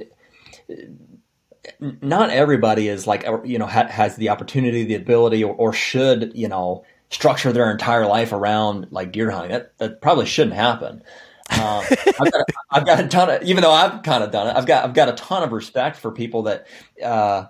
[1.79, 6.31] not everybody is like you know ha- has the opportunity, the ability, or, or should
[6.35, 9.51] you know structure their entire life around like deer hunting.
[9.51, 11.03] That that probably shouldn't happen.
[11.49, 11.85] Um,
[12.19, 14.65] I've, got, I've, got, a ton of, even though I've kind of done it, I've
[14.65, 16.67] got I've got a ton of respect for people that.
[17.03, 17.47] Uh,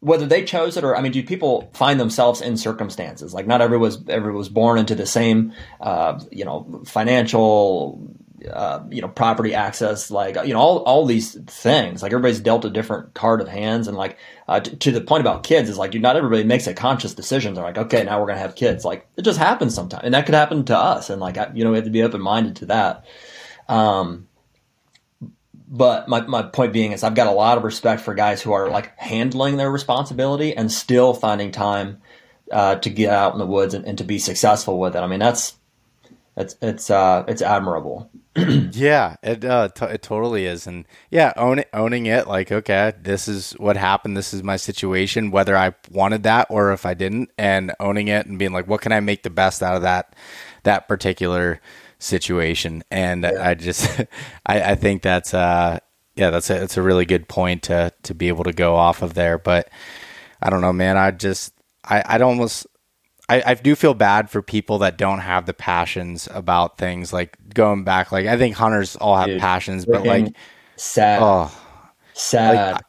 [0.00, 3.62] whether they chose it or I mean, do people find themselves in circumstances like not
[3.62, 8.14] everyone was everyone was born into the same, uh, you know, financial
[8.48, 12.64] uh, you know, property access, like, you know, all, all these things, like everybody's dealt
[12.64, 13.88] a different card of hands.
[13.88, 14.16] And like,
[14.48, 17.14] uh, t- to the point about kids is like, dude, not everybody makes a conscious
[17.14, 17.54] decision.
[17.54, 18.84] They're like, okay, now we're going to have kids.
[18.84, 20.04] Like it just happens sometimes.
[20.04, 21.10] And that could happen to us.
[21.10, 23.04] And like, you know, we have to be open minded to that.
[23.68, 24.28] Um,
[25.68, 28.52] but my, my point being is I've got a lot of respect for guys who
[28.52, 32.00] are like handling their responsibility and still finding time,
[32.52, 35.00] uh, to get out in the woods and, and to be successful with it.
[35.00, 35.56] I mean, that's,
[36.36, 38.08] it's, it's, uh, it's admirable.
[38.72, 42.92] yeah, it uh, t- it totally is, and yeah, own it, owning it, like okay,
[43.00, 44.16] this is what happened.
[44.16, 48.26] This is my situation, whether I wanted that or if I didn't, and owning it
[48.26, 50.14] and being like, what can I make the best out of that
[50.64, 51.60] that particular
[51.98, 52.82] situation?
[52.90, 53.32] And yeah.
[53.40, 54.00] I just,
[54.46, 55.78] I, I think that's uh,
[56.14, 59.00] yeah, that's a it's a really good point to to be able to go off
[59.00, 59.38] of there.
[59.38, 59.70] But
[60.42, 60.98] I don't know, man.
[60.98, 61.54] I just
[61.84, 62.66] I I'd almost
[63.28, 67.36] I, I do feel bad for people that don't have the passions about things like
[67.52, 68.12] going back.
[68.12, 70.34] Like I think hunters all have dude, passions, but like
[70.76, 71.50] sad, oh,
[72.12, 72.74] sad.
[72.74, 72.84] Like,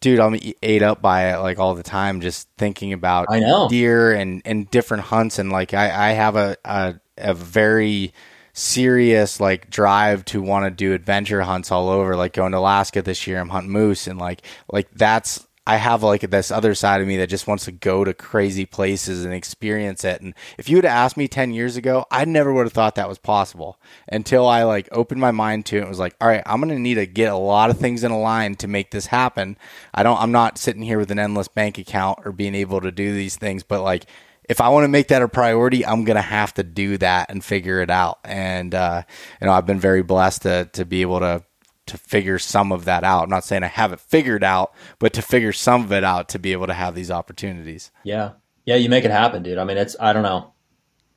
[0.00, 3.68] dude, I'm ate up by it like all the time, just thinking about I know
[3.68, 8.12] deer and and different hunts, and like I I have a a, a very
[8.52, 13.02] serious like drive to want to do adventure hunts all over like going to Alaska
[13.02, 14.40] this year I'm hunting moose and like
[14.72, 18.04] like that's I have like this other side of me that just wants to go
[18.04, 20.20] to crazy places and experience it.
[20.20, 22.94] And if you would have asked me 10 years ago, I never would have thought
[22.94, 26.28] that was possible until I like opened my mind to it and was like, all
[26.28, 28.68] right, I'm going to need to get a lot of things in a line to
[28.68, 29.58] make this happen.
[29.92, 32.92] I don't, I'm not sitting here with an endless bank account or being able to
[32.92, 34.06] do these things, but like,
[34.48, 37.30] if I want to make that a priority, I'm going to have to do that
[37.30, 38.20] and figure it out.
[38.22, 39.02] And, uh,
[39.40, 41.42] you know, I've been very blessed to, to be able to
[41.86, 43.24] to figure some of that out.
[43.24, 46.28] I'm not saying I have it figured out, but to figure some of it out
[46.30, 47.90] to be able to have these opportunities.
[48.04, 48.32] Yeah.
[48.64, 49.58] Yeah, you make it happen, dude.
[49.58, 50.52] I mean, it's I don't know.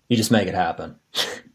[0.08, 0.98] You just make it happen.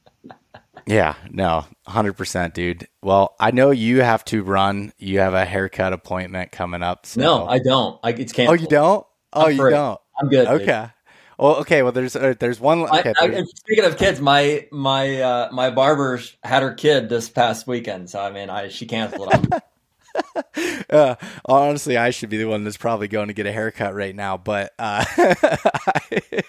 [0.86, 2.88] yeah, no, 100%, dude.
[3.02, 4.92] Well, I know you have to run.
[4.98, 7.06] You have a haircut appointment coming up.
[7.06, 7.20] So.
[7.20, 7.98] No, I don't.
[8.02, 8.58] I, it's canceled.
[8.58, 9.06] Oh, you don't?
[9.32, 10.00] Oh, you don't?
[10.20, 10.46] I'm good.
[10.46, 10.64] Okay.
[10.64, 10.90] Dude.
[11.38, 11.82] Well, okay.
[11.82, 12.80] Well, there's uh, there's one.
[12.82, 17.28] Okay, I, I, speaking of kids, my my uh, my barber had her kid this
[17.28, 19.32] past weekend, so I mean, I she canceled
[20.90, 24.14] uh, honestly, I should be the one that's probably going to get a haircut right
[24.14, 24.36] now.
[24.36, 25.04] But uh,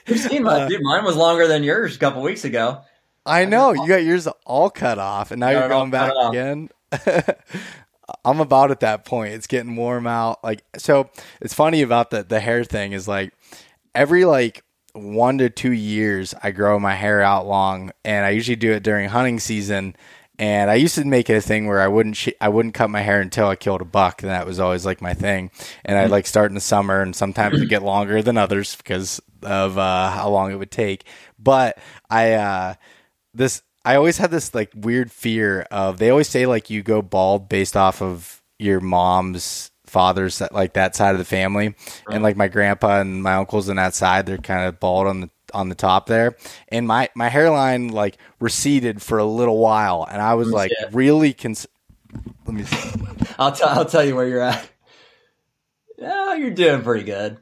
[0.08, 0.82] you've seen my uh, dude.
[0.84, 2.82] Mine was longer than yours a couple weeks ago.
[3.26, 6.70] I know you got yours all cut off, and now you're going back again.
[8.24, 9.34] I'm about at that point.
[9.34, 10.44] It's getting warm out.
[10.44, 11.10] Like so,
[11.42, 13.34] it's funny about the the hair thing is like
[13.96, 14.64] every like
[14.96, 18.84] one to two years, I grow my hair out long, and I usually do it
[18.84, 19.96] during hunting season.
[20.38, 22.90] And I used to make it a thing where I wouldn't sh- I wouldn't cut
[22.90, 25.50] my hair until I killed a buck, and that was always like my thing.
[25.86, 29.22] And I'd like start in the summer, and sometimes it get longer than others because
[29.44, 31.06] of uh, how long it would take.
[31.40, 31.78] But
[32.10, 32.74] I uh,
[33.34, 37.02] this I always had this like weird fear of they always say like you go
[37.02, 42.02] bald based off of your mom's fathers that like that side of the family, right.
[42.12, 45.22] and like my grandpa and my uncles on that side, they're kind of bald on
[45.22, 46.36] the on the top there,
[46.68, 51.32] and my my hairline like receded for a little while, and I was like really
[51.32, 51.66] cons-
[52.46, 53.00] Let me see.
[53.40, 54.70] I'll tell I'll tell you where you're at.
[55.98, 57.38] Yeah, you're doing pretty good.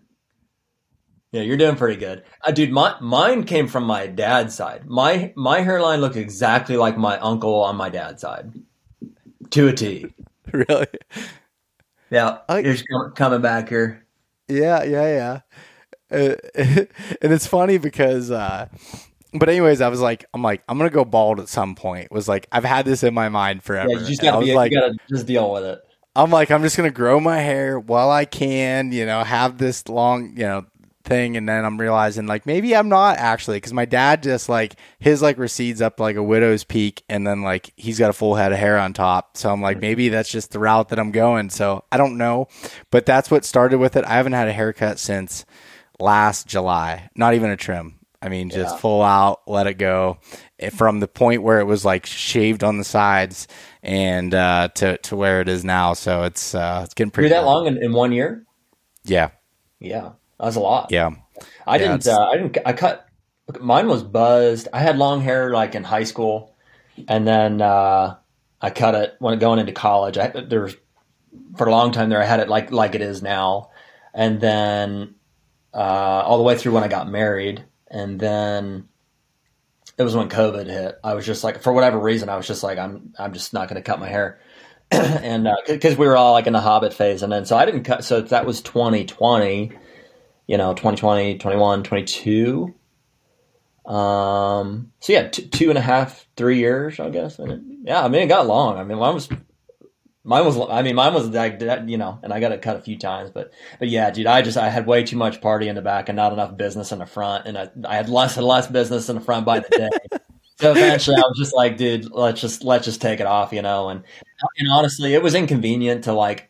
[1.31, 2.71] Yeah, you're doing pretty good, uh, dude.
[2.71, 4.85] My mine came from my dad's side.
[4.85, 8.53] My my hairline looked exactly like my uncle on my dad's side,
[9.49, 10.13] to a T.
[10.53, 10.85] really?
[12.13, 14.05] Yeah, I- you're just com- coming back here.
[14.47, 15.41] Yeah, yeah,
[16.11, 16.17] yeah.
[16.17, 16.35] Uh,
[17.21, 18.67] and it's funny because, uh,
[19.33, 22.11] but anyways, I was like, I'm like, I'm gonna go bald at some point.
[22.11, 23.89] Was like, I've had this in my mind forever.
[23.89, 24.53] Yeah, you just I gotta was be.
[24.53, 25.79] like, you gotta just deal with it.
[26.15, 29.87] I'm like, I'm just gonna grow my hair while I can, you know, have this
[29.89, 30.65] long, you know,
[31.03, 34.75] thing, and then I'm realizing like maybe I'm not actually because my dad just like
[34.99, 38.35] his like recedes up like a widow's peak, and then like he's got a full
[38.35, 39.37] head of hair on top.
[39.37, 41.49] So I'm like, maybe that's just the route that I'm going.
[41.49, 42.47] So I don't know,
[42.91, 44.05] but that's what started with it.
[44.05, 45.45] I haven't had a haircut since
[45.99, 47.99] last July, not even a trim.
[48.21, 48.79] I mean, just Yeah.
[48.79, 50.17] full out, let it go.
[50.57, 53.49] Eh, From the point where it was like shaved on the sides
[53.81, 57.29] and uh, to to where it is now, so it's uh, it's getting You're pretty
[57.29, 58.45] that long in, in one year?
[59.03, 59.31] Yeah,
[59.81, 60.87] Yeah, that's a lot.
[60.91, 61.11] yeah,
[61.65, 62.07] I Yeah, didn't.
[62.07, 62.57] Uh, I didn't.
[62.65, 63.07] I cut.
[63.59, 64.67] Mine was buzzed.
[64.71, 66.55] I had long hair like in high school,
[67.07, 68.15] and then uh,
[68.61, 70.17] I cut it when going into college.
[70.17, 70.75] I there's
[71.57, 72.21] for a long time there.
[72.21, 73.71] I had it like like it is now,
[74.13, 75.15] and then
[75.73, 78.87] uh, all the way through when I got married, and then
[79.97, 80.99] it was when COVID hit.
[81.03, 83.67] I was just like, for whatever reason, I was just like, I'm I'm just not
[83.67, 84.39] going to cut my hair.
[84.91, 87.83] and because we were all like in the hobbit phase and then so i didn't
[87.83, 89.71] cut so that was 2020
[90.47, 92.73] you know 2020 21 22
[93.85, 98.03] um so yeah t- two and a half three years i guess and it, yeah
[98.03, 98.77] i mean it got long.
[98.77, 99.27] I mean mine was
[100.23, 102.77] mine was i mean mine was like that you know and i got it cut
[102.77, 105.67] a few times but but yeah dude i just i had way too much party
[105.67, 108.37] in the back and not enough business in the front and i, I had less
[108.37, 109.89] and less business in the front by the day.
[110.59, 113.61] So eventually i was just like dude let's just let's just take it off you
[113.61, 114.03] know and
[114.59, 116.49] and honestly it was inconvenient to like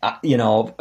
[0.00, 0.74] I- you know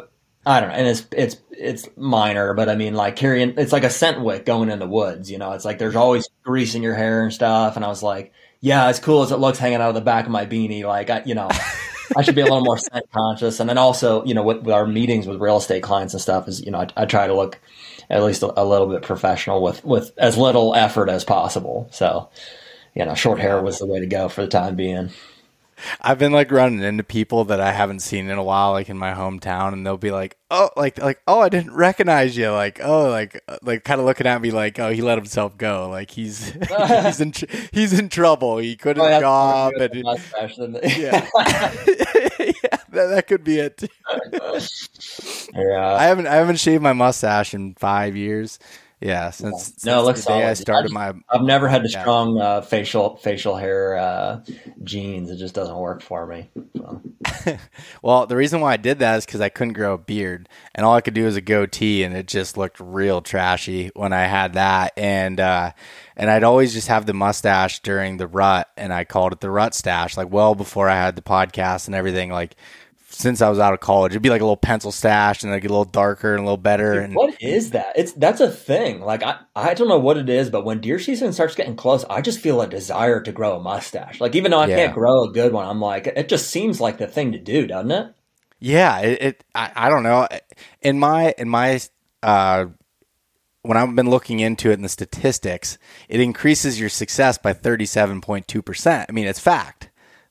[0.45, 3.83] I don't know, and it's it's it's minor, but I mean, like carrying it's like
[3.83, 5.29] a scent wick going in the woods.
[5.29, 7.75] You know, it's like there's always grease in your hair and stuff.
[7.75, 10.25] And I was like, yeah, as cool as it looks hanging out of the back
[10.25, 11.49] of my beanie, like I, you know,
[12.17, 13.59] I should be a little more scent conscious.
[13.59, 16.47] And then also, you know, with, with our meetings with real estate clients and stuff,
[16.47, 17.59] is you know, I, I try to look
[18.09, 21.89] at least a, a little bit professional with with as little effort as possible.
[21.91, 22.29] So,
[22.95, 25.11] you know, short hair was the way to go for the time being.
[26.01, 28.97] I've been like running into people that I haven't seen in a while, like in
[28.97, 32.79] my hometown, and they'll be like, "Oh, like, like, oh, I didn't recognize you." Like,
[32.83, 35.89] oh, like, uh, like, kind of looking at me like, "Oh, he let himself go.
[35.89, 36.51] Like, he's
[37.03, 38.57] he's in tr- he's in trouble.
[38.57, 39.93] He couldn't Oh, job." And,
[40.83, 41.27] yeah,
[42.39, 43.83] yeah, that, that could be it.
[45.53, 45.95] yeah.
[45.95, 48.59] I haven't I haven't shaved my mustache in five years.
[49.01, 51.83] Yeah, since, since No, it looks the day I started I my I've never had
[51.83, 52.01] the Yeah.
[52.01, 54.43] strong uh, facial facial hair uh,
[54.83, 55.29] genes.
[55.31, 56.49] It just doesn't work for me.
[56.75, 57.01] So.
[58.01, 60.85] Well, the reason why I did that is because I couldn't grow a beard, and
[60.85, 64.25] all I could do was a goatee, and it just looked real trashy when I
[64.25, 64.93] had that.
[64.97, 65.71] And uh,
[66.15, 69.49] and I'd always just have the mustache during the rut, and I called it the
[69.51, 72.31] rut stash, like well before I had the podcast and everything.
[72.31, 72.55] Like
[73.19, 75.63] since I was out of college, it'd be like a little pencil stash, and like
[75.65, 76.99] a little darker and a little better.
[76.99, 77.93] And What is that?
[77.97, 79.01] It's that's a thing.
[79.01, 82.05] Like I, I don't know what it is, but when deer season starts getting close,
[82.05, 84.19] I just feel a desire to grow a mustache.
[84.21, 84.75] Like even though I Yeah.
[84.75, 87.67] can't grow a good one, I'm like, it just seems like the thing to do,
[87.67, 88.13] doesn't it?
[88.59, 90.27] Yeah, it, it I, I don't know.
[90.81, 91.79] In my in my
[92.23, 92.67] uh
[93.61, 95.77] when I've been looking into it in the statistics,
[96.07, 99.05] it increases your success by 37.2%.
[99.07, 99.88] I mean, it's fact.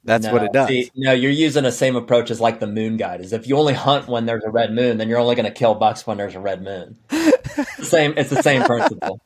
[0.08, 0.68] That's what it does.
[0.68, 3.20] see, no, you're using the same approach as like the moon guide.
[3.20, 5.52] Is if you only hunt when there's a red moon, then you're only going to
[5.52, 6.96] kill bucks when there's a red moon.
[7.10, 8.14] It's same.
[8.16, 9.20] It's the same principle.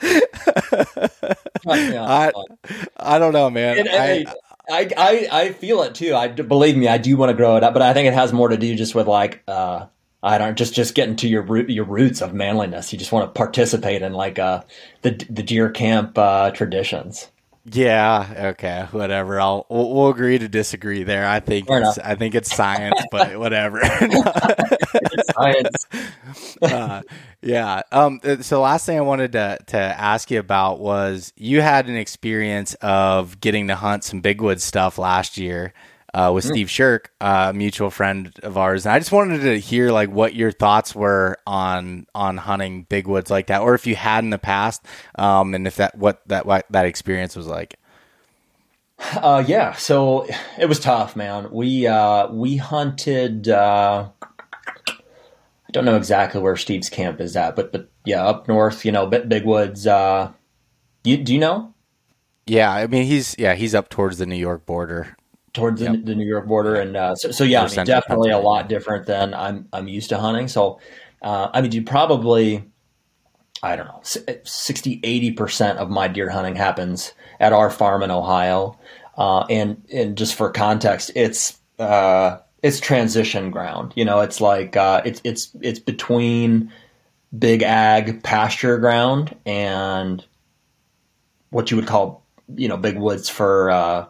[0.00, 1.20] Trust
[1.64, 2.32] me on I.
[2.96, 3.88] I don't know, man.
[3.88, 4.26] I,
[4.70, 6.14] I, I, I feel it too.
[6.14, 8.32] I believe me, I do want to grow it up, but I think it has
[8.32, 9.86] more to do just with like, uh,
[10.22, 12.92] I don't just just getting to your root, your roots of manliness.
[12.92, 14.62] You just want to participate in like uh,
[15.02, 17.31] the the deer camp uh, traditions.
[17.64, 19.40] Yeah, okay, whatever.
[19.40, 21.26] I'll we'll, we'll agree to disagree there.
[21.26, 21.98] I think it's.
[21.98, 23.80] I think it's science, but whatever.
[25.36, 25.86] Science.
[26.62, 27.02] uh,
[27.40, 27.82] yeah.
[27.92, 28.20] Um.
[28.24, 31.96] uh, So last thing I wanted to to ask you about was you had an
[31.96, 35.72] experience of getting to hunt some big bigwood stuff last year.
[36.14, 39.58] Uh, with Steve Sherk, uh, a mutual friend of ours, and I just wanted to
[39.58, 43.86] hear like what your thoughts were on on hunting big woods like that, or if
[43.86, 44.84] you had in the past,
[45.14, 47.78] um, and if that what that what that experience was like.
[49.16, 50.26] Uh, yeah, so
[50.58, 51.50] it was tough, man.
[51.50, 53.48] We uh, we hunted.
[53.48, 54.08] Uh,
[54.88, 58.92] I don't know exactly where Steve's camp is at, but but yeah, up north, you
[58.92, 59.86] know, bit big woods.
[59.86, 60.32] Uh,
[61.04, 61.74] you do you know?
[62.46, 65.16] Yeah, I mean he's yeah he's up towards the New York border,
[65.52, 68.38] towards the, the New York border, and uh, so, so yeah, I mean, definitely a
[68.38, 70.48] lot different than I'm I'm used to hunting.
[70.48, 70.80] So,
[71.22, 72.64] uh, I mean, you probably
[73.62, 78.76] I don't know, 60, 80% of my deer hunting happens at our farm in Ohio.
[79.16, 83.92] Uh, and, and just for context, it's, uh, it's transition ground.
[83.94, 86.72] You know, it's like, uh, it's, it's, it's between
[87.38, 90.24] big ag pasture ground and
[91.50, 92.26] what you would call,
[92.56, 94.06] you know, big woods for, uh,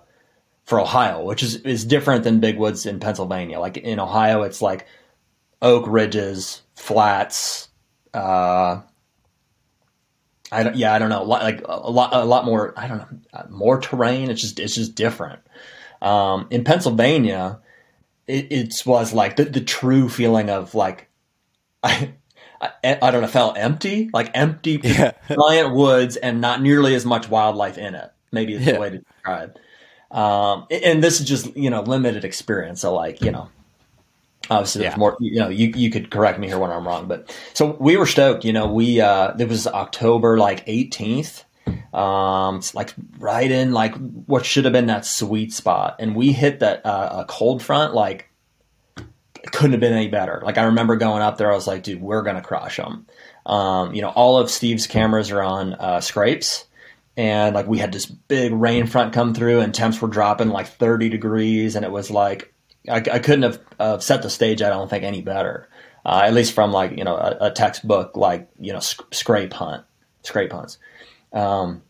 [0.73, 3.61] for Ohio, which is, is different than big woods in Pennsylvania.
[3.61, 4.87] Like in Ohio, it's like
[5.61, 7.69] oak ridges, flats,
[8.15, 8.81] uh,
[10.51, 12.73] I don't, yeah, I don't know, like a lot, a lot more.
[12.75, 14.31] I don't know, more terrain.
[14.31, 15.41] It's just, it's just different.
[16.01, 17.61] Um, in Pennsylvania,
[18.27, 21.11] it, it was like the, the true feeling of like,
[21.83, 22.15] I,
[22.63, 25.13] I, I don't know, felt empty, like empty yeah.
[25.29, 28.11] giant woods and not nearly as much wildlife in it.
[28.31, 28.73] Maybe is yeah.
[28.73, 29.59] the way to describe.
[30.13, 32.83] Um, and this is just you know limited experience.
[32.83, 33.49] So like you know,
[34.51, 34.99] Obviously, there's yeah.
[34.99, 35.17] more.
[35.21, 38.07] You know, you you could correct me here when I'm wrong, but so we were
[38.07, 38.45] stoked.
[38.45, 41.45] You know, we uh, it was October like 18th.
[41.95, 43.95] Um, it's like right in like
[44.27, 47.95] what should have been that sweet spot, and we hit that uh, a cold front
[47.95, 48.31] like
[48.97, 50.43] it couldn't have been any better.
[50.45, 53.07] Like I remember going up there, I was like, dude, we're gonna crush them.
[53.47, 56.67] Um, you know, all of Steve's cameras are on uh, scrapes
[57.17, 60.67] and like we had this big rain front come through and temps were dropping like
[60.67, 62.53] 30 degrees and it was like
[62.89, 64.63] I, I couldn't have uh, set the stage.
[64.63, 65.69] I don't think any better.
[66.05, 69.53] Uh, at least from like you know a, a textbook like you know sc- scrape
[69.53, 69.85] hunt,
[70.23, 70.79] scrape hunts.
[71.33, 71.83] Um,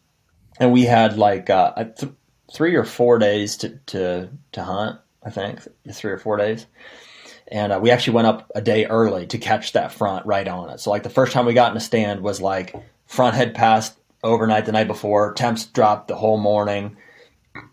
[0.58, 2.12] and we had like uh, th-
[2.52, 5.00] three or four days to, to to hunt.
[5.24, 5.60] I think
[5.92, 6.66] three or four days.
[7.48, 10.70] And uh, we actually went up a day early to catch that front right on
[10.70, 10.80] it.
[10.80, 12.74] So like the first time we got in a stand was like
[13.06, 15.34] front had passed overnight the night before.
[15.34, 16.96] Temps dropped the whole morning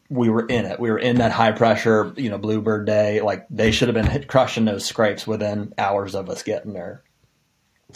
[0.09, 0.79] we were in it.
[0.79, 3.21] We were in that high pressure, you know, bluebird day.
[3.21, 7.03] Like they should have been crushing those scrapes within hours of us getting there.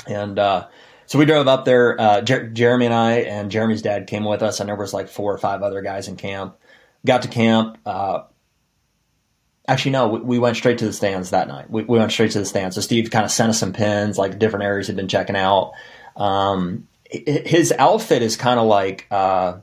[0.07, 0.67] And uh,
[1.07, 1.99] so we drove up there.
[1.99, 5.09] Uh, Jer- Jeremy and I and Jeremy's dad came with us, and there was like
[5.09, 6.55] four or five other guys in camp.
[7.05, 7.77] Got to camp.
[7.85, 8.23] Uh,
[9.67, 11.69] actually, no, we, we, went straight to the stands that night.
[11.69, 12.75] We, we, went straight to the stands.
[12.75, 15.73] So Steve kind of sent us some pins, like different areas he'd been checking out.
[16.15, 19.60] Um, his outfit is kind of like uh,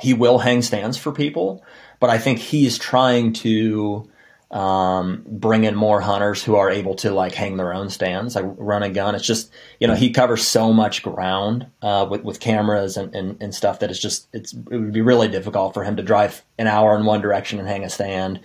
[0.00, 1.64] he will hang stands for people,
[2.00, 4.10] but I think he's trying to
[4.50, 8.46] um, bring in more hunters who are able to like hang their own stands, like
[8.56, 9.14] run a gun.
[9.14, 13.40] It's just you know he covers so much ground uh, with with cameras and, and,
[13.42, 16.44] and stuff that it's just it's it would be really difficult for him to drive
[16.58, 18.40] an hour in one direction and hang a stand,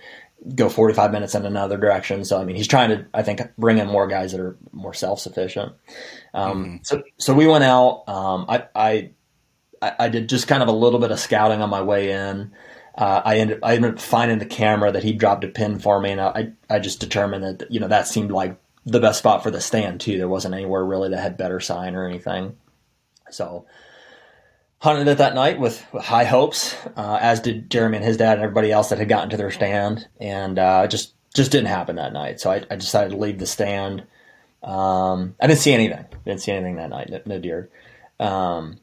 [0.54, 2.24] go forty five minutes in another direction.
[2.24, 4.94] So I mean he's trying to I think bring in more guys that are more
[4.94, 5.72] self sufficient.
[6.32, 6.76] Um, mm-hmm.
[6.82, 8.04] So so we went out.
[8.08, 9.10] Um, I I
[9.80, 12.52] I, I, did just kind of a little bit of scouting on my way in.
[12.96, 16.00] Uh, I ended I ended up finding the camera that he dropped a pin for
[16.00, 18.56] me, and I I just determined that you know that seemed like
[18.86, 20.16] the best spot for the stand too.
[20.18, 22.56] There wasn't anywhere really that had better sign or anything.
[23.30, 23.66] So
[24.84, 28.34] hunted it that night with, with high hopes, uh, as did Jeremy and his dad
[28.34, 31.96] and everybody else that had gotten to their stand, and uh, just just didn't happen
[31.96, 32.38] that night.
[32.38, 34.04] So I, I decided to leave the stand.
[34.62, 36.04] Um, I didn't see anything.
[36.26, 37.08] Didn't see anything that night.
[37.08, 37.70] No, no deer.
[38.20, 38.78] Um,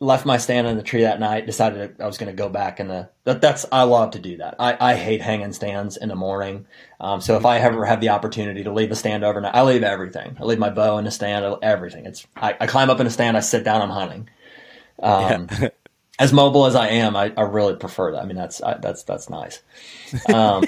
[0.00, 1.46] left my stand in the tree that night.
[1.46, 3.08] Decided I was going to go back in the.
[3.24, 4.56] That, that's I love to do that.
[4.58, 6.66] I, I hate hanging stands in the morning.
[7.00, 9.82] Um, so if I ever have the opportunity to leave a stand overnight, I leave
[9.82, 10.36] everything.
[10.38, 11.56] I leave my bow in the stand.
[11.62, 12.04] Everything.
[12.04, 13.34] It's I, I climb up in a stand.
[13.34, 13.80] I sit down.
[13.80, 14.28] I'm hunting.
[15.00, 15.68] Um, yeah.
[16.18, 18.22] as mobile as I am, I, I really prefer that.
[18.22, 19.60] I mean, that's I, that's that's nice.
[20.32, 20.64] Um,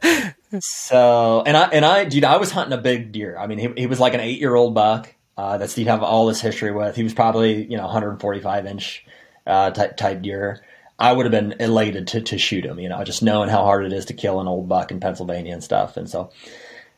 [0.60, 3.36] so and I and I dude, I was hunting a big deer.
[3.38, 6.02] I mean, he, he was like an eight year old buck uh, that Steve have
[6.02, 6.96] all this history with.
[6.96, 9.04] He was probably you know 145 inch
[9.46, 10.62] uh, type, type deer.
[10.98, 13.86] I would have been elated to, to shoot him, you know, just knowing how hard
[13.86, 15.96] it is to kill an old buck in Pennsylvania and stuff.
[15.96, 16.30] And so,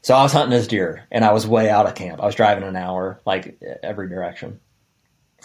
[0.02, 2.20] so I was hunting this deer and I was way out of camp.
[2.20, 4.58] I was driving an hour, like every direction.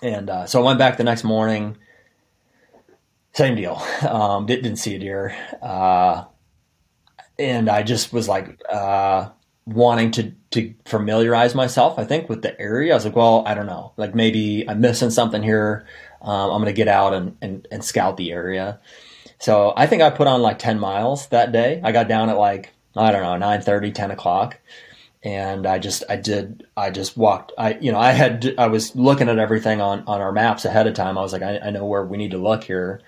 [0.02, 1.78] And uh, so I went back the next morning.
[3.34, 3.82] Same deal.
[4.07, 5.36] Um, didn't see a deer.
[5.61, 6.26] Uh,
[7.40, 9.30] and I just was like, uh,
[9.68, 11.99] wanting to to familiarize myself.
[11.99, 14.80] I think with the area, I was like, well, I don't know, like maybe I'm
[14.80, 15.86] missing something here.
[16.22, 18.80] Um, I'm to get out and, and and scout the area.
[19.40, 21.80] So I think I put on like 10 miles that day.
[21.84, 24.60] I got down at like I don't know 9 30, 10 o'clock,
[25.23, 27.52] and I just I did I just walked.
[27.57, 30.88] I you know I had I was looking at everything on on our maps ahead
[30.88, 31.18] of time.
[31.18, 33.02] I was like I, I know where we need to look here.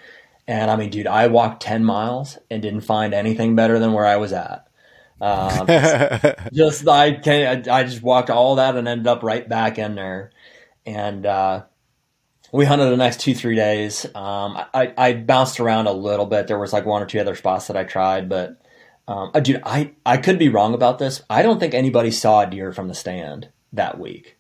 [0.48, 4.08] And I mean, dude, I walked 10 miles and didn't find anything better than where
[4.08, 4.68] I was at.
[5.22, 5.68] Um,
[6.54, 7.20] just I,
[7.70, 10.32] I just walked all that and ended up right back in there,
[10.86, 11.64] and uh,
[12.52, 14.06] we hunted the next two three days.
[14.06, 16.48] Um, I, I bounced around a little bit.
[16.48, 18.62] There was like one or two other spots that I tried, but
[19.10, 21.24] um, uh, dude, I I could be wrong about this.
[21.32, 24.38] I don't think anybody saw a deer from the stand that week.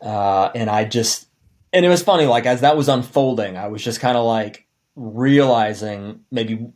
[0.00, 1.26] Uh, and I just
[1.72, 2.26] and it was funny.
[2.26, 6.68] Like as that was unfolding, I was just kind of like realizing maybe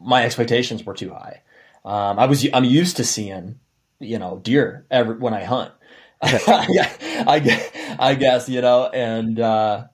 [0.00, 1.42] my expectations were too high.
[1.84, 3.60] Um, I was I'm used to seeing
[4.00, 5.72] you know deer every when I hunt.
[6.22, 9.84] I, I guess you know, and uh,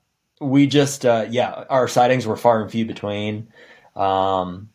[0.40, 3.48] we just uh, yeah, our sightings were far and few between.
[3.96, 4.68] Um,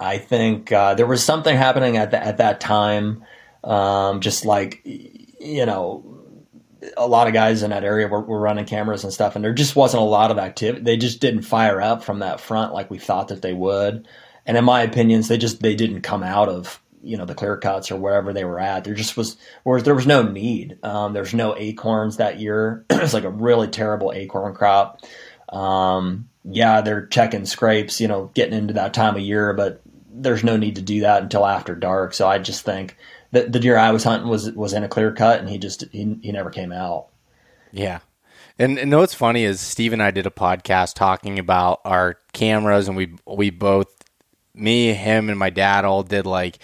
[0.00, 3.24] I think uh, there was something happening at the, at that time,
[3.64, 6.18] um, just like you know,
[6.96, 9.52] a lot of guys in that area were, were, running cameras and stuff, and there
[9.52, 10.82] just wasn't a lot of activity.
[10.82, 14.06] They just didn't fire up from that front like we thought that they would.
[14.46, 17.56] And in my opinions, they just they didn't come out of you know the clear
[17.56, 18.84] cuts or wherever they were at.
[18.84, 20.78] There just was, or there was no need.
[20.82, 22.84] Um, there's no acorns that year.
[22.90, 25.02] it was like a really terrible acorn crop.
[25.48, 29.82] Um, yeah, they're checking scrapes, you know, getting into that time of year, but
[30.22, 32.14] there's no need to do that until after dark.
[32.14, 32.96] So I just think
[33.32, 35.84] that the deer I was hunting was was in a clear cut, and he just
[35.92, 37.08] he he never came out.
[37.72, 38.00] Yeah.
[38.60, 42.88] And, and what's funny is Steve and I did a podcast talking about our cameras,
[42.88, 43.94] and we we both,
[44.54, 46.58] me, him, and my dad all did like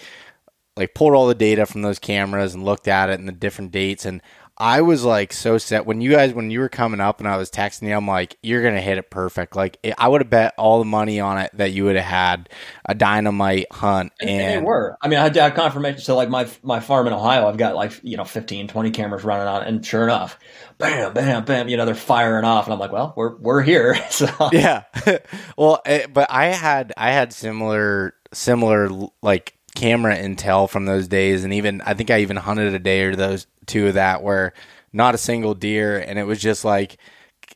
[0.75, 3.71] like pulled all the data from those cameras and looked at it and the different
[3.71, 4.21] dates and
[4.57, 5.85] I was like so set.
[5.85, 8.37] When you guys when you were coming up and I was texting you I'm like
[8.41, 9.55] you're going to hit it perfect.
[9.55, 12.05] Like it, I would have bet all the money on it that you would have
[12.05, 12.49] had
[12.85, 14.97] a dynamite hunt and, and, and were.
[15.01, 15.99] I mean I had confirmation.
[15.99, 19.25] So like my my farm in Ohio I've got like you know 15 20 cameras
[19.25, 20.39] running on it and sure enough
[20.77, 23.97] bam bam bam you know they're firing off and I'm like well we're we're here.
[24.15, 24.83] So yeah.
[25.57, 28.89] Well it, eh, but I had I had similar similar
[29.21, 33.03] like camera intel from those days, and even I think I even hunted a day
[33.03, 34.53] or those two of that where
[34.93, 36.97] not a single deer, and it was just like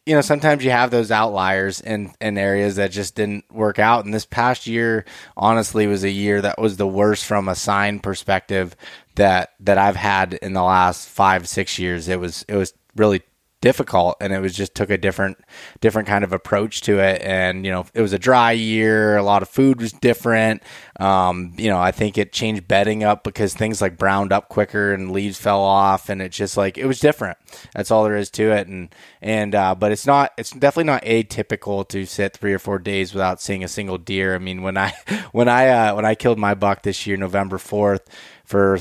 [0.05, 4.05] you know sometimes you have those outliers in in areas that just didn't work out.
[4.05, 5.05] And this past year
[5.37, 8.75] honestly was a year that was the worst from a sign perspective
[9.15, 12.07] that that I've had in the last 5 6 years.
[12.07, 13.21] It was it was really
[13.61, 15.37] difficult and it was just took a different
[15.81, 17.21] different kind of approach to it.
[17.21, 20.63] And you know it was a dry year a lot of food was different.
[20.99, 24.93] Um, you know i think it changed bedding up because things like browned up quicker
[24.93, 27.37] and leaves fell off and it's just like it was different.
[27.73, 28.67] That's all there is to it.
[28.67, 32.79] And and uh, but it's not it's definitely not atypical to sit three or four
[32.79, 34.35] days without seeing a single deer.
[34.35, 34.93] I mean when i
[35.31, 38.05] when i uh, when i killed my buck this year november 4th
[38.45, 38.77] for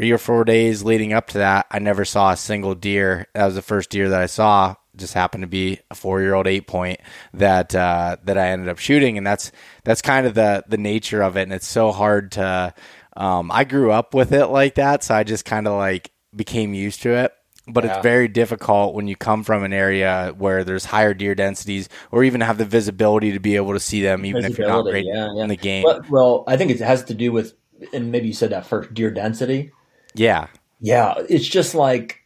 [0.00, 3.26] three or four days leading up to that, I never saw a single deer.
[3.34, 4.76] That was the first deer that I saw.
[4.96, 7.00] Just happened to be a four-year-old eight point
[7.34, 9.52] that uh, that I ended up shooting, and that's
[9.84, 11.42] that's kind of the the nature of it.
[11.42, 12.72] And it's so hard to.
[13.14, 16.72] Um, I grew up with it like that, so I just kind of like became
[16.72, 17.32] used to it
[17.68, 17.94] but yeah.
[17.94, 22.24] it's very difficult when you come from an area where there's higher deer densities or
[22.24, 25.04] even have the visibility to be able to see them even if you're not great
[25.06, 25.42] yeah, yeah.
[25.42, 25.84] in the game.
[25.84, 27.54] Well, well, I think it has to do with,
[27.92, 29.72] and maybe you said that first, deer density.
[30.14, 30.48] Yeah.
[30.80, 31.14] Yeah.
[31.28, 32.20] It's just like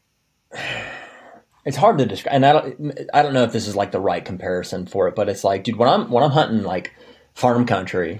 [1.64, 4.00] it's hard to describe and I don't I don't know if this is like the
[4.00, 6.92] right comparison for it, but it's like, dude, when I'm when I'm hunting like
[7.34, 8.18] farm country,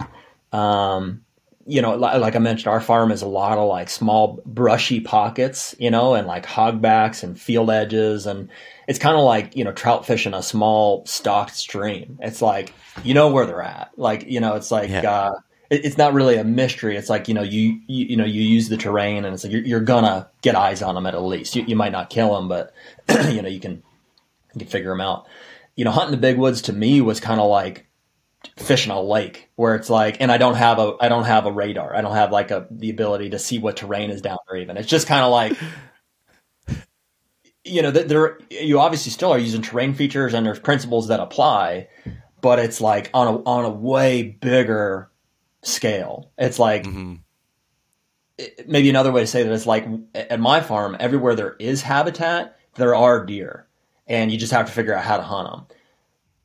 [0.53, 1.25] um,
[1.67, 5.75] you know, like I mentioned, our farm is a lot of like small brushy pockets,
[5.79, 8.27] you know, and like hogbacks and field edges.
[8.27, 8.51] And
[8.87, 12.19] it's kind of like, you know, trout fishing a small stocked stream.
[12.21, 13.93] It's like, you know where they're at.
[13.97, 15.11] Like, you know, it's like, yeah.
[15.11, 15.33] uh,
[15.75, 16.97] it's not really a mystery.
[16.97, 19.53] It's like you know you you, you know you use the terrain and it's like
[19.53, 21.57] you're, you're, gonna get eyes on them at least.
[21.57, 22.73] You, you might not kill them, but
[23.33, 23.83] you know you can
[24.55, 25.27] you can figure them out.
[25.77, 27.87] You know, hunting the big woods to me was kind of like
[28.57, 31.53] fishing a lake where it's like, and I don't have a I don't have a
[31.53, 31.95] radar.
[31.95, 34.61] I don't have like a the ability to see what terrain is down there.
[34.61, 35.57] Even it's just kind of like.
[37.67, 41.89] You know, there you obviously still are using terrain features, and there's principles that apply,
[42.43, 45.11] but it's like on a on a way bigger
[45.65, 46.31] scale.
[46.39, 47.15] It's like mm-hmm.
[48.67, 52.57] maybe another way to say that it's like at my farm, everywhere there is habitat,
[52.77, 53.67] there are deer,
[54.07, 55.67] and you just have to figure out how to hunt them.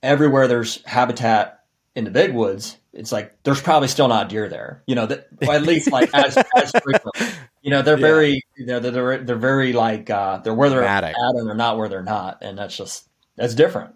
[0.02, 1.64] Everywhere there's habitat
[1.96, 4.84] in the big woods, it's like there's probably still not deer there.
[4.88, 7.28] You know, that, at least like as, as frequently.
[7.62, 8.08] You know, they're yeah.
[8.08, 11.16] very, you know, they're, they're they're very like uh, they're where they're Dramatic.
[11.16, 13.96] at and they're not where they're not, and that's just that's different.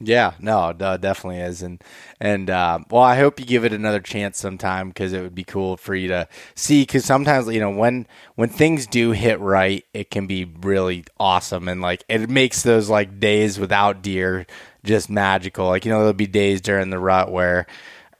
[0.00, 1.82] Yeah, no, it definitely is, and
[2.22, 5.42] and uh, well, I hope you give it another chance sometime because it would be
[5.42, 6.82] cool for you to see.
[6.82, 11.66] Because sometimes you know when when things do hit right, it can be really awesome,
[11.66, 14.46] and like it makes those like days without deer
[14.84, 15.66] just magical.
[15.66, 17.66] Like you know, there'll be days during the rut where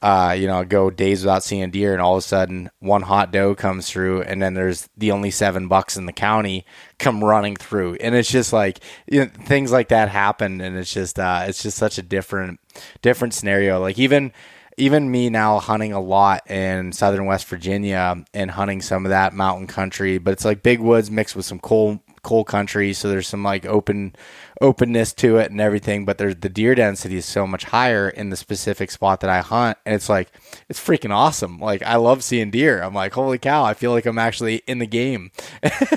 [0.03, 3.03] uh, you know, go days without seeing a deer, and all of a sudden one
[3.03, 6.67] hot doe comes through, and then there's the only seven bucks in the county
[6.99, 10.93] come running through, and it's just like you know, things like that happen, and it's
[10.93, 12.59] just uh, it's just such a different
[13.01, 13.81] different scenario.
[13.81, 14.33] Like even
[14.77, 19.35] even me now hunting a lot in southern West Virginia and hunting some of that
[19.35, 23.29] mountain country, but it's like big woods mixed with some coal coal country, so there's
[23.29, 24.15] some like open
[24.61, 26.05] openness to it and everything.
[26.05, 29.41] But there's the deer density is so much higher in the specific spot that I
[29.41, 30.33] hunt, and it's like
[30.69, 31.59] it's freaking awesome.
[31.59, 32.83] Like I love seeing deer.
[32.83, 33.65] I'm like, holy cow!
[33.65, 35.31] I feel like I'm actually in the game.
[35.63, 35.91] yeah.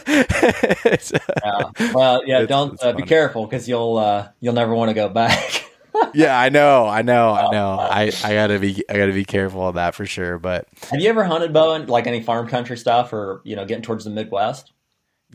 [1.93, 4.95] Well, yeah, it's, don't it's uh, be careful because you'll uh, you'll never want to
[4.95, 5.65] go back.
[6.13, 7.77] yeah, I know, I know, I know.
[7.79, 10.39] I, I gotta be I gotta be careful of that for sure.
[10.39, 13.83] But have you ever hunted Bowen like any farm country stuff or you know getting
[13.83, 14.71] towards the Midwest?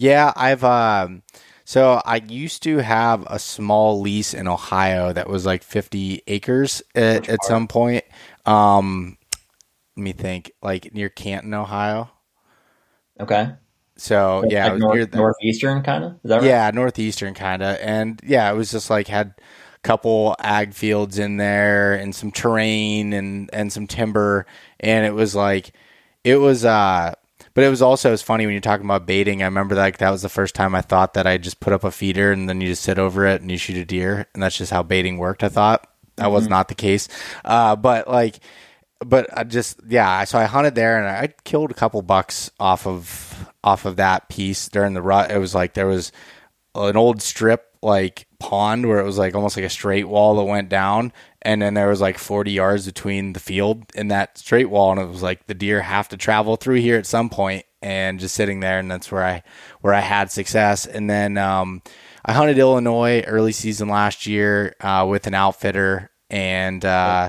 [0.01, 1.23] Yeah, I've um
[1.67, 6.83] so I used to have a small lease in Ohio that was like 50 acres
[6.95, 8.05] at, at some point.
[8.47, 9.19] Um
[9.97, 12.11] let me think, like near Canton, Ohio.
[13.21, 13.51] Okay.
[13.97, 16.17] So yeah, like north, northeastern kind of.
[16.25, 16.45] Right?
[16.45, 21.19] Yeah, northeastern kind of, and yeah, it was just like had a couple ag fields
[21.19, 24.47] in there and some terrain and and some timber,
[24.81, 25.73] and it was like
[26.25, 27.13] it was uh
[27.61, 29.43] but it was also as funny when you're talking about baiting.
[29.43, 31.85] I remember like that was the first time I thought that I just put up
[31.85, 34.43] a feeder and then you just sit over it and you shoot a deer, and
[34.43, 35.45] that's just how baiting worked.
[35.45, 36.33] I thought that mm-hmm.
[36.33, 37.07] was not the case,
[37.45, 38.41] uh, but like,
[39.01, 40.25] but I just yeah.
[40.25, 44.31] So I hunted there and I killed a couple bucks off of off of that
[44.31, 45.31] piece during the rut.
[45.31, 46.13] It was like there was
[46.75, 50.45] an old strip like pond where it was like almost like a straight wall that
[50.45, 51.13] went down
[51.43, 55.01] and then there was like 40 yards between the field and that straight wall and
[55.01, 58.35] it was like the deer have to travel through here at some point and just
[58.35, 59.43] sitting there and that's where i
[59.81, 60.87] where i had success.
[60.87, 61.83] And then um,
[62.25, 67.29] i hunted illinois early season last year uh, with an outfitter and uh,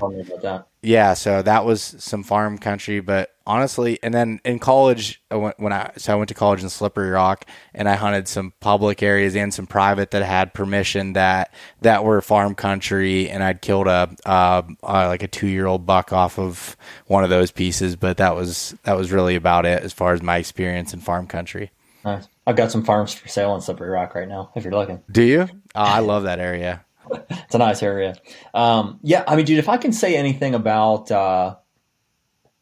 [0.80, 5.58] yeah, so that was some farm country, but honestly, and then in college, I went,
[5.58, 9.02] when I so I went to college in Slippery Rock, and I hunted some public
[9.02, 13.88] areas and some private that had permission that that were farm country, and I'd killed
[13.88, 16.76] a uh, uh, like a two year old buck off of
[17.06, 20.22] one of those pieces, but that was that was really about it as far as
[20.22, 21.70] my experience in farm country.
[22.04, 22.28] Nice.
[22.46, 24.50] I've got some farms for sale in Slippery Rock right now.
[24.56, 25.48] If you're looking, do you?
[25.74, 26.84] Oh, I love that area.
[27.30, 28.14] it's a nice area.
[28.54, 31.56] Um, yeah, I mean, dude, if I can say anything about uh,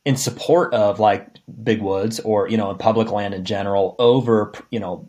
[0.05, 1.29] in support of like
[1.63, 5.09] big woods or you know in public land in general over you know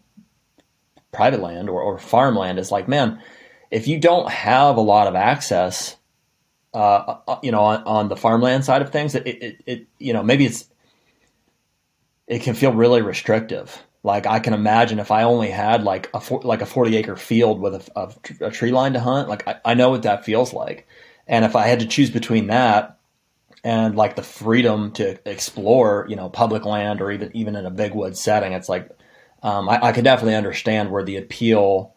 [1.11, 3.21] private land or, or farmland is like, man,
[3.69, 5.95] if you don't have a lot of access,
[6.73, 10.13] uh, uh you know, on, on, the farmland side of things, it, it, it you
[10.13, 10.65] know maybe it's
[12.27, 13.83] it can feel really restrictive.
[14.03, 17.59] Like I can imagine if I only had like a like a forty acre field
[17.61, 20.53] with a, a, a tree line to hunt, like I, I know what that feels
[20.53, 20.87] like.
[21.27, 22.97] And if I had to choose between that
[23.63, 27.71] and like the freedom to explore, you know, public land or even even in a
[27.71, 28.89] big wood setting, it's like
[29.43, 31.95] um, I, I could definitely understand where the appeal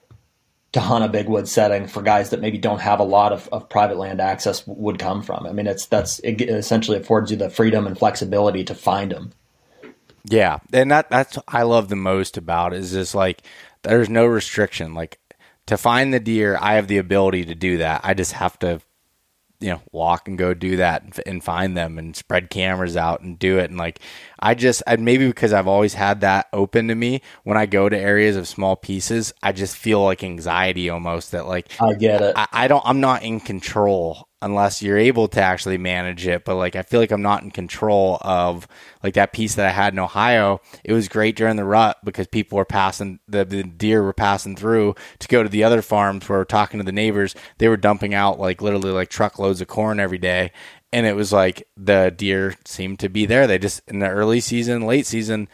[0.73, 3.49] to hunt a big wood setting for guys that maybe don't have a lot of,
[3.53, 5.47] of private land access would come from.
[5.47, 9.33] I mean, it's that's it essentially affords you the freedom and flexibility to find them.
[10.25, 13.43] Yeah, and that that's I love the most about it is just like
[13.83, 14.95] there's no restriction.
[14.95, 15.19] Like
[15.67, 18.01] to find the deer, I have the ability to do that.
[18.05, 18.81] I just have to
[19.61, 23.21] you know walk and go do that and, and, find them and spread cameras out
[23.21, 24.01] and do it and like
[24.39, 27.89] i just I, maybe because i've always had that open to me when i go
[27.89, 32.21] to areas of small pieces i just feel like anxiety almost that like i get
[32.21, 36.45] it I, I don't i'm not in control unless you're able to actually manage it.
[36.45, 38.69] But like, I feel like I'm not in control of
[39.03, 40.61] like that piece that I had in Ohio.
[40.85, 44.55] It was great during the rut because people were passing, the, the deer were passing
[44.55, 47.35] through to go to the other farms where we're talking to the neighbors.
[47.57, 50.53] They were dumping out like literally like truckloads of corn every day.
[50.93, 53.47] And it was like the deer seemed to be there.
[53.47, 55.49] They just, in the early season, late season,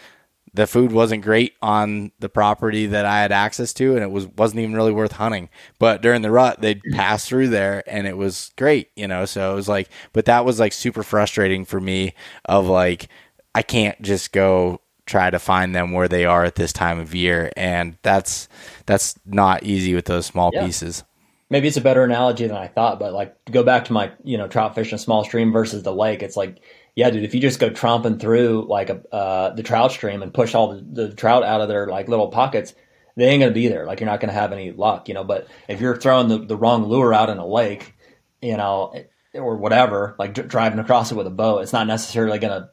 [0.53, 4.27] the food wasn't great on the property that I had access to, and it was
[4.27, 5.49] wasn't even really worth hunting.
[5.79, 6.95] But during the rut, they'd mm.
[6.95, 9.25] pass through there, and it was great, you know.
[9.25, 12.15] So it was like, but that was like super frustrating for me.
[12.47, 13.09] Of like,
[13.55, 17.15] I can't just go try to find them where they are at this time of
[17.15, 18.49] year, and that's
[18.87, 20.67] that's not easy with those small yeah.
[20.67, 21.05] pieces.
[21.49, 24.37] Maybe it's a better analogy than I thought, but like go back to my you
[24.37, 26.61] know trout fishing a small stream versus the lake, it's like
[26.97, 30.35] yeah, dude, if you just go tromping through like a, uh, the trout stream and
[30.35, 32.75] push all the, the, trout out of their like little pockets,
[33.17, 33.87] they ain't gonna be there.
[33.87, 35.25] Like you're not gonna have any luck, you know.
[35.25, 37.95] But if you're throwing the, the wrong lure out in a lake,
[38.43, 38.95] you know,
[39.35, 42.71] or whatever, like d- driving across it with a boat, it's not necessarily gonna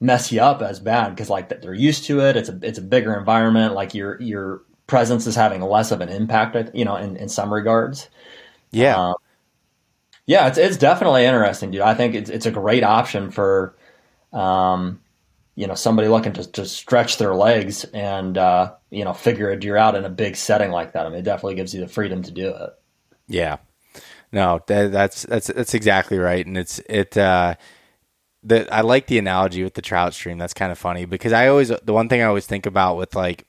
[0.00, 2.36] mess you up as bad because like they're used to it.
[2.36, 3.74] It's a it's a bigger environment.
[3.74, 7.52] Like your your presence is having less of an impact, you know, in, in some
[7.52, 8.08] regards.
[8.70, 8.96] Yeah.
[8.96, 9.14] Um,
[10.26, 11.82] Yeah, it's it's definitely interesting, dude.
[11.82, 13.76] I think it's it's a great option for,
[14.32, 15.00] um,
[15.54, 19.60] you know, somebody looking to to stretch their legs and uh, you know figure a
[19.60, 21.06] deer out in a big setting like that.
[21.06, 22.70] I mean, it definitely gives you the freedom to do it.
[23.28, 23.58] Yeah,
[24.32, 27.16] no, that, that's that's that's exactly right, and it's it.
[27.16, 27.56] Uh,
[28.44, 30.38] that I like the analogy with the trout stream.
[30.38, 33.14] That's kind of funny because I always the one thing I always think about with
[33.14, 33.46] like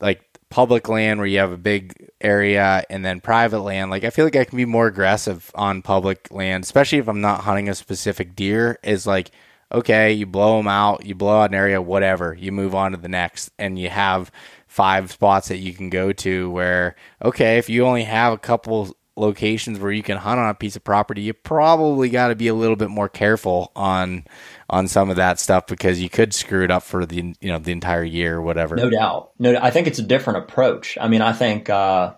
[0.00, 0.22] like
[0.54, 4.24] public land where you have a big area and then private land, like I feel
[4.24, 7.74] like I can be more aggressive on public land, especially if I'm not hunting a
[7.74, 8.78] specific deer.
[8.84, 9.32] Is like,
[9.72, 12.96] okay, you blow them out, you blow out an area, whatever, you move on to
[12.96, 14.30] the next, and you have
[14.68, 18.96] five spots that you can go to where, okay, if you only have a couple
[19.16, 22.48] locations where you can hunt on a piece of property, you probably got to be
[22.48, 24.24] a little bit more careful on
[24.68, 27.58] on some of that stuff because you could screw it up for the you know
[27.58, 28.76] the entire year or whatever.
[28.76, 29.30] No doubt.
[29.38, 30.98] No, I think it's a different approach.
[31.00, 32.14] I mean, I think uh,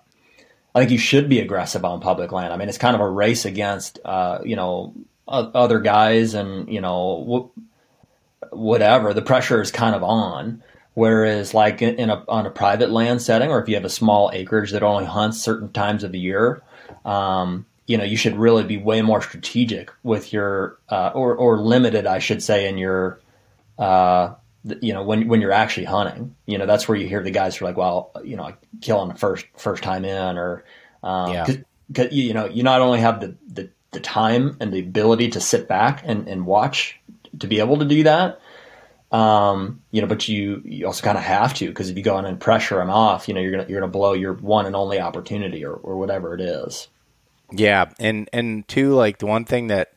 [0.75, 2.53] I think you should be aggressive on public land.
[2.53, 4.95] I mean, it's kind of a race against uh, you know
[5.29, 7.51] other guys and you know
[8.51, 9.13] whatever.
[9.13, 10.63] The pressure is kind of on.
[10.95, 14.31] Whereas, like in a on a private land setting, or if you have a small
[14.33, 16.63] acreage that only hunts certain times of the year,
[17.07, 21.57] um, you know, you should really be way more strategic with your, uh, or, or
[21.59, 23.21] limited, I should say, in your,
[23.79, 24.35] uh,
[24.81, 27.55] you know, when, when you're actually hunting, you know, that's where you hear the guys
[27.55, 30.65] who are like, well, you know, I kill on the first, first time in or,
[31.05, 31.47] um, yeah.
[31.47, 31.59] cause,
[31.95, 35.41] cause, you know, you not only have the, the, the time and the ability to
[35.41, 36.99] sit back and, and watch
[37.39, 38.41] to be able to do that.
[39.13, 42.19] Um, you know, but you, you also kind of have to, cause if you go
[42.19, 44.33] in and pressure them off, you know, you're going to, you're going to blow your
[44.33, 46.89] one and only opportunity or, or whatever it is.
[47.53, 49.93] Yeah, and and two, like the one thing that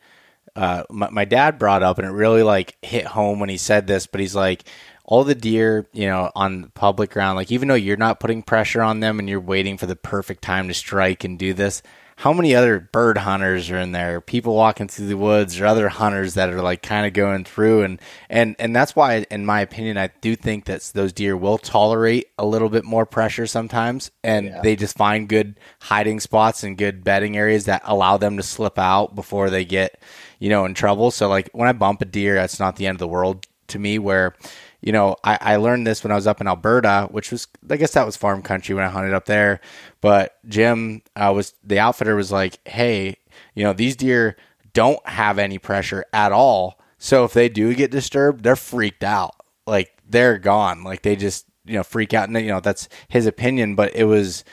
[0.55, 3.88] uh, my, my dad brought up, and it really like hit home when he said
[3.88, 4.63] this, but he's like,
[5.05, 8.81] all the deer, you know, on public ground, like even though you're not putting pressure
[8.81, 11.81] on them and you're waiting for the perfect time to strike and do this,
[12.19, 14.19] how many other bird hunters are in there?
[14.19, 17.83] People walking through the woods or other hunters that are like kind of going through
[17.83, 21.57] and and and that's why in my opinion I do think that those deer will
[21.57, 24.61] tolerate a little bit more pressure sometimes and yeah.
[24.61, 28.77] they just find good hiding spots and good bedding areas that allow them to slip
[28.77, 30.01] out before they get,
[30.39, 31.11] you know, in trouble.
[31.11, 33.79] So like when I bump a deer, that's not the end of the world to
[33.79, 34.35] me where
[34.81, 37.77] you know, I, I learned this when I was up in Alberta, which was, I
[37.77, 39.60] guess that was farm country when I hunted up there.
[39.99, 43.18] But Jim uh, was, the outfitter was like, hey,
[43.56, 44.38] you know, these deer
[44.73, 46.80] don't have any pressure at all.
[46.97, 49.35] So if they do get disturbed, they're freaked out.
[49.68, 50.84] Like they're gone.
[50.84, 52.30] Like they just, you know, freak out.
[52.30, 53.76] And, you know, that's his opinion.
[53.76, 54.43] But it was,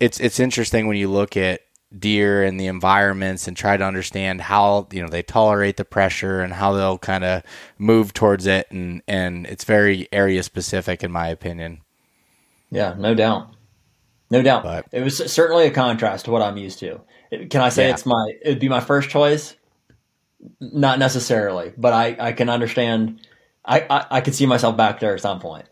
[0.00, 1.60] it's, it's interesting when you look at,
[1.96, 6.40] deer and the environments and try to understand how you know they tolerate the pressure
[6.40, 7.42] and how they'll kind of
[7.78, 8.70] move towards it.
[8.70, 11.80] And and it's very area specific in my opinion.
[12.70, 13.54] Yeah no doubt.
[14.30, 14.62] No doubt.
[14.62, 17.00] But, it was certainly a contrast to what i'm used to.
[17.30, 17.94] Can i say yeah.
[17.94, 19.54] it's my it would be my first choice?
[20.60, 23.26] Not necessarily but i i can understand
[23.64, 25.66] I, I i could see myself back there at some point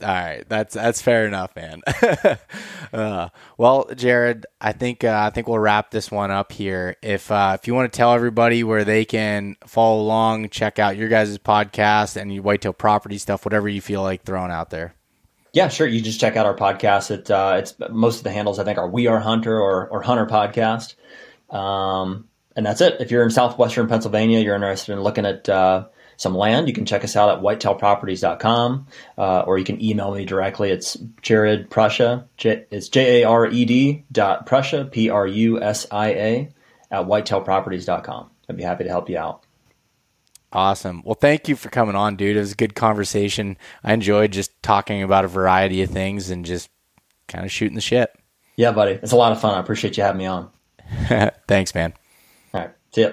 [0.00, 1.82] all right, that's that's fair enough, man.
[2.92, 3.28] uh,
[3.58, 6.96] well, Jared, I think uh, I think we'll wrap this one up here.
[7.02, 10.96] If uh, if you want to tell everybody where they can follow along, check out
[10.96, 14.94] your guys' podcast and you whitetail property stuff, whatever you feel like throwing out there.
[15.52, 15.86] Yeah, sure.
[15.86, 17.10] You just check out our podcast.
[17.10, 20.02] It, uh, it's most of the handles I think are We Are HUNTR or or
[20.02, 20.94] HUNTR Podcast,
[21.54, 23.00] um, and that's it.
[23.00, 25.86] If you're in southwestern Pennsylvania, you're interested in looking at uh,
[26.22, 28.86] some land, you can check us out at whitetailproperties.com
[29.18, 30.70] uh, or you can email me directly.
[30.70, 32.26] It's Jared Prusia.
[32.36, 36.48] J- it's J A R E D dot Prusia, P R U S I A,
[36.92, 38.30] at whitetailproperties.com.
[38.48, 39.42] I'd be happy to help you out.
[40.52, 41.02] Awesome.
[41.04, 42.36] Well, thank you for coming on, dude.
[42.36, 43.56] It was a good conversation.
[43.82, 46.70] I enjoyed just talking about a variety of things and just
[47.26, 48.14] kind of shooting the shit.
[48.56, 48.92] Yeah, buddy.
[48.92, 49.54] It's a lot of fun.
[49.54, 50.50] I appreciate you having me on.
[51.48, 51.94] Thanks, man.
[52.52, 52.70] All right.
[52.92, 53.12] See ya.